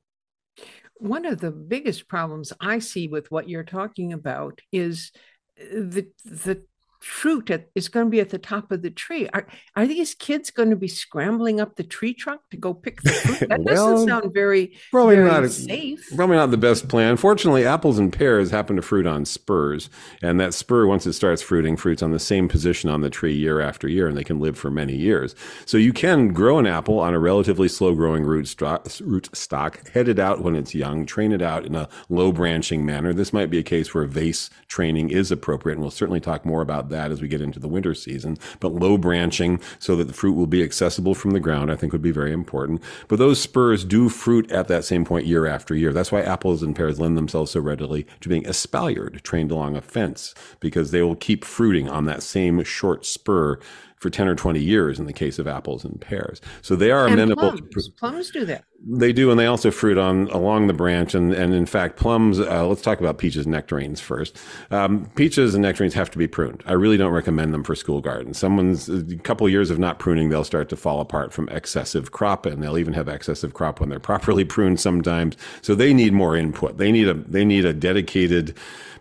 One 0.99 1.25
of 1.25 1.41
the 1.41 1.51
biggest 1.51 2.09
problems 2.09 2.53
I 2.61 2.81
see 2.81 3.09
with 3.09 3.31
what 3.31 3.49
you're 3.49 3.65
talking 3.65 4.13
about 4.13 4.61
is 4.71 5.13
the 5.57 6.09
the 6.27 6.63
fruit 7.01 7.51
at, 7.51 7.69
is 7.75 7.89
going 7.89 8.07
to 8.07 8.11
be 8.11 8.21
at 8.21 8.31
the 8.31 8.39
top 8.39 8.71
of 8.73 8.83
the 8.83 8.91
tree. 8.91 9.29
Are 9.33 9.47
are 9.75 9.87
these 9.87 10.15
kids 10.15 10.51
going 10.51 10.71
to 10.71 10.77
be 10.77 10.89
scrambling 10.89 11.61
up 11.61 11.77
the 11.77 11.85
tree 11.85 12.15
trunk 12.15 12.41
to 12.51 12.57
go 12.57 12.75
pick 12.75 13.01
the 13.03 13.11
fruit? 13.11 13.49
That 13.57 13.63
well, 13.63 13.93
doesn't 13.93 14.09
sound 14.09 14.35
very 14.35 14.77
probably 14.91 15.17
very 15.17 15.29
not 15.29 15.51
safe. 15.51 16.05
Probably 16.15 16.37
not 16.37 16.51
the 16.51 16.57
best 16.57 16.89
plan. 16.89 17.17
Fortunately, 17.17 17.65
apples 17.65 17.99
and 17.99 18.13
pears 18.13 18.51
happen 18.51 18.77
to 18.77 18.83
fruit 18.83 19.07
on 19.07 19.25
spurs, 19.25 19.89
and 20.23 20.41
that 20.41 20.55
spur 20.55 20.87
once 20.87 21.07
it 21.07 21.13
starts 21.13 21.43
fruiting, 21.43 21.77
fruits 21.77 22.03
on 22.03 22.11
the 22.11 22.19
same 22.19 22.49
position 22.49 22.91
on 22.91 23.03
the 23.03 23.11
tree 23.11 23.35
year 23.35 23.61
after 23.61 23.89
year, 23.89 24.09
and 24.09 24.17
they 24.17 24.25
can 24.25 24.41
live 24.41 24.59
for 24.59 24.71
many 24.71 24.97
years. 24.97 25.35
So 25.65 25.77
you 25.77 25.93
can 25.93 26.33
grow 26.33 26.59
an 26.59 26.67
apple 26.67 26.99
on 26.99 27.15
a 27.15 27.19
relatively 27.19 27.69
slow 27.69 27.95
growing 27.95 28.25
root 28.25 28.49
stock, 28.49 28.89
root 29.01 29.29
stock, 29.37 29.89
head 29.91 30.09
it 30.09 30.19
out 30.19 30.43
when 30.43 30.57
it's 30.57 30.75
young, 30.75 31.07
train 31.07 31.33
it 31.33 31.43
out 31.43 31.65
in 31.65 31.75
a 31.75 31.89
low 32.09 32.33
branching 32.33 32.85
manner. 32.85 33.13
This 33.13 33.33
might 33.33 33.51
be 33.51 33.59
a 33.59 33.63
case 33.63 33.95
where 33.95 34.05
vase 34.05 34.51
training 34.69 35.11
is 35.11 35.31
appropriate, 35.31 35.75
and 35.75 35.83
we'll 35.83 35.91
certainly 35.91 36.21
talk 36.21 36.45
more 36.45 36.63
about 36.63 36.86
that 36.91 37.07
that 37.07 37.13
as 37.13 37.23
we 37.23 37.29
get 37.29 37.41
into 37.41 37.61
the 37.61 37.69
winter 37.69 37.95
season. 37.95 38.39
But 38.59 38.73
low 38.73 38.99
branching 38.99 39.61
so 39.79 39.95
that 39.97 40.05
the 40.05 40.13
fruit 40.13 40.33
will 40.33 40.47
be 40.47 40.63
accessible 40.63 41.15
from 41.15 41.33
the 41.33 41.41
ground, 41.41 41.71
I 41.71 41.77
think 41.77 41.93
would 41.93 42.03
be 42.03 42.11
very 42.11 42.33
important. 42.33 42.83
But 43.09 43.19
those 43.19 43.41
spurs 43.41 43.85
do 43.85 44.09
fruit 44.09 44.51
at 44.51 44.69
that 44.69 44.85
same 44.85 45.05
point 45.05 45.27
year 45.27 45.47
after 45.47 45.75
year. 45.75 45.93
That's 45.93 46.13
why 46.13 46.23
apples 46.23 46.63
and 46.63 46.75
pears 46.75 46.99
lend 46.99 47.17
themselves 47.17 47.53
so 47.53 47.61
readily 47.61 48.07
to 48.21 48.29
being 48.29 48.47
espaliered, 48.47 49.23
trained 49.23 49.51
along 49.51 49.77
a 49.77 49.81
fence, 49.81 50.35
because 50.61 50.91
they 50.91 51.03
will 51.03 51.17
keep 51.17 51.45
fruiting 51.45 51.89
on 51.89 52.07
that 52.07 52.23
same 52.23 52.63
short 52.65 53.05
spur 53.05 53.59
for 53.97 54.11
10 54.11 54.29
or 54.29 54.35
20 54.35 54.61
years 54.61 54.99
in 54.99 55.07
the 55.07 55.13
case 55.13 55.39
of 55.39 55.47
apples 55.47 55.85
and 55.85 56.01
pears. 56.01 56.41
So 56.63 56.77
they 56.77 56.91
are 56.91 57.07
and 57.07 57.15
amenable. 57.15 57.53
Plums. 57.53 57.89
plums 57.89 58.31
do 58.31 58.45
that. 58.45 58.65
They 58.87 59.13
do, 59.13 59.31
and 59.31 59.41
they 59.41 59.47
also 59.47 59.71
fruit 59.71 59.97
on 59.97 60.29
along 60.29 60.67
the 60.67 60.75
branch. 60.75 61.15
And, 61.15 61.33
and 61.33 61.55
in 61.55 61.65
fact, 61.65 61.97
plums, 61.97 62.39
uh, 62.39 62.67
let's 62.67 62.83
talk 62.83 63.01
about 63.01 63.17
peaches 63.17 63.47
and 63.47 63.55
nectarines 63.55 64.01
first. 64.01 64.37
Um, 64.71 65.11
peaches 65.17 65.55
and 65.55 65.63
nectarines 65.63 65.95
have 65.95 66.11
to 66.11 66.19
be 66.19 66.27
pruned. 66.27 66.63
I 66.67 66.73
really 66.73 66.99
don't 66.99 67.13
recommend 67.13 67.55
them 67.55 67.65
for 67.65 67.75
school 67.75 68.03
gardens. 68.03 68.39
Someone's 68.39 68.89
a 68.89 69.17
couple 69.19 69.49
years 69.49 69.71
of 69.71 69.79
not 69.79 69.99
pruning, 69.99 70.29
they'll 70.29 70.45
start 70.45 70.69
to 70.69 70.77
fall 70.77 71.01
apart 71.01 71.33
from 71.33 71.49
excessive 71.49 72.13
crop, 72.13 72.45
and 72.45 72.63
they'll 72.63 72.79
even 72.79 72.93
have 72.93 73.09
excessive 73.09 73.55
crop 73.55 73.81
when 73.81 73.89
they're 73.89 73.99
properly 74.07 74.45
pruned 74.45 74.79
sometimes. 74.79 75.37
So 75.63 75.75
they 75.75 75.95
need 75.95 76.13
more 76.13 76.37
input. 76.37 76.77
They 76.77 76.93
need 76.93 77.09
a, 77.09 77.15
they 77.15 77.45
need 77.47 77.65
a 77.65 77.73
dedicated 77.73 78.57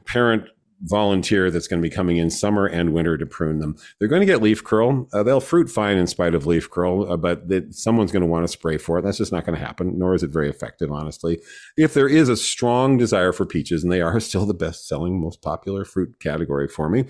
parent 0.05 0.47
volunteer 0.81 1.49
that's 1.49 1.67
going 1.67 1.81
to 1.81 1.87
be 1.87 1.93
coming 1.93 2.17
in 2.17 2.29
summer 2.29 2.65
and 2.65 2.93
winter 2.93 3.17
to 3.17 3.25
prune 3.25 3.59
them. 3.59 3.75
They're 3.99 4.07
going 4.07 4.21
to 4.21 4.25
get 4.25 4.41
leaf 4.41 4.63
curl. 4.63 5.07
Uh, 5.13 5.23
they'll 5.23 5.39
fruit 5.39 5.69
fine 5.69 5.97
in 5.97 6.07
spite 6.07 6.35
of 6.35 6.45
leaf 6.45 6.69
curl, 6.69 7.11
uh, 7.11 7.17
but 7.17 7.47
that 7.49 7.73
someone's 7.73 8.11
going 8.11 8.21
to 8.21 8.27
want 8.27 8.43
to 8.43 8.51
spray 8.51 8.77
for 8.77 8.99
it. 8.99 9.03
That's 9.03 9.17
just 9.17 9.31
not 9.31 9.45
going 9.45 9.57
to 9.57 9.65
happen, 9.65 9.97
nor 9.97 10.15
is 10.15 10.23
it 10.23 10.29
very 10.29 10.49
effective, 10.49 10.91
honestly. 10.91 11.39
If 11.77 11.93
there 11.93 12.09
is 12.09 12.29
a 12.29 12.37
strong 12.37 12.97
desire 12.97 13.31
for 13.31 13.45
peaches, 13.45 13.83
and 13.83 13.91
they 13.91 14.01
are 14.01 14.19
still 14.25 14.45
the 14.45 14.53
best 14.53 14.87
selling, 14.87 15.19
most 15.19 15.41
popular 15.41 15.85
fruit 15.85 16.19
category 16.19 16.67
for 16.67 16.89
me, 16.89 17.05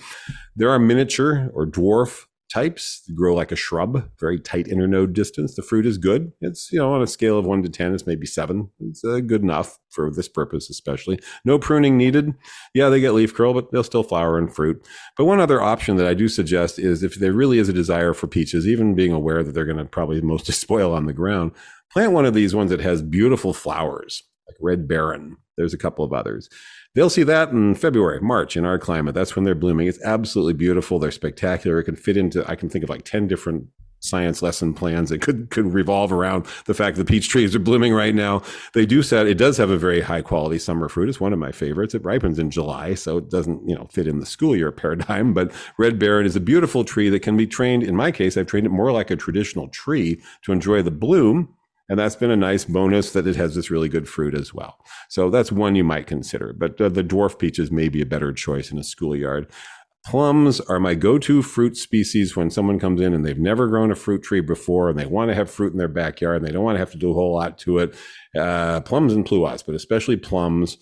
there 0.56 0.70
are 0.70 0.80
miniature 0.80 1.50
or 1.54 1.66
dwarf 1.66 2.26
types 2.56 3.02
grow 3.14 3.36
like 3.36 3.52
a 3.52 3.56
shrub, 3.58 4.10
very 4.18 4.40
tight 4.40 4.66
internode 4.68 5.12
distance. 5.12 5.56
The 5.56 5.62
fruit 5.62 5.86
is 5.86 5.98
good. 5.98 6.32
It's, 6.40 6.72
you 6.72 6.80
know, 6.80 6.94
on 6.94 7.02
a 7.02 7.08
scale 7.08 7.38
of 7.38 7.46
one 7.46 7.62
to 7.64 7.70
10, 7.70 7.94
it's 7.94 8.08
maybe 8.08 8.26
seven. 8.26 8.70
It's 8.80 9.04
uh, 9.04 9.20
good 9.20 9.44
enough 9.44 9.78
for 9.90 10.10
this 10.10 10.30
purpose, 10.30 10.70
especially. 10.70 11.20
No 11.44 11.60
pruning 11.60 11.98
needed. 11.98 12.34
Yeah, 12.74 12.88
they 12.88 13.02
get 13.02 13.14
leaf 13.14 13.36
curl, 13.36 13.54
but 13.54 13.74
they'll 13.74 13.84
still 13.84 14.04
flower 14.04 14.38
and 14.38 14.56
fruit. 14.56 14.88
But 15.18 15.26
one 15.26 15.42
other 15.42 15.62
option 15.62 15.98
that 15.98 16.08
I 16.08 16.14
do 16.14 16.30
suggest 16.30 16.80
is 16.80 17.04
if 17.04 17.16
there 17.16 17.34
really 17.34 17.58
is 17.58 17.68
a 17.68 17.74
desire 17.74 18.14
for 18.14 18.28
peaches, 18.28 18.66
even 18.66 18.96
being 18.96 19.12
aware 19.12 19.44
that 19.44 19.52
they're 19.52 19.66
going 19.66 19.76
to 19.76 19.84
probably 19.84 20.22
mostly 20.22 20.54
spoil 20.64 20.94
on 20.94 21.08
the 21.08 21.14
ground, 21.14 21.52
plant 21.92 22.14
one 22.14 22.26
of 22.26 22.34
these 22.34 22.56
ones 22.56 22.72
that 22.72 22.80
has 22.80 23.02
beautiful 23.02 23.54
flowers, 23.54 24.24
like 24.48 24.56
Red 24.62 24.88
Baron. 24.88 25.36
There's 25.58 25.74
a 25.74 25.78
couple 25.78 26.06
of 26.06 26.14
others. 26.14 26.48
They'll 26.96 27.10
see 27.10 27.24
that 27.24 27.50
in 27.50 27.76
February, 27.76 28.22
March 28.22 28.58
in 28.58 28.66
our 28.66 28.80
climate. 28.80 29.14
That's 29.14 29.36
when 29.36 29.44
they're 29.44 29.54
blooming. 29.54 29.88
It's 29.88 30.02
absolutely 30.04 30.54
beautiful. 30.54 30.98
They're 30.98 31.12
spectacular. 31.12 31.80
It 31.80 31.84
can 31.84 31.96
fit 31.96 32.18
into, 32.18 32.50
I 32.50 32.56
can 32.56 32.70
think 32.70 32.84
of 32.84 32.90
like 32.90 33.04
10 33.04 33.28
different 33.28 33.68
science 34.06 34.42
lesson 34.42 34.74
plans 34.74 35.10
that 35.10 35.20
could 35.20 35.50
could 35.50 35.74
revolve 35.74 36.12
around 36.12 36.46
the 36.66 36.74
fact 36.74 36.96
that 36.96 37.04
the 37.06 37.12
peach 37.12 37.28
trees 37.28 37.56
are 37.56 37.60
blooming 37.60 37.94
right 37.94 38.14
now. 38.14 38.42
They 38.74 38.86
do 38.86 39.02
set 39.02 39.26
it 39.26 39.38
does 39.38 39.58
have 39.58 39.72
a 39.72 39.78
very 39.78 40.02
high 40.02 40.22
quality 40.22 40.60
summer 40.60 40.88
fruit. 40.88 41.10
It's 41.10 41.20
one 41.20 41.34
of 41.34 41.40
my 41.40 41.52
favorites. 41.52 41.96
It 41.96 42.06
ripens 42.06 42.38
in 42.38 42.52
July, 42.52 42.94
so 42.94 43.18
it 43.18 43.30
doesn't 43.30 43.68
you 43.68 43.76
know 43.76 43.88
fit 43.92 44.08
in 44.08 44.20
the 44.20 44.26
school 44.26 44.56
year 44.56 44.72
paradigm. 44.72 45.34
But 45.34 45.52
red 45.78 45.98
baron 45.98 46.26
is 46.26 46.36
a 46.36 46.42
beautiful 46.42 46.84
tree 46.84 47.10
that 47.10 47.22
can 47.22 47.36
be 47.36 47.48
trained. 47.48 47.84
In 47.84 47.96
my 47.96 48.12
case, 48.12 48.38
I've 48.38 48.48
trained 48.48 48.68
it 48.68 48.72
more 48.72 48.92
like 48.92 49.10
a 49.10 49.16
traditional 49.16 49.68
tree 49.70 50.22
to 50.44 50.52
enjoy 50.52 50.82
the 50.82 50.92
bloom 50.92 51.56
and 51.90 52.00
that's 52.00 52.16
been 52.16 52.32
a 52.32 52.36
nice 52.36 52.66
bonus 52.66 53.12
that 53.12 53.28
it 53.28 53.36
has 53.36 53.56
this 53.56 53.70
really 53.70 53.90
good 53.90 54.10
fruit 54.10 54.34
as 54.34 54.54
well. 54.54 54.78
So 55.10 55.30
that's 55.30 55.52
one 55.52 55.76
you 55.76 55.84
might 55.84 56.08
consider. 56.08 56.54
But 56.54 56.80
uh, 56.82 56.90
the 56.90 57.04
dwarf 57.04 57.38
peaches 57.38 57.72
may 57.72 57.90
be 57.90 58.02
a 58.02 58.06
better 58.06 58.34
choice 58.34 58.72
in 58.72 58.78
a 58.78 58.84
schoolyard. 58.84 59.52
Plums 60.06 60.60
are 60.62 60.80
my 60.80 60.94
go-to 60.94 61.42
fruit 61.42 61.76
species 61.76 62.36
when 62.36 62.52
someone 62.52 62.80
comes 62.80 63.02
in 63.02 63.14
and 63.14 63.26
they've 63.26 63.40
never 63.40 63.68
grown 63.68 63.92
a 63.92 63.96
fruit 63.96 64.22
tree 64.22 64.42
before 64.42 64.90
and 64.90 65.00
they 65.00 65.06
want 65.08 65.30
to 65.30 65.36
have 65.36 65.50
fruit 65.50 65.72
in 65.72 65.80
their 65.80 65.88
backyard 65.88 66.38
and 66.38 66.48
they 66.48 66.52
don't 66.52 66.64
want 66.64 66.76
to 66.76 66.80
have 66.80 66.92
to 66.92 66.98
do 66.98 67.10
a 67.10 67.14
whole 67.14 67.34
lot 67.34 67.58
to 67.60 67.80
it. 67.80 67.96
Uh, 68.38 68.82
plums 68.82 69.14
and 69.14 69.26
pluots, 69.26 69.66
but 69.66 69.74
especially 69.74 70.16
plums 70.16 70.78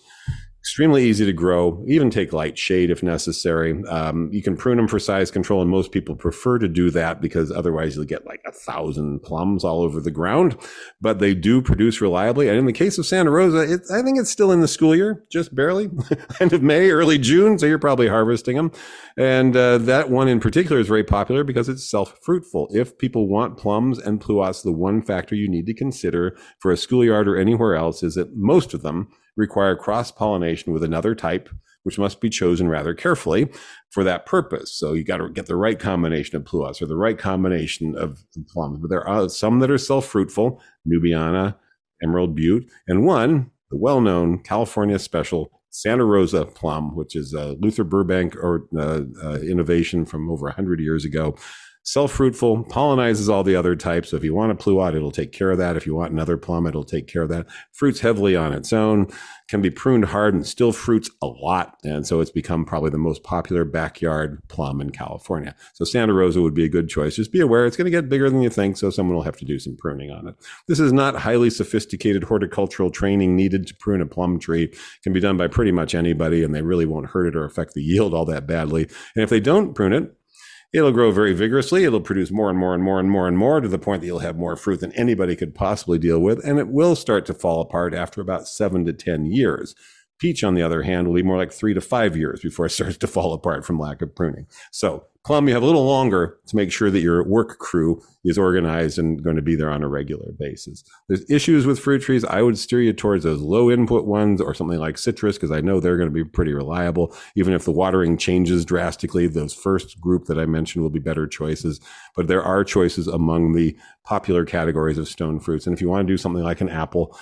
extremely 0.64 1.04
easy 1.04 1.26
to 1.26 1.32
grow, 1.34 1.84
even 1.86 2.08
take 2.08 2.32
light 2.32 2.56
shade 2.56 2.88
if 2.88 3.02
necessary. 3.02 3.84
Um, 3.84 4.30
you 4.32 4.42
can 4.42 4.56
prune 4.56 4.78
them 4.78 4.88
for 4.88 4.98
size 4.98 5.30
control, 5.30 5.60
and 5.60 5.70
most 5.70 5.92
people 5.92 6.16
prefer 6.16 6.58
to 6.58 6.68
do 6.68 6.90
that 6.92 7.20
because 7.20 7.52
otherwise 7.52 7.94
you'll 7.94 8.06
get 8.06 8.24
like 8.24 8.40
a 8.46 8.50
thousand 8.50 9.20
plums 9.20 9.62
all 9.62 9.82
over 9.82 10.00
the 10.00 10.10
ground. 10.10 10.56
But 11.02 11.18
they 11.18 11.34
do 11.34 11.60
produce 11.60 12.00
reliably. 12.00 12.48
And 12.48 12.56
in 12.56 12.64
the 12.64 12.72
case 12.72 12.96
of 12.96 13.04
Santa 13.04 13.30
Rosa, 13.30 13.74
it, 13.74 13.82
I 13.92 14.00
think 14.00 14.18
it's 14.18 14.30
still 14.30 14.50
in 14.50 14.62
the 14.62 14.66
school 14.66 14.96
year, 14.96 15.22
just 15.30 15.54
barely, 15.54 15.90
end 16.40 16.54
of 16.54 16.62
May, 16.62 16.88
early 16.88 17.18
June. 17.18 17.58
So 17.58 17.66
you're 17.66 17.78
probably 17.78 18.08
harvesting 18.08 18.56
them. 18.56 18.72
And 19.18 19.54
uh, 19.54 19.76
that 19.76 20.08
one 20.08 20.28
in 20.28 20.40
particular 20.40 20.80
is 20.80 20.88
very 20.88 21.04
popular 21.04 21.44
because 21.44 21.68
it's 21.68 21.86
self 21.86 22.18
fruitful. 22.22 22.68
If 22.70 22.96
people 22.96 23.28
want 23.28 23.58
plums 23.58 23.98
and 23.98 24.18
pluots, 24.18 24.62
the 24.62 24.72
one 24.72 25.02
factor 25.02 25.34
you 25.34 25.46
need 25.46 25.66
to 25.66 25.74
consider 25.74 26.38
for 26.58 26.72
a 26.72 26.76
schoolyard 26.78 27.28
or 27.28 27.36
anywhere 27.36 27.74
else 27.74 28.02
is 28.02 28.14
that 28.14 28.34
most 28.34 28.72
of 28.72 28.80
them 28.80 29.10
require 29.36 29.76
cross 29.76 30.10
pollination 30.10 30.72
with 30.72 30.82
another 30.82 31.14
type, 31.14 31.48
which 31.82 31.98
must 31.98 32.20
be 32.20 32.30
chosen 32.30 32.68
rather 32.68 32.94
carefully 32.94 33.48
for 33.90 34.04
that 34.04 34.26
purpose. 34.26 34.76
So 34.76 34.92
you 34.92 35.04
got 35.04 35.18
to 35.18 35.28
get 35.28 35.46
the 35.46 35.56
right 35.56 35.78
combination 35.78 36.36
of 36.36 36.44
pluots 36.44 36.80
or 36.80 36.86
the 36.86 36.96
right 36.96 37.18
combination 37.18 37.96
of 37.96 38.24
plums. 38.48 38.78
But 38.80 38.90
there 38.90 39.06
are 39.06 39.28
some 39.28 39.60
that 39.60 39.70
are 39.70 39.78
self 39.78 40.06
fruitful, 40.06 40.60
Nubiana, 40.88 41.56
Emerald 42.02 42.34
Beaut, 42.34 42.66
and 42.88 43.04
one, 43.04 43.50
the 43.70 43.76
well 43.76 44.00
known 44.00 44.38
California 44.38 44.98
special 44.98 45.50
Santa 45.70 46.04
Rosa 46.04 46.44
plum, 46.44 46.94
which 46.94 47.16
is 47.16 47.34
a 47.34 47.56
Luther 47.58 47.82
Burbank 47.82 48.36
or 48.36 48.68
uh, 48.78 49.02
uh, 49.22 49.38
innovation 49.40 50.04
from 50.06 50.30
over 50.30 50.46
100 50.46 50.78
years 50.78 51.04
ago 51.04 51.36
self-fruitful, 51.84 52.64
pollinizes 52.64 53.28
all 53.28 53.44
the 53.44 53.56
other 53.56 53.76
types. 53.76 54.10
So 54.10 54.16
if 54.16 54.24
you 54.24 54.34
want 54.34 54.52
a 54.52 54.54
pluot, 54.54 54.94
it'll 54.94 55.10
take 55.10 55.32
care 55.32 55.50
of 55.50 55.58
that. 55.58 55.76
If 55.76 55.86
you 55.86 55.94
want 55.94 56.12
another 56.12 56.36
plum, 56.36 56.66
it'll 56.66 56.84
take 56.84 57.06
care 57.06 57.22
of 57.22 57.28
that. 57.28 57.46
Fruits 57.72 58.00
heavily 58.00 58.34
on 58.34 58.52
its 58.52 58.72
own, 58.72 59.08
can 59.48 59.60
be 59.60 59.70
pruned 59.70 60.06
hard 60.06 60.34
and 60.34 60.46
still 60.46 60.72
fruits 60.72 61.10
a 61.20 61.26
lot. 61.26 61.76
And 61.84 62.06
so 62.06 62.20
it's 62.20 62.30
become 62.30 62.64
probably 62.64 62.90
the 62.90 62.98
most 62.98 63.22
popular 63.22 63.64
backyard 63.64 64.40
plum 64.48 64.80
in 64.80 64.90
California. 64.90 65.54
So 65.74 65.84
Santa 65.84 66.14
Rosa 66.14 66.40
would 66.40 66.54
be 66.54 66.64
a 66.64 66.68
good 66.68 66.88
choice. 66.88 67.16
Just 67.16 67.32
be 67.32 67.40
aware 67.40 67.66
it's 67.66 67.76
going 67.76 67.84
to 67.84 67.90
get 67.90 68.08
bigger 68.08 68.30
than 68.30 68.40
you 68.40 68.48
think. 68.48 68.78
So 68.78 68.88
someone 68.88 69.14
will 69.14 69.22
have 69.22 69.36
to 69.36 69.44
do 69.44 69.58
some 69.58 69.76
pruning 69.76 70.10
on 70.10 70.28
it. 70.28 70.36
This 70.66 70.80
is 70.80 70.92
not 70.92 71.16
highly 71.16 71.50
sophisticated 71.50 72.24
horticultural 72.24 72.90
training 72.90 73.36
needed 73.36 73.66
to 73.66 73.74
prune 73.76 74.00
a 74.00 74.06
plum 74.06 74.38
tree. 74.38 74.64
It 74.64 74.78
can 75.02 75.12
be 75.12 75.20
done 75.20 75.36
by 75.36 75.48
pretty 75.48 75.72
much 75.72 75.94
anybody 75.94 76.42
and 76.42 76.54
they 76.54 76.62
really 76.62 76.86
won't 76.86 77.10
hurt 77.10 77.26
it 77.26 77.36
or 77.36 77.44
affect 77.44 77.74
the 77.74 77.82
yield 77.82 78.14
all 78.14 78.24
that 78.24 78.46
badly. 78.46 78.84
And 79.14 79.22
if 79.22 79.28
they 79.28 79.40
don't 79.40 79.74
prune 79.74 79.92
it, 79.92 80.16
It'll 80.74 80.90
grow 80.90 81.12
very 81.12 81.32
vigorously. 81.34 81.84
It'll 81.84 82.00
produce 82.00 82.32
more 82.32 82.50
and 82.50 82.58
more 82.58 82.74
and 82.74 82.82
more 82.82 82.98
and 82.98 83.08
more 83.08 83.28
and 83.28 83.38
more 83.38 83.60
to 83.60 83.68
the 83.68 83.78
point 83.78 84.00
that 84.00 84.08
you'll 84.08 84.18
have 84.18 84.36
more 84.36 84.56
fruit 84.56 84.80
than 84.80 84.90
anybody 84.94 85.36
could 85.36 85.54
possibly 85.54 86.00
deal 86.00 86.18
with. 86.18 86.44
And 86.44 86.58
it 86.58 86.66
will 86.66 86.96
start 86.96 87.26
to 87.26 87.34
fall 87.34 87.60
apart 87.60 87.94
after 87.94 88.20
about 88.20 88.48
seven 88.48 88.84
to 88.86 88.92
10 88.92 89.26
years. 89.26 89.76
Peach, 90.18 90.44
on 90.44 90.54
the 90.54 90.62
other 90.62 90.82
hand, 90.82 91.08
will 91.08 91.14
be 91.14 91.22
more 91.22 91.36
like 91.36 91.52
three 91.52 91.74
to 91.74 91.80
five 91.80 92.16
years 92.16 92.40
before 92.40 92.66
it 92.66 92.70
starts 92.70 92.96
to 92.98 93.06
fall 93.06 93.32
apart 93.32 93.64
from 93.64 93.78
lack 93.78 94.02
of 94.02 94.14
pruning. 94.14 94.46
So 94.70 95.06
Plum, 95.24 95.48
you 95.48 95.54
have 95.54 95.62
a 95.62 95.66
little 95.66 95.86
longer 95.86 96.38
to 96.48 96.56
make 96.56 96.70
sure 96.70 96.90
that 96.90 97.00
your 97.00 97.26
work 97.26 97.58
crew 97.58 98.02
is 98.26 98.36
organized 98.36 98.98
and 98.98 99.24
going 99.24 99.36
to 99.36 99.42
be 99.42 99.56
there 99.56 99.70
on 99.70 99.82
a 99.82 99.88
regular 99.88 100.32
basis. 100.38 100.84
There's 101.08 101.28
issues 101.30 101.64
with 101.64 101.78
fruit 101.78 102.02
trees. 102.02 102.26
I 102.26 102.42
would 102.42 102.58
steer 102.58 102.82
you 102.82 102.92
towards 102.92 103.24
those 103.24 103.40
low 103.40 103.70
input 103.70 104.04
ones 104.04 104.42
or 104.42 104.52
something 104.52 104.78
like 104.78 104.98
citrus 104.98 105.36
because 105.36 105.50
I 105.50 105.62
know 105.62 105.80
they're 105.80 105.96
going 105.96 106.10
to 106.10 106.14
be 106.14 106.24
pretty 106.24 106.52
reliable. 106.52 107.16
Even 107.36 107.54
if 107.54 107.64
the 107.64 107.72
watering 107.72 108.18
changes 108.18 108.66
drastically, 108.66 109.26
those 109.26 109.54
first 109.54 109.98
group 109.98 110.26
that 110.26 110.38
I 110.38 110.44
mentioned 110.44 110.82
will 110.82 110.90
be 110.90 110.98
better 110.98 111.26
choices. 111.26 111.80
But 112.14 112.28
there 112.28 112.42
are 112.42 112.62
choices 112.62 113.08
among 113.08 113.54
the 113.54 113.74
popular 114.04 114.44
categories 114.44 114.98
of 114.98 115.08
stone 115.08 115.40
fruits. 115.40 115.66
And 115.66 115.74
if 115.74 115.80
you 115.80 115.88
want 115.88 116.06
to 116.06 116.12
do 116.12 116.18
something 116.18 116.42
like 116.42 116.60
an 116.60 116.68
apple, 116.68 117.18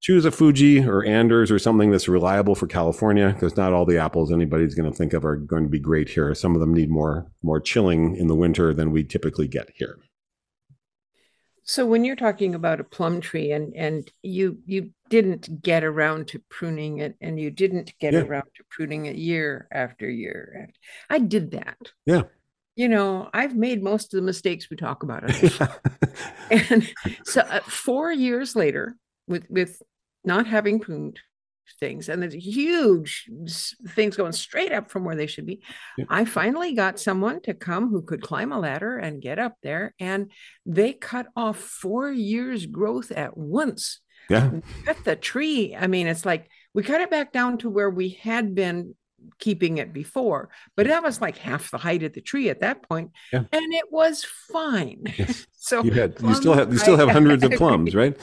choose 0.00 0.24
a 0.24 0.30
Fuji 0.30 0.84
or 0.84 1.04
Anders 1.04 1.50
or 1.50 1.58
something 1.58 1.90
that's 1.90 2.08
reliable 2.08 2.54
for 2.54 2.66
California 2.66 3.32
because 3.32 3.56
not 3.56 3.72
all 3.72 3.84
the 3.84 3.98
apples 3.98 4.32
anybody's 4.32 4.74
going 4.74 4.90
to 4.90 4.96
think 4.96 5.12
of 5.12 5.24
are 5.24 5.36
going 5.36 5.64
to 5.64 5.68
be 5.68 5.80
great 5.80 6.08
here. 6.08 6.34
Some 6.34 6.54
of 6.54 6.60
them 6.60 6.72
need 6.72 6.90
more 6.90 7.30
more 7.42 7.60
chilling 7.60 8.16
in 8.16 8.28
the 8.28 8.34
winter 8.34 8.72
than 8.72 8.92
we 8.92 9.04
typically 9.04 9.48
get 9.48 9.70
here. 9.74 9.98
So 11.64 11.84
when 11.84 12.02
you're 12.02 12.16
talking 12.16 12.54
about 12.54 12.80
a 12.80 12.84
plum 12.84 13.20
tree 13.20 13.52
and 13.52 13.74
and 13.74 14.10
you 14.22 14.58
you 14.64 14.90
didn't 15.10 15.62
get 15.62 15.84
around 15.84 16.28
to 16.28 16.42
pruning 16.48 16.98
it 16.98 17.16
and 17.20 17.38
you 17.38 17.50
didn't 17.50 17.92
get 17.98 18.14
yeah. 18.14 18.20
around 18.20 18.48
to 18.56 18.64
pruning 18.70 19.06
it 19.06 19.16
year 19.16 19.68
after 19.70 20.08
year. 20.08 20.70
I 21.10 21.18
did 21.18 21.50
that. 21.50 21.76
Yeah. 22.06 22.22
You 22.76 22.88
know, 22.88 23.28
I've 23.34 23.56
made 23.56 23.82
most 23.82 24.14
of 24.14 24.20
the 24.20 24.24
mistakes 24.24 24.70
we 24.70 24.76
talk 24.76 25.02
about. 25.02 25.24
and 26.50 26.88
so 27.24 27.40
uh, 27.40 27.60
4 27.60 28.12
years 28.12 28.54
later 28.54 28.96
with 29.26 29.44
with 29.50 29.82
not 30.24 30.46
having 30.46 30.80
pruned 30.80 31.20
things 31.80 32.08
and 32.08 32.22
there's 32.22 32.34
huge 32.34 33.28
things 33.88 34.16
going 34.16 34.32
straight 34.32 34.72
up 34.72 34.90
from 34.90 35.04
where 35.04 35.16
they 35.16 35.26
should 35.26 35.46
be. 35.46 35.60
Yeah. 35.96 36.06
i 36.08 36.24
finally 36.24 36.74
got 36.74 36.98
someone 36.98 37.40
to 37.42 37.54
come 37.54 37.90
who 37.90 38.02
could 38.02 38.22
climb 38.22 38.52
a 38.52 38.58
ladder 38.58 38.96
and 38.96 39.22
get 39.22 39.38
up 39.38 39.56
there 39.62 39.94
and 39.98 40.30
they 40.64 40.92
cut 40.92 41.26
off 41.36 41.58
four 41.58 42.10
years 42.10 42.66
growth 42.66 43.10
at 43.10 43.36
once. 43.36 44.00
Yeah. 44.30 44.50
Cut 44.84 45.04
the 45.04 45.16
tree. 45.16 45.76
I 45.78 45.86
mean 45.86 46.06
it's 46.06 46.26
like 46.26 46.48
we 46.74 46.82
cut 46.82 47.00
it 47.00 47.10
back 47.10 47.32
down 47.32 47.58
to 47.58 47.70
where 47.70 47.90
we 47.90 48.10
had 48.22 48.54
been 48.54 48.94
keeping 49.38 49.78
it 49.78 49.92
before, 49.92 50.48
but 50.76 50.86
that 50.86 51.02
was 51.02 51.20
like 51.20 51.38
half 51.38 51.70
the 51.70 51.78
height 51.78 52.02
of 52.02 52.12
the 52.12 52.20
tree 52.20 52.48
at 52.48 52.60
that 52.60 52.88
point, 52.88 53.10
yeah. 53.32 53.44
and 53.52 53.74
it 53.74 53.90
was 53.90 54.24
fine. 54.24 55.04
Yes. 55.18 55.46
so 55.60 55.82
you 55.82 55.90
had 55.90 56.14
you 56.22 56.34
still 56.34 56.54
have 56.54 56.72
you 56.72 56.78
still 56.78 56.96
have 56.96 57.08
hundreds 57.10 57.42
of 57.42 57.50
plums, 57.58 57.94
right? 57.94 58.16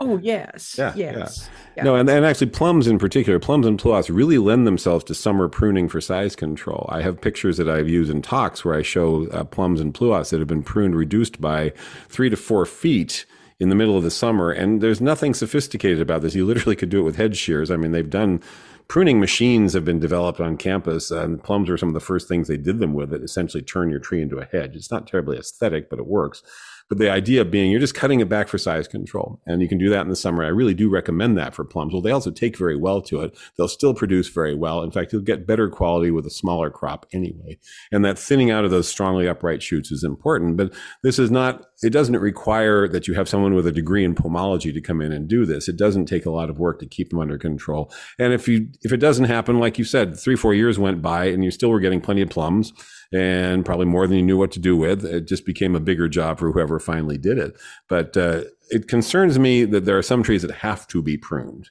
oh 0.00 0.18
yes, 0.18 0.74
yeah, 0.76 0.92
yes. 0.96 1.48
Yeah. 1.76 1.84
No, 1.84 1.94
and, 1.94 2.10
and 2.10 2.26
actually 2.26 2.48
plums 2.48 2.88
in 2.88 2.98
particular, 2.98 3.38
plums 3.38 3.66
and 3.66 3.80
pluots 3.80 4.14
really 4.14 4.38
lend 4.38 4.66
themselves 4.66 5.04
to 5.04 5.14
summer 5.14 5.48
pruning 5.48 5.88
for 5.88 6.00
size 6.00 6.34
control. 6.34 6.86
I 6.90 7.02
have 7.02 7.20
pictures 7.20 7.56
that 7.58 7.68
I've 7.68 7.88
used 7.88 8.10
in 8.10 8.22
talks 8.22 8.64
where 8.64 8.74
I 8.74 8.82
show 8.82 9.28
uh, 9.28 9.44
plums 9.44 9.80
and 9.80 9.94
pluots 9.94 10.30
that 10.30 10.40
have 10.40 10.48
been 10.48 10.64
pruned 10.64 10.96
reduced 10.96 11.40
by 11.40 11.72
three 12.08 12.28
to 12.28 12.36
four 12.36 12.66
feet 12.66 13.24
in 13.60 13.68
the 13.68 13.74
middle 13.74 13.96
of 13.96 14.02
the 14.02 14.10
summer. 14.10 14.50
And 14.50 14.80
there's 14.80 15.00
nothing 15.00 15.34
sophisticated 15.34 16.00
about 16.00 16.22
this. 16.22 16.34
You 16.34 16.46
literally 16.46 16.76
could 16.76 16.88
do 16.88 17.00
it 17.00 17.04
with 17.04 17.16
head 17.16 17.36
shears. 17.36 17.70
I 17.70 17.76
mean, 17.76 17.92
they've 17.92 18.08
done 18.08 18.42
pruning 18.90 19.20
machines 19.20 19.72
have 19.72 19.84
been 19.84 20.00
developed 20.00 20.40
on 20.40 20.56
campus, 20.56 21.12
and 21.12 21.44
plums 21.44 21.68
were 21.70 21.78
some 21.78 21.90
of 21.90 21.94
the 21.94 22.00
first 22.00 22.26
things 22.26 22.48
they 22.48 22.56
did 22.56 22.80
them 22.80 22.92
with 22.92 23.14
It 23.14 23.22
essentially 23.22 23.62
turn 23.62 23.88
your 23.88 24.00
tree 24.00 24.20
into 24.20 24.38
a 24.38 24.44
hedge. 24.44 24.74
It's 24.74 24.90
not 24.90 25.06
terribly 25.06 25.38
aesthetic, 25.38 25.88
but 25.88 26.00
it 26.00 26.08
works. 26.08 26.42
But 26.90 26.98
the 26.98 27.10
idea 27.10 27.44
being 27.44 27.70
you're 27.70 27.80
just 27.80 27.94
cutting 27.94 28.20
it 28.20 28.28
back 28.28 28.48
for 28.48 28.58
size 28.58 28.86
control. 28.88 29.40
And 29.46 29.62
you 29.62 29.68
can 29.68 29.78
do 29.78 29.88
that 29.90 30.02
in 30.02 30.08
the 30.08 30.16
summer. 30.16 30.44
I 30.44 30.48
really 30.48 30.74
do 30.74 30.90
recommend 30.90 31.38
that 31.38 31.54
for 31.54 31.64
plums. 31.64 31.92
Well, 31.92 32.02
they 32.02 32.10
also 32.10 32.32
take 32.32 32.58
very 32.58 32.76
well 32.76 33.00
to 33.02 33.22
it. 33.22 33.38
They'll 33.56 33.68
still 33.68 33.94
produce 33.94 34.28
very 34.28 34.56
well. 34.56 34.82
In 34.82 34.90
fact, 34.90 35.12
you'll 35.12 35.22
get 35.22 35.46
better 35.46 35.68
quality 35.68 36.10
with 36.10 36.26
a 36.26 36.30
smaller 36.30 36.68
crop 36.68 37.06
anyway. 37.12 37.58
And 37.92 38.04
that 38.04 38.18
thinning 38.18 38.50
out 38.50 38.64
of 38.64 38.72
those 38.72 38.88
strongly 38.88 39.28
upright 39.28 39.62
shoots 39.62 39.92
is 39.92 40.04
important. 40.04 40.56
But 40.56 40.74
this 41.04 41.18
is 41.18 41.30
not, 41.30 41.66
it 41.82 41.90
doesn't 41.90 42.16
require 42.18 42.88
that 42.88 43.06
you 43.06 43.14
have 43.14 43.28
someone 43.28 43.54
with 43.54 43.68
a 43.68 43.72
degree 43.72 44.04
in 44.04 44.16
pomology 44.16 44.74
to 44.74 44.80
come 44.80 45.00
in 45.00 45.12
and 45.12 45.28
do 45.28 45.46
this. 45.46 45.68
It 45.68 45.76
doesn't 45.76 46.06
take 46.06 46.26
a 46.26 46.30
lot 46.30 46.50
of 46.50 46.58
work 46.58 46.80
to 46.80 46.86
keep 46.86 47.10
them 47.10 47.20
under 47.20 47.38
control. 47.38 47.92
And 48.18 48.32
if 48.32 48.48
you, 48.48 48.66
if 48.82 48.92
it 48.92 48.98
doesn't 48.98 49.26
happen, 49.26 49.60
like 49.60 49.78
you 49.78 49.84
said, 49.84 50.18
three, 50.18 50.36
four 50.36 50.54
years 50.54 50.76
went 50.76 51.00
by 51.00 51.26
and 51.26 51.44
you 51.44 51.52
still 51.52 51.70
were 51.70 51.78
getting 51.78 52.00
plenty 52.00 52.22
of 52.22 52.30
plums, 52.30 52.72
and 53.12 53.64
probably 53.64 53.86
more 53.86 54.06
than 54.06 54.16
you 54.16 54.22
knew 54.22 54.36
what 54.36 54.52
to 54.52 54.60
do 54.60 54.76
with. 54.76 55.04
It 55.04 55.26
just 55.26 55.44
became 55.44 55.74
a 55.74 55.80
bigger 55.80 56.08
job 56.08 56.38
for 56.38 56.52
whoever 56.52 56.78
finally 56.80 57.18
did 57.18 57.38
it. 57.38 57.56
But 57.88 58.16
uh, 58.16 58.42
it 58.70 58.88
concerns 58.88 59.38
me 59.38 59.64
that 59.64 59.84
there 59.84 59.98
are 59.98 60.02
some 60.02 60.22
trees 60.22 60.42
that 60.42 60.50
have 60.50 60.86
to 60.88 61.02
be 61.02 61.16
pruned, 61.16 61.70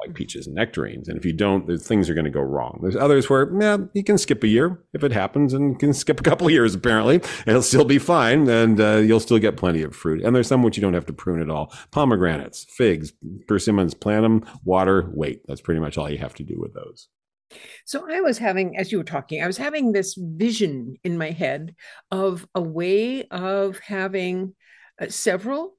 like 0.00 0.14
peaches 0.14 0.46
and 0.46 0.54
nectarines. 0.56 1.08
And 1.08 1.16
if 1.16 1.24
you 1.24 1.32
don't, 1.32 1.66
things 1.80 2.08
are 2.08 2.14
going 2.14 2.24
to 2.24 2.30
go 2.30 2.40
wrong. 2.40 2.80
There's 2.82 2.96
others 2.96 3.30
where, 3.30 3.50
yeah, 3.60 3.78
you 3.94 4.04
can 4.04 4.18
skip 4.18 4.42
a 4.42 4.48
year 4.48 4.82
if 4.92 5.04
it 5.04 5.12
happens 5.12 5.52
and 5.54 5.78
can 5.78 5.94
skip 5.94 6.20
a 6.20 6.24
couple 6.24 6.46
of 6.46 6.52
years, 6.52 6.74
apparently. 6.74 7.16
And 7.16 7.48
it'll 7.48 7.62
still 7.62 7.84
be 7.84 7.98
fine 7.98 8.48
and 8.48 8.80
uh, 8.80 8.96
you'll 8.96 9.20
still 9.20 9.38
get 9.38 9.56
plenty 9.56 9.82
of 9.82 9.94
fruit. 9.94 10.22
And 10.22 10.34
there's 10.34 10.48
some 10.48 10.62
which 10.62 10.76
you 10.76 10.82
don't 10.82 10.94
have 10.94 11.06
to 11.06 11.12
prune 11.12 11.40
at 11.40 11.50
all. 11.50 11.72
Pomegranates, 11.90 12.64
figs, 12.64 13.12
persimmons, 13.46 13.94
plant 13.94 14.22
them, 14.22 14.44
water, 14.64 15.10
wait. 15.14 15.42
That's 15.46 15.60
pretty 15.60 15.80
much 15.80 15.96
all 15.96 16.10
you 16.10 16.18
have 16.18 16.34
to 16.34 16.44
do 16.44 16.58
with 16.58 16.74
those. 16.74 17.08
So 17.84 18.06
I 18.10 18.20
was 18.20 18.38
having, 18.38 18.76
as 18.76 18.92
you 18.92 18.98
were 18.98 19.04
talking, 19.04 19.42
I 19.42 19.46
was 19.46 19.56
having 19.56 19.92
this 19.92 20.16
vision 20.18 20.96
in 21.04 21.18
my 21.18 21.30
head 21.30 21.74
of 22.10 22.46
a 22.54 22.60
way 22.60 23.24
of 23.28 23.78
having 23.78 24.54
uh, 25.00 25.08
several 25.08 25.76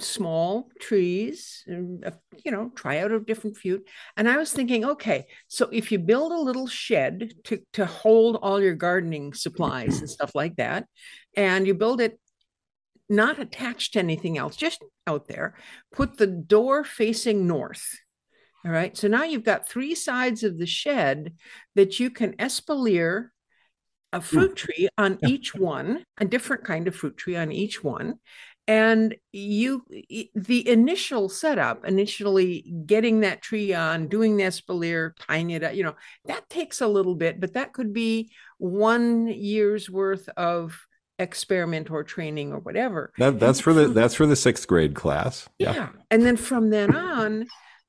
small 0.00 0.68
trees, 0.80 1.64
uh, 1.70 2.10
you 2.44 2.50
know, 2.50 2.70
try 2.74 2.98
out 2.98 3.12
a 3.12 3.20
different 3.20 3.56
fruit. 3.56 3.88
And 4.16 4.28
I 4.28 4.36
was 4.36 4.52
thinking, 4.52 4.84
okay, 4.84 5.26
so 5.48 5.68
if 5.72 5.90
you 5.90 5.98
build 5.98 6.32
a 6.32 6.40
little 6.40 6.66
shed 6.66 7.32
to, 7.44 7.60
to 7.74 7.86
hold 7.86 8.36
all 8.42 8.60
your 8.60 8.74
gardening 8.74 9.32
supplies 9.32 10.00
and 10.00 10.10
stuff 10.10 10.32
like 10.34 10.56
that, 10.56 10.86
and 11.36 11.66
you 11.66 11.74
build 11.74 12.00
it 12.00 12.18
not 13.08 13.38
attached 13.38 13.92
to 13.92 13.98
anything 14.00 14.36
else, 14.36 14.56
just 14.56 14.82
out 15.06 15.28
there, 15.28 15.54
put 15.92 16.18
the 16.18 16.26
door 16.26 16.84
facing 16.84 17.46
north 17.46 17.98
all 18.66 18.72
right. 18.72 18.96
So 18.96 19.06
now 19.06 19.22
you've 19.22 19.44
got 19.44 19.68
three 19.68 19.94
sides 19.94 20.42
of 20.42 20.58
the 20.58 20.66
shed 20.66 21.34
that 21.76 22.00
you 22.00 22.10
can 22.10 22.32
espalier 22.34 23.28
a 24.12 24.18
hmm. 24.18 24.24
fruit 24.24 24.56
tree 24.56 24.88
on 24.98 25.18
yeah. 25.22 25.28
each 25.28 25.54
one, 25.54 26.04
a 26.18 26.24
different 26.24 26.64
kind 26.64 26.88
of 26.88 26.96
fruit 26.96 27.16
tree 27.16 27.36
on 27.36 27.52
each 27.52 27.84
one. 27.84 28.18
and 28.68 29.14
you 29.32 29.84
the 30.34 30.68
initial 30.68 31.28
setup 31.28 31.84
initially 31.84 32.62
getting 32.84 33.20
that 33.20 33.40
tree 33.40 33.72
on 33.72 34.08
doing 34.08 34.36
the 34.36 34.42
espalier 34.42 35.12
tying 35.20 35.50
it 35.50 35.62
up 35.62 35.74
you 35.74 35.84
know 35.84 35.94
that 36.24 36.48
takes 36.48 36.80
a 36.80 36.88
little 36.88 37.14
bit 37.14 37.38
but 37.40 37.52
that 37.54 37.72
could 37.72 37.92
be 37.92 38.28
one 38.58 39.28
year's 39.28 39.88
worth 39.88 40.28
of 40.36 40.86
experiment 41.18 41.90
or 41.90 42.02
training 42.02 42.52
or 42.52 42.58
whatever 42.58 43.12
that, 43.18 43.38
that's 43.38 43.60
for 43.60 43.72
the 43.72 43.88
that's 43.88 44.14
for 44.14 44.26
the 44.26 44.36
sixth 44.36 44.66
grade 44.66 44.94
class 44.94 45.48
yeah, 45.58 45.72
yeah. 45.72 45.88
and 46.10 46.26
then 46.26 46.36
from 46.36 46.70
then 46.70 46.94
on 46.94 47.46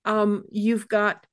um, 0.07 0.45
you've 0.49 0.87
got 0.87 1.25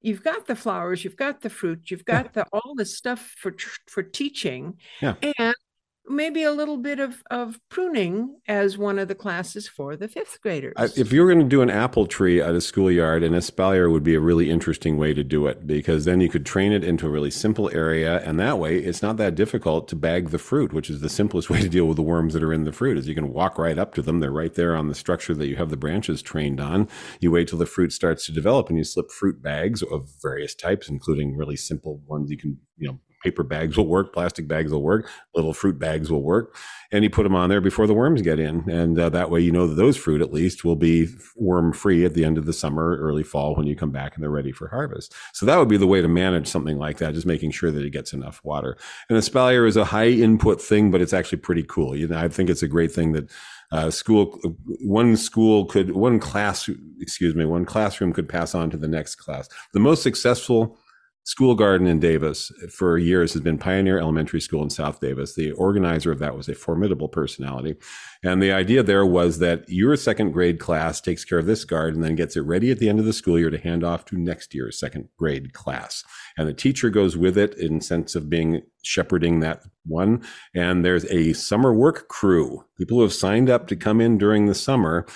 you've 0.00 0.22
got 0.22 0.46
the 0.46 0.56
flowers 0.56 1.04
you've 1.04 1.16
got 1.16 1.42
the 1.42 1.50
fruit 1.50 1.90
you've 1.90 2.04
got 2.04 2.32
the 2.32 2.46
all 2.52 2.74
the 2.76 2.86
stuff 2.86 3.34
for 3.36 3.54
for 3.88 4.02
teaching 4.02 4.74
yeah. 5.00 5.14
and 5.38 5.54
maybe 6.08 6.42
a 6.42 6.52
little 6.52 6.76
bit 6.76 6.98
of, 6.98 7.22
of 7.30 7.60
pruning 7.68 8.36
as 8.48 8.76
one 8.76 8.98
of 8.98 9.08
the 9.08 9.14
classes 9.14 9.68
for 9.68 9.96
the 9.96 10.08
fifth 10.08 10.40
graders. 10.40 10.74
If 10.96 11.12
you 11.12 11.22
were 11.22 11.32
going 11.32 11.44
to 11.44 11.48
do 11.48 11.62
an 11.62 11.70
apple 11.70 12.06
tree 12.06 12.40
at 12.40 12.54
a 12.54 12.60
schoolyard, 12.60 13.22
an 13.22 13.32
espalier 13.32 13.90
would 13.90 14.02
be 14.02 14.14
a 14.14 14.20
really 14.20 14.50
interesting 14.50 14.96
way 14.96 15.14
to 15.14 15.22
do 15.22 15.46
it 15.46 15.66
because 15.66 16.04
then 16.04 16.20
you 16.20 16.28
could 16.28 16.44
train 16.44 16.72
it 16.72 16.84
into 16.84 17.06
a 17.06 17.10
really 17.10 17.30
simple 17.30 17.70
area. 17.72 18.20
And 18.24 18.38
that 18.40 18.58
way, 18.58 18.78
it's 18.78 19.02
not 19.02 19.16
that 19.18 19.34
difficult 19.34 19.88
to 19.88 19.96
bag 19.96 20.30
the 20.30 20.38
fruit, 20.38 20.72
which 20.72 20.90
is 20.90 21.00
the 21.00 21.08
simplest 21.08 21.50
way 21.50 21.60
to 21.60 21.68
deal 21.68 21.86
with 21.86 21.96
the 21.96 22.02
worms 22.02 22.34
that 22.34 22.42
are 22.42 22.52
in 22.52 22.64
the 22.64 22.72
fruit 22.72 22.98
is 22.98 23.08
you 23.08 23.14
can 23.14 23.32
walk 23.32 23.58
right 23.58 23.78
up 23.78 23.94
to 23.94 24.02
them. 24.02 24.20
They're 24.20 24.32
right 24.32 24.54
there 24.54 24.76
on 24.76 24.88
the 24.88 24.94
structure 24.94 25.34
that 25.34 25.48
you 25.48 25.56
have 25.56 25.70
the 25.70 25.76
branches 25.76 26.22
trained 26.22 26.60
on. 26.60 26.88
You 27.20 27.30
wait 27.30 27.48
till 27.48 27.58
the 27.58 27.66
fruit 27.66 27.92
starts 27.92 28.26
to 28.26 28.32
develop 28.32 28.68
and 28.68 28.78
you 28.78 28.84
slip 28.84 29.10
fruit 29.10 29.42
bags 29.42 29.82
of 29.82 30.08
various 30.20 30.54
types, 30.54 30.88
including 30.88 31.36
really 31.36 31.56
simple 31.56 32.00
ones 32.06 32.30
you 32.30 32.36
can, 32.36 32.58
you 32.76 32.88
know, 32.88 32.98
paper 33.22 33.42
bags 33.42 33.76
will 33.76 33.86
work, 33.86 34.12
plastic 34.12 34.48
bags 34.48 34.72
will 34.72 34.82
work, 34.82 35.08
little 35.34 35.54
fruit 35.54 35.78
bags 35.78 36.10
will 36.10 36.22
work, 36.22 36.56
and 36.90 37.04
you 37.04 37.10
put 37.10 37.22
them 37.22 37.34
on 37.34 37.48
there 37.48 37.60
before 37.60 37.86
the 37.86 37.94
worms 37.94 38.22
get 38.22 38.38
in, 38.38 38.68
and 38.68 38.98
uh, 38.98 39.08
that 39.08 39.30
way 39.30 39.40
you 39.40 39.52
know 39.52 39.66
that 39.66 39.74
those 39.74 39.96
fruit 39.96 40.20
at 40.20 40.32
least 40.32 40.64
will 40.64 40.76
be 40.76 41.08
worm 41.36 41.72
free 41.72 42.04
at 42.04 42.14
the 42.14 42.24
end 42.24 42.38
of 42.38 42.46
the 42.46 42.52
summer, 42.52 42.96
early 42.96 43.22
fall 43.22 43.54
when 43.54 43.66
you 43.66 43.76
come 43.76 43.90
back 43.90 44.14
and 44.14 44.22
they're 44.22 44.30
ready 44.30 44.52
for 44.52 44.68
harvest. 44.68 45.14
So 45.32 45.46
that 45.46 45.56
would 45.56 45.68
be 45.68 45.76
the 45.76 45.86
way 45.86 46.02
to 46.02 46.08
manage 46.08 46.48
something 46.48 46.78
like 46.78 46.98
that, 46.98 47.14
just 47.14 47.26
making 47.26 47.52
sure 47.52 47.70
that 47.70 47.84
it 47.84 47.90
gets 47.90 48.12
enough 48.12 48.40
water. 48.44 48.76
And 49.08 49.18
espalier 49.18 49.66
is 49.66 49.76
a 49.76 49.86
high 49.86 50.08
input 50.08 50.60
thing, 50.60 50.90
but 50.90 51.00
it's 51.00 51.12
actually 51.12 51.38
pretty 51.38 51.62
cool. 51.62 51.96
You 51.96 52.08
know, 52.08 52.18
I 52.18 52.28
think 52.28 52.50
it's 52.50 52.62
a 52.62 52.68
great 52.68 52.92
thing 52.92 53.12
that. 53.12 53.30
Uh, 53.70 53.90
school 53.90 54.38
one 54.82 55.16
school 55.16 55.64
could 55.64 55.92
one 55.92 56.18
class 56.20 56.68
excuse 57.00 57.34
me 57.34 57.46
one 57.46 57.64
classroom 57.64 58.12
could 58.12 58.28
pass 58.28 58.54
on 58.54 58.68
to 58.68 58.76
the 58.76 58.86
next 58.86 59.14
class 59.14 59.48
the 59.72 59.80
most 59.80 60.02
successful 60.02 60.76
School 61.24 61.54
Garden 61.54 61.86
in 61.86 62.00
Davis 62.00 62.50
for 62.68 62.98
years 62.98 63.32
has 63.32 63.42
been 63.42 63.56
Pioneer 63.56 63.98
Elementary 63.98 64.40
School 64.40 64.62
in 64.62 64.70
South 64.70 64.98
Davis. 64.98 65.34
The 65.34 65.52
organizer 65.52 66.10
of 66.10 66.18
that 66.18 66.36
was 66.36 66.48
a 66.48 66.54
formidable 66.54 67.08
personality. 67.08 67.76
And 68.24 68.42
the 68.42 68.50
idea 68.50 68.82
there 68.82 69.06
was 69.06 69.38
that 69.38 69.68
your 69.68 69.96
second 69.96 70.32
grade 70.32 70.58
class 70.58 71.00
takes 71.00 71.24
care 71.24 71.38
of 71.38 71.46
this 71.46 71.64
garden 71.64 72.00
and 72.00 72.04
then 72.04 72.16
gets 72.16 72.36
it 72.36 72.40
ready 72.40 72.72
at 72.72 72.80
the 72.80 72.88
end 72.88 72.98
of 72.98 73.04
the 73.04 73.12
school 73.12 73.38
year 73.38 73.50
to 73.50 73.58
hand 73.58 73.84
off 73.84 74.04
to 74.06 74.18
next 74.18 74.52
year's 74.52 74.80
second 74.80 75.08
grade 75.16 75.52
class. 75.52 76.02
And 76.36 76.48
the 76.48 76.54
teacher 76.54 76.90
goes 76.90 77.16
with 77.16 77.38
it 77.38 77.54
in 77.54 77.80
sense 77.80 78.16
of 78.16 78.28
being 78.28 78.62
shepherding 78.82 79.40
that 79.40 79.62
one. 79.86 80.24
And 80.54 80.84
there's 80.84 81.04
a 81.04 81.34
summer 81.34 81.72
work 81.72 82.08
crew, 82.08 82.64
people 82.76 82.96
who 82.96 83.02
have 83.02 83.12
signed 83.12 83.48
up 83.48 83.68
to 83.68 83.76
come 83.76 84.00
in 84.00 84.18
during 84.18 84.46
the 84.46 84.54
summer 84.54 85.06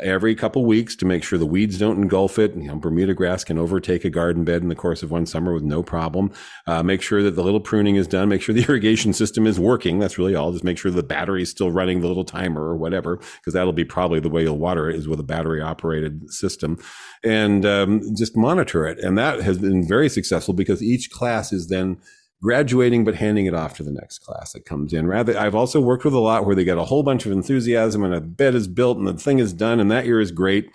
every 0.00 0.34
couple 0.34 0.64
weeks 0.64 0.94
to 0.96 1.06
make 1.06 1.24
sure 1.24 1.38
the 1.38 1.46
weeds 1.46 1.78
don't 1.78 2.02
engulf 2.02 2.38
it. 2.38 2.54
You 2.54 2.64
know, 2.64 2.76
Bermuda 2.76 3.14
grass 3.14 3.44
can 3.44 3.58
overtake 3.58 4.04
a 4.04 4.10
garden 4.10 4.44
bed 4.44 4.62
in 4.62 4.68
the 4.68 4.74
course 4.74 5.02
of 5.02 5.10
one 5.10 5.24
summer 5.26 5.54
with 5.54 5.62
no 5.62 5.82
problem. 5.82 6.32
Uh, 6.66 6.82
make 6.82 7.00
sure 7.00 7.22
that 7.22 7.32
the 7.32 7.42
little 7.42 7.60
pruning 7.60 7.96
is 7.96 8.06
done. 8.06 8.28
Make 8.28 8.42
sure 8.42 8.54
the 8.54 8.64
irrigation 8.68 9.12
system 9.12 9.46
is 9.46 9.58
working. 9.58 9.98
That's 9.98 10.18
really 10.18 10.34
all. 10.34 10.52
Just 10.52 10.64
make 10.64 10.78
sure 10.78 10.90
the 10.90 11.02
battery 11.02 11.42
is 11.42 11.50
still 11.50 11.70
running 11.70 12.00
the 12.00 12.08
little 12.08 12.24
timer 12.24 12.62
or 12.62 12.76
whatever, 12.76 13.16
because 13.16 13.54
that'll 13.54 13.72
be 13.72 13.84
probably 13.84 14.20
the 14.20 14.28
way 14.28 14.42
you'll 14.42 14.58
water 14.58 14.90
it 14.90 14.96
is 14.96 15.08
with 15.08 15.20
a 15.20 15.24
battery 15.24 15.62
operated 15.62 16.30
system, 16.30 16.78
and 17.24 17.64
um, 17.64 18.02
just 18.16 18.36
monitor 18.36 18.86
it. 18.86 18.98
And 18.98 19.16
that 19.16 19.40
has 19.40 19.58
been 19.58 19.86
very 19.86 20.08
successful 20.08 20.54
because 20.54 20.82
each 20.82 21.10
class 21.10 21.52
is 21.52 21.68
then 21.68 21.98
graduating 22.42 23.04
but 23.04 23.14
handing 23.14 23.46
it 23.46 23.54
off 23.54 23.76
to 23.76 23.82
the 23.82 23.92
next 23.92 24.18
class 24.18 24.52
that 24.52 24.64
comes 24.64 24.92
in. 24.92 25.06
Rather, 25.06 25.38
I've 25.38 25.54
also 25.54 25.80
worked 25.80 26.04
with 26.04 26.14
a 26.14 26.18
lot 26.18 26.46
where 26.46 26.54
they 26.54 26.64
get 26.64 26.78
a 26.78 26.84
whole 26.84 27.02
bunch 27.02 27.26
of 27.26 27.32
enthusiasm 27.32 28.04
and 28.04 28.14
a 28.14 28.20
bed 28.20 28.54
is 28.54 28.68
built 28.68 28.98
and 28.98 29.06
the 29.06 29.14
thing 29.14 29.38
is 29.38 29.52
done 29.52 29.80
and 29.80 29.90
that 29.90 30.06
year 30.06 30.20
is 30.20 30.30
great. 30.30 30.70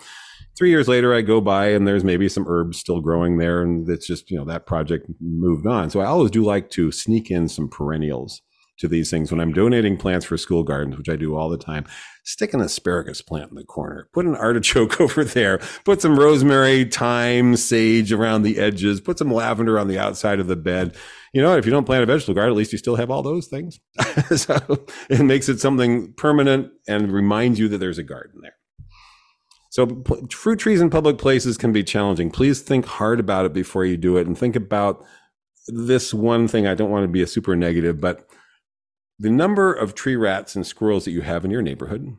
Three 0.56 0.70
years 0.70 0.86
later, 0.86 1.14
I 1.14 1.22
go 1.22 1.40
by 1.40 1.68
and 1.68 1.88
there's 1.88 2.04
maybe 2.04 2.28
some 2.28 2.46
herbs 2.46 2.78
still 2.78 3.00
growing 3.00 3.38
there, 3.38 3.62
and 3.62 3.88
it's 3.88 4.06
just 4.06 4.30
you 4.30 4.36
know 4.36 4.44
that 4.44 4.66
project 4.66 5.06
moved 5.20 5.66
on. 5.66 5.88
So 5.88 6.00
I 6.00 6.06
always 6.06 6.30
do 6.30 6.44
like 6.44 6.68
to 6.70 6.92
sneak 6.92 7.30
in 7.30 7.48
some 7.48 7.68
perennials 7.68 8.42
to 8.78 8.88
these 8.88 9.10
things 9.10 9.30
when 9.30 9.40
I'm 9.40 9.52
donating 9.52 9.96
plants 9.96 10.26
for 10.26 10.36
school 10.36 10.62
gardens, 10.62 10.96
which 10.98 11.08
I 11.08 11.16
do 11.16 11.36
all 11.36 11.48
the 11.48 11.56
time. 11.56 11.86
Stick 12.24 12.54
an 12.54 12.60
asparagus 12.60 13.20
plant 13.20 13.50
in 13.50 13.56
the 13.56 13.64
corner, 13.64 14.08
put 14.12 14.26
an 14.26 14.36
artichoke 14.36 15.00
over 15.00 15.24
there, 15.24 15.58
put 15.84 16.00
some 16.00 16.18
rosemary, 16.18 16.84
thyme, 16.84 17.56
sage 17.56 18.12
around 18.12 18.42
the 18.42 18.58
edges, 18.58 19.00
put 19.00 19.18
some 19.18 19.32
lavender 19.32 19.78
on 19.78 19.88
the 19.88 19.98
outside 19.98 20.38
of 20.40 20.46
the 20.46 20.56
bed 20.56 20.96
you 21.32 21.40
know, 21.40 21.56
if 21.56 21.64
you 21.64 21.72
don't 21.72 21.84
plant 21.84 22.02
a 22.02 22.06
vegetable 22.06 22.34
garden, 22.34 22.52
at 22.52 22.56
least 22.56 22.72
you 22.72 22.78
still 22.78 22.96
have 22.96 23.10
all 23.10 23.22
those 23.22 23.46
things. 23.46 23.80
so 24.36 24.84
it 25.08 25.22
makes 25.22 25.48
it 25.48 25.60
something 25.60 26.12
permanent 26.12 26.70
and 26.86 27.10
reminds 27.10 27.58
you 27.58 27.68
that 27.68 27.78
there's 27.78 27.98
a 27.98 28.02
garden 28.02 28.40
there. 28.42 28.56
So 29.70 29.86
p- 29.86 30.26
fruit 30.30 30.58
trees 30.58 30.82
in 30.82 30.90
public 30.90 31.16
places 31.16 31.56
can 31.56 31.72
be 31.72 31.82
challenging. 31.82 32.30
Please 32.30 32.60
think 32.60 32.84
hard 32.84 33.18
about 33.18 33.46
it 33.46 33.54
before 33.54 33.86
you 33.86 33.96
do 33.96 34.18
it 34.18 34.26
and 34.26 34.36
think 34.36 34.56
about 34.56 35.02
this 35.68 36.12
one 36.12 36.48
thing. 36.48 36.66
I 36.66 36.74
don't 36.74 36.90
want 36.90 37.04
to 37.04 37.08
be 37.08 37.22
a 37.22 37.26
super 37.26 37.56
negative, 37.56 37.98
but 37.98 38.28
the 39.18 39.30
number 39.30 39.72
of 39.72 39.94
tree 39.94 40.16
rats 40.16 40.56
and 40.56 40.66
squirrels 40.66 41.04
that 41.04 41.12
you 41.12 41.22
have 41.22 41.44
in 41.44 41.50
your 41.50 41.62
neighborhood 41.62 42.16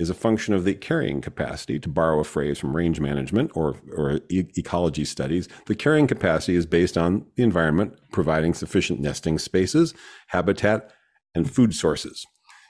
is 0.00 0.08
a 0.08 0.14
function 0.14 0.54
of 0.54 0.64
the 0.64 0.72
carrying 0.72 1.20
capacity, 1.20 1.78
to 1.78 1.88
borrow 1.88 2.20
a 2.20 2.24
phrase 2.24 2.58
from 2.58 2.74
range 2.74 2.98
management 3.00 3.50
or, 3.54 3.76
or 3.94 4.20
e- 4.30 4.46
ecology 4.56 5.04
studies. 5.04 5.46
The 5.66 5.74
carrying 5.74 6.06
capacity 6.06 6.56
is 6.56 6.64
based 6.64 6.96
on 6.96 7.26
the 7.36 7.42
environment 7.42 7.98
providing 8.10 8.54
sufficient 8.54 8.98
nesting 9.00 9.38
spaces, 9.38 9.92
habitat, 10.28 10.90
and 11.34 11.50
food 11.50 11.74
sources. 11.74 12.24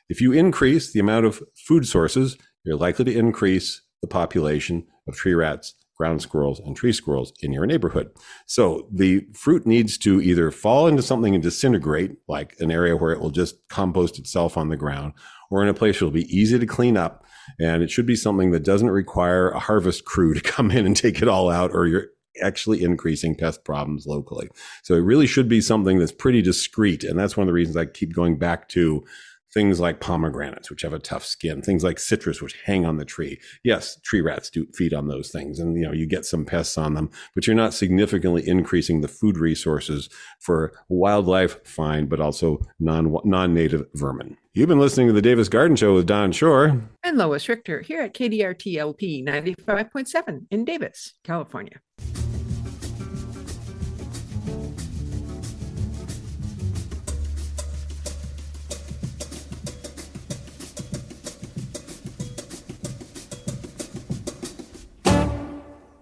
If 0.08 0.20
you 0.20 0.32
increase 0.32 0.92
the 0.92 0.98
amount 0.98 1.24
of 1.24 1.40
food 1.54 1.86
sources, 1.86 2.36
you're 2.64 2.76
likely 2.76 3.04
to 3.04 3.16
increase 3.16 3.80
the 4.02 4.08
population 4.08 4.88
of 5.06 5.14
tree 5.14 5.34
rats, 5.34 5.74
ground 6.00 6.22
squirrels, 6.22 6.60
and 6.60 6.74
tree 6.74 6.94
squirrels 6.94 7.30
in 7.42 7.52
your 7.52 7.66
neighborhood. 7.66 8.10
So 8.46 8.88
the 8.90 9.26
fruit 9.34 9.66
needs 9.66 9.98
to 9.98 10.18
either 10.22 10.50
fall 10.50 10.86
into 10.86 11.02
something 11.02 11.34
and 11.34 11.42
disintegrate, 11.42 12.12
like 12.26 12.56
an 12.58 12.70
area 12.70 12.96
where 12.96 13.12
it 13.12 13.20
will 13.20 13.28
just 13.28 13.68
compost 13.68 14.18
itself 14.18 14.56
on 14.56 14.70
the 14.70 14.78
ground, 14.78 15.12
or 15.50 15.62
in 15.62 15.68
a 15.68 15.74
place 15.74 15.96
it'll 15.96 16.10
be 16.10 16.34
easy 16.34 16.58
to 16.58 16.64
clean 16.64 16.96
up. 16.96 17.26
And 17.58 17.82
it 17.82 17.90
should 17.90 18.06
be 18.06 18.16
something 18.16 18.50
that 18.52 18.64
doesn't 18.64 18.88
require 18.88 19.50
a 19.50 19.58
harvest 19.58 20.06
crew 20.06 20.32
to 20.32 20.40
come 20.54 20.70
in 20.70 20.86
and 20.86 20.96
take 20.96 21.20
it 21.20 21.28
all 21.28 21.50
out, 21.50 21.70
or 21.74 21.86
you're 21.86 22.06
actually 22.42 22.82
increasing 22.82 23.34
pest 23.34 23.62
problems 23.62 24.06
locally. 24.06 24.48
So 24.82 24.94
it 24.94 25.00
really 25.00 25.26
should 25.26 25.50
be 25.50 25.60
something 25.60 25.98
that's 25.98 26.12
pretty 26.12 26.40
discreet. 26.40 27.04
And 27.04 27.18
that's 27.18 27.36
one 27.36 27.42
of 27.42 27.48
the 27.48 27.52
reasons 27.52 27.76
I 27.76 27.84
keep 27.84 28.14
going 28.14 28.38
back 28.38 28.70
to 28.70 29.04
things 29.52 29.80
like 29.80 30.00
pomegranates, 30.00 30.70
which 30.70 30.82
have 30.82 30.92
a 30.92 30.98
tough 30.98 31.24
skin, 31.24 31.62
things 31.62 31.84
like 31.84 31.98
citrus, 31.98 32.40
which 32.40 32.56
hang 32.64 32.84
on 32.86 32.96
the 32.96 33.04
tree. 33.04 33.40
Yes, 33.64 34.00
tree 34.02 34.20
rats 34.20 34.50
do 34.50 34.66
feed 34.74 34.94
on 34.94 35.08
those 35.08 35.30
things, 35.30 35.58
and 35.58 35.76
you 35.76 35.82
know 35.82 35.92
you 35.92 36.06
get 36.06 36.24
some 36.24 36.44
pests 36.44 36.78
on 36.78 36.94
them, 36.94 37.10
but 37.34 37.46
you're 37.46 37.56
not 37.56 37.74
significantly 37.74 38.46
increasing 38.46 39.00
the 39.00 39.08
food 39.08 39.38
resources 39.38 40.08
for 40.40 40.72
wildlife, 40.88 41.64
fine, 41.66 42.06
but 42.06 42.20
also 42.20 42.60
non 42.78 43.16
non-native 43.24 43.86
vermin. 43.94 44.36
You've 44.52 44.68
been 44.68 44.80
listening 44.80 45.06
to 45.06 45.12
the 45.12 45.22
Davis 45.22 45.48
Garden 45.48 45.76
Show 45.76 45.94
with 45.94 46.06
Don 46.06 46.32
Shor 46.32 46.82
and 47.04 47.16
Lois 47.18 47.48
Richter 47.48 47.82
here 47.82 48.02
at 48.02 48.14
KDRT 48.14 48.76
LP 48.76 49.24
95.7 49.24 50.46
in 50.50 50.64
Davis, 50.64 51.14
California. 51.22 51.80